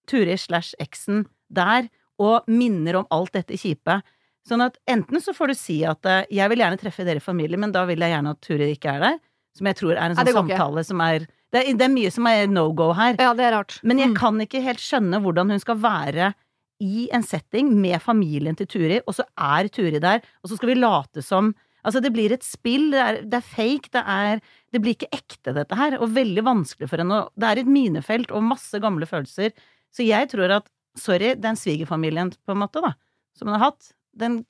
[0.09, 1.89] Turi slash eksen der
[2.21, 4.01] og minner om alt dette kjipe.
[4.47, 7.23] Sånn at enten så får du si at eh, jeg vil gjerne treffe dere i
[7.23, 9.19] familie, men da vil jeg gjerne at Turi ikke er der.
[9.55, 10.89] Som jeg tror er en sånn Nei, samtale ikke.
[10.89, 11.19] som er
[11.53, 13.15] det, er det er mye som er no go her.
[13.21, 13.79] Ja, det er rart.
[13.83, 14.15] Men jeg Mm.
[14.17, 16.33] kan ikke helt skjønne hvordan hun skal være
[16.81, 20.69] i en setting med familien til Turi, og så er Turi der, og så skal
[20.73, 21.53] vi late som
[21.85, 24.39] Altså, det blir et spill, det er, det er fake, det er
[24.71, 28.31] Det blir ikke ekte, dette her, og veldig vanskelig for henne, det er et minefelt
[28.31, 29.51] og masse gamle følelser.
[29.91, 32.93] Så jeg tror at, sorry, den svigerfamilien, på en måte, da,
[33.35, 34.41] som hun har hatt, den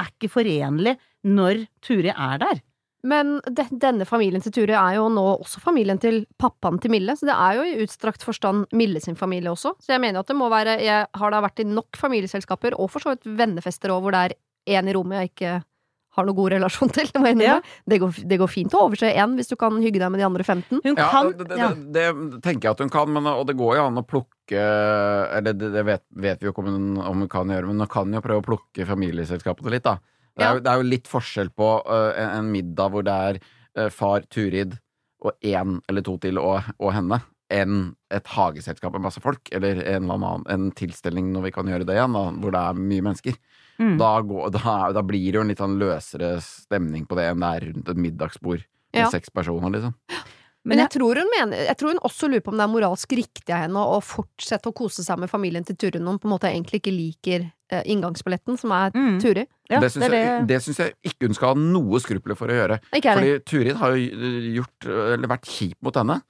[0.00, 0.96] er ikke forenlig
[1.28, 2.60] når Turi er der.
[3.00, 7.14] Men de, denne familien til Turi er jo nå også familien til pappaen til Mille,
[7.16, 9.72] så det er jo i utstrakt forstand Mille sin familie også.
[9.80, 12.92] Så jeg mener at det må være Jeg har da vært i nok familieselskaper, og
[12.92, 14.36] for så vidt vennefester òg, hvor det er
[14.80, 15.54] én i rommet jeg ikke
[16.20, 17.08] har noe god relasjon til.
[17.10, 17.74] Det, må jeg innrømme.
[17.90, 20.26] det, går, det går fint å overse én hvis du kan hygge deg med de
[20.28, 20.80] andre 15.
[20.84, 21.70] Hun Ja, kan det, det, ja.
[21.74, 22.04] det,
[22.36, 25.54] det tenker jeg at hun kan, men, og det går jo an å plukke Eller
[25.54, 27.90] det, det vet, vet vi jo ikke om hun, om hun kan gjøre, men hun
[27.90, 29.96] kan jo prøve å plukke familieselskapene litt, da.
[30.30, 30.52] Det er, Ja.
[30.56, 33.88] jo, det er jo litt forskjell på uh, en, en middag hvor det er uh,
[33.94, 34.76] far Turid
[35.26, 37.18] og én eller to til og, og henne,
[37.50, 41.66] enn et hageselskap med masse folk, eller en eller annen en tilstelning når vi kan
[41.70, 43.38] gjøre det igjen, da, hvor det er mye mennesker.
[43.80, 43.94] Mm.
[44.00, 47.40] Da, går, da, da blir det jo en litt sånn løsere stemning på det enn
[47.42, 48.60] det er rundt et middagsbord
[48.92, 49.08] med Ja.
[49.10, 49.94] seks personer, liksom.
[50.68, 53.12] Men jeg tror, hun mener, jeg tror hun også lurer på om det er moralsk
[53.16, 56.28] riktig av henne å fortsette å kose seg med familien til Turi når hun på
[56.28, 59.16] en måte egentlig ikke liker eh, inngangsbilletten, som er Mm.
[59.22, 59.46] Turi.
[59.70, 62.76] Ja, det syns jeg, jeg ikke hun skal ha noe skrupler for å gjøre.
[62.92, 63.14] Ikke.
[63.14, 66.20] Fordi Turid har jo gjort, eller vært kjip mot henne.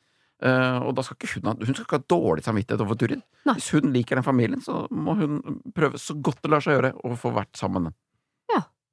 [0.42, 3.24] Øh, og da skal ikke hun ha Hun skal ikke ha dårlig samvittighet overfor Turid.
[3.48, 3.56] Nei.
[3.58, 5.40] Hvis hun liker den familien, så må hun
[5.76, 7.98] prøve så godt det lar seg gjøre å få vært sammen med den.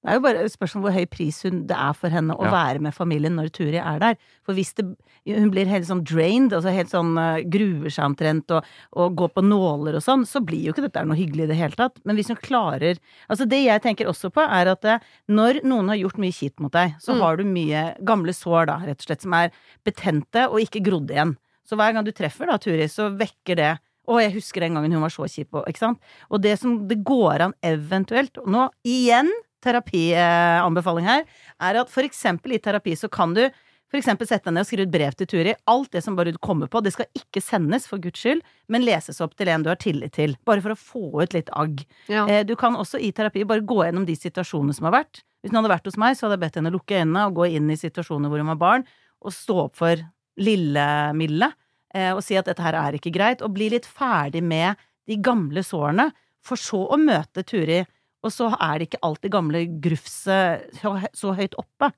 [0.08, 2.46] Det er jo bare et spørsmål hvor høy pris hun, det er for henne å
[2.48, 2.52] Ja.
[2.54, 4.16] være med familien når Turi er der.
[4.48, 4.86] For hvis det,
[5.28, 8.64] hun blir helt sånn drained, altså helt sånn uh, gruer seg omtrent og,
[8.96, 11.58] og går på nåler og sånn, så blir jo ikke dette noe hyggelig i det
[11.60, 12.00] hele tatt.
[12.08, 12.96] Men hvis hun klarer
[13.30, 16.62] Altså det jeg tenker også på, er at uh, når noen har gjort mye kjipt
[16.64, 17.20] mot deg, så Mm.
[17.26, 19.52] har du mye gamle sår, da, rett og slett, som er
[19.84, 21.36] betente og ikke grodd igjen.
[21.68, 23.74] Så hver gang du treffer da Turi, så vekker det
[24.08, 26.00] å, jeg husker den gangen hun var så kjip, og, ikke sant?
[26.32, 29.28] Og det som det går an eventuelt nå igjen
[29.68, 31.26] terapianbefaling her,
[31.62, 33.48] er at for eksempel i terapi så kan du
[33.88, 35.54] For eksempel sette deg ned og skrive et brev til Turi.
[35.72, 38.84] Alt det som bare du kommer på, det skal ikke sendes, for guds skyld, men
[38.84, 40.34] leses opp til en du har tillit til.
[40.44, 41.86] Bare for å få ut litt agg.
[42.12, 42.26] Ja.
[42.28, 45.22] Eh, Du kan også i terapi bare gå gjennom de situasjonene som har vært.
[45.40, 47.48] Hvis hun hadde vært hos meg, så hadde jeg bedt henne lukke øynene og gå
[47.56, 48.84] inn i situasjoner hvor hun var barn,
[49.24, 50.04] og stå opp for
[50.36, 51.54] lille Mille,
[51.96, 54.76] eh, og si at dette her er ikke greit, og bli litt ferdig med
[55.08, 56.12] de gamle sårene,
[56.44, 57.86] for så å møte Turi,
[58.28, 61.92] og så er det ikke alltid gamle grufset så, høyt oppe.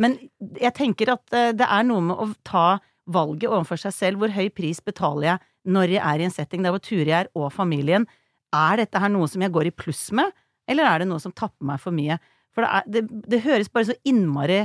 [0.00, 0.16] Men
[0.58, 2.80] jeg tenker at eh, det er noe med å ta
[3.14, 4.22] valget overfor seg selv.
[4.22, 7.30] Hvor høy pris betaler jeg når jeg er i en setting der hvor Turi er,
[7.36, 8.08] og familien?
[8.54, 10.30] Er dette her noe som jeg går i pluss med,
[10.70, 12.18] eller er det noe som tapper meg for mye?
[12.54, 14.64] For det, er, det, det høres bare så innmari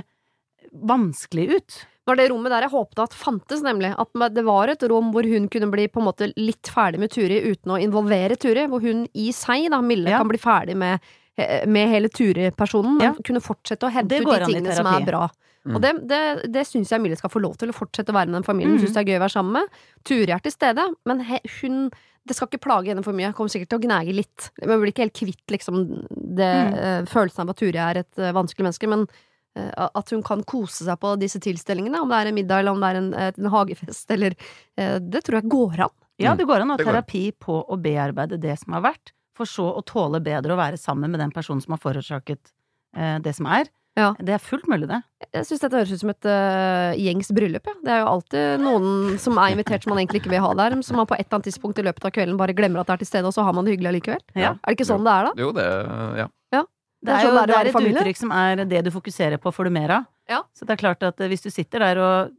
[0.70, 1.80] vanskelig ut.
[2.10, 3.94] Var det rommet der jeg håpet at fantes, nemlig.
[4.02, 7.14] At det var et rom hvor hun kunne bli på en måte litt ferdig med
[7.14, 8.66] Turi uten å involvere Turi.
[8.72, 10.18] Hvor hun i seg, da, Mille, Ja.
[10.24, 11.00] kan bli ferdig med,
[11.70, 12.98] med hele Turi-personen.
[12.98, 13.14] Men Ja.
[13.24, 15.30] kunne fortsette å hente ut de tingene som er bra.
[15.68, 15.76] Mm.
[15.76, 17.70] Og det, det, det syns jeg Mille skal få lov til.
[17.70, 18.78] Å fortsette å være med den familien.
[18.78, 18.84] Mm.
[18.86, 19.68] Syns det er gøy å være sammen med.
[20.08, 21.90] Turi er til stede, men he, hun
[22.30, 23.28] det skal ikke plage henne for mye.
[23.32, 24.50] Jeg Kommer sikkert til å gnage litt.
[24.62, 25.80] Men blir ikke helt kvitt liksom,
[26.38, 26.74] det, Mm.
[26.78, 28.88] eh, følelsen av at Turi er et eh, vanskelig menneske.
[28.88, 29.08] Men
[29.58, 32.84] at hun kan kose seg på disse tilstelningene, om det er en middag eller om
[32.84, 34.36] det er en, en hagefest eller
[34.78, 35.96] eh, Det tror jeg går an.
[36.20, 39.50] Ja, det går an å ha terapi på å bearbeide det som har vært, for
[39.50, 42.52] så å tåle bedre å være sammen med den personen som har forårsaket
[42.98, 43.72] eh, det som er.
[43.98, 44.14] Ja.
[44.16, 45.00] Det er fullt mulig, det.
[45.34, 47.66] Jeg syns dette høres ut som et uh, gjengs bryllup.
[47.68, 47.76] Ja.
[47.84, 50.78] Det er jo alltid noen som er invitert som man egentlig ikke vil ha der,
[50.86, 52.96] som man på et eller annet tidspunkt i løpet av kvelden bare glemmer at det
[52.96, 54.24] er til stede, og så har man det hyggelig allikevel.
[54.40, 54.54] Ja.
[54.56, 55.44] Er det ikke sånn det er, da?
[55.44, 55.68] Jo, det
[56.22, 56.30] Ja.
[57.00, 59.72] Det er, jo det er et uttrykk som er det du fokuserer på, får du
[59.78, 60.08] mer av.
[60.30, 60.42] Ja.
[60.58, 62.34] Så det er klart at eh, hvis du sitter der og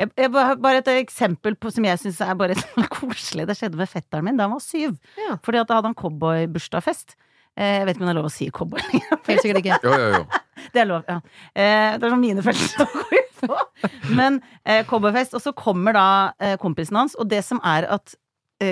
[0.00, 2.54] jeg, jeg, bare- et eksempel på, som jeg syns er bare
[2.98, 3.46] koselig.
[3.48, 4.94] Det skjedde med fetteren min da han var syv.
[5.20, 5.34] Ja.
[5.44, 7.16] Fordi at da hadde han cowboybursdagsfest.
[7.58, 9.18] Eh, jeg vet ikke om det er lov å si cowboy lenger.
[9.28, 9.80] Helt sikkert ikke.
[9.84, 10.24] Jo, jo, jo.
[10.74, 11.16] Det er lov, ja.
[11.56, 13.56] Eh, det er sånn mine følelser å ut på.
[14.18, 14.36] Men
[14.68, 18.12] eh, cowboyfest, og så kommer da eh, kompisen hans, og det som er at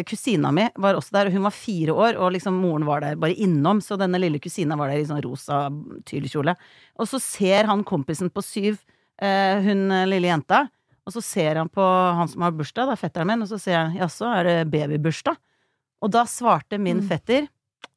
[0.09, 3.17] kusina mi var også der, og hun var fire år, og liksom moren var der
[3.21, 5.67] bare innom, så denne lille kusina var der i sånn rosa
[6.09, 6.55] tyllkjole.
[7.01, 8.79] Og så ser han kompisen på syv,
[9.23, 10.65] eh, hun eh, lille jenta,
[11.09, 11.81] og så ser han på
[12.19, 15.39] han som har bursdag, da, fetteren min, og så sier han jaså, er det babybursdag?
[16.05, 17.09] Og da svarte min Mm.
[17.09, 17.49] fetter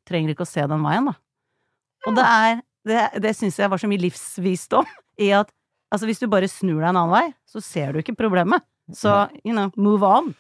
[0.07, 1.13] trenger ikke å se den veien, da.
[2.07, 4.88] Og det er Det, det syns jeg var så mye livsvisdom
[5.22, 5.51] i at
[5.93, 8.63] altså, hvis du bare snur deg en annen vei, så ser du ikke problemet.
[8.91, 10.31] Så, you know, move on.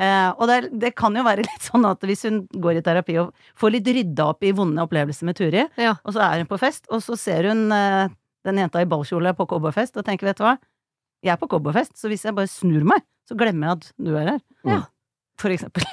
[0.00, 3.18] Eh, og det, det kan jo være litt sånn at hvis hun går i terapi
[3.20, 5.94] og får litt rydda opp i vonde opplevelser med Turi, Ja.
[6.04, 8.08] og så er hun på fest, og så ser hun eh,
[8.48, 10.54] den jenta i ballkjole på cowboyfest og tenker, vet du hva,
[11.20, 14.14] jeg er på cowboyfest, så hvis jeg bare snur meg, så glemmer jeg at du
[14.16, 14.40] er her.
[14.64, 14.78] Ja.
[15.40, 15.84] For eksempel.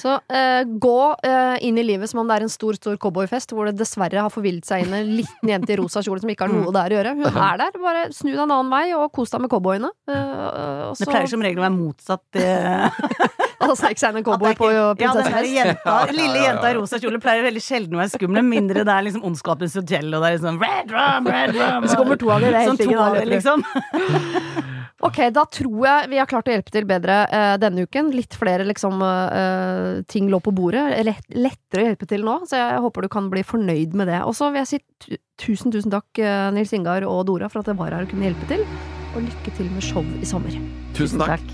[0.00, 3.54] Så eh, gå eh, inn i livet som om det er en stor stor cowboyfest,
[3.56, 6.46] hvor det dessverre har forvillet seg inn en liten jente i rosa kjole som ikke
[6.46, 7.14] har noe der å gjøre.
[7.16, 7.80] Hun er der.
[7.80, 9.90] Bare snu deg en annen vei, og kos deg med cowboyene.
[10.10, 12.26] Eh, Det pleier som regel å være motsatt.
[13.66, 14.66] Altså, ikke seg inn en cowboy er på
[15.00, 16.48] prinsessen Ja, jenta, Ja, ja, lille ja, ja.
[16.50, 19.74] jenta i rosa kjole pleier veldig sjelden å være skummel, mindre det er liksom Ondskapens
[19.80, 21.88] hotell, og det er liksom Red rum, red rum.
[21.88, 23.64] Så kommer to av dere helt Sånn to av det, liksom.
[25.04, 28.08] Ok, da tror jeg vi har klart å hjelpe til bedre eh, denne uken.
[28.16, 30.86] Litt flere liksom eh, ting lå på bordet.
[31.04, 34.22] Lett, lettere å hjelpe til nå, så jeg håper du kan bli fornøyd med det.
[34.24, 37.72] Og så vil jeg si tusen, tusen takk, eh, Nils Ingar og Dora, for at
[37.72, 38.64] jeg var her og kunne hjelpe til.
[39.12, 40.56] Og lykke til med show i sommer.
[40.96, 41.44] Tusen takk.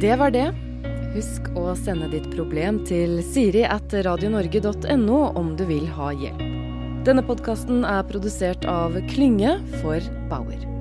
[0.00, 0.48] Det var det.
[1.14, 6.44] Husk å sende ditt problem til siri at radionorge.no om du vil ha hjelp.
[7.04, 10.00] Denne podkasten er produsert av Klynge for
[10.32, 10.73] Bauer.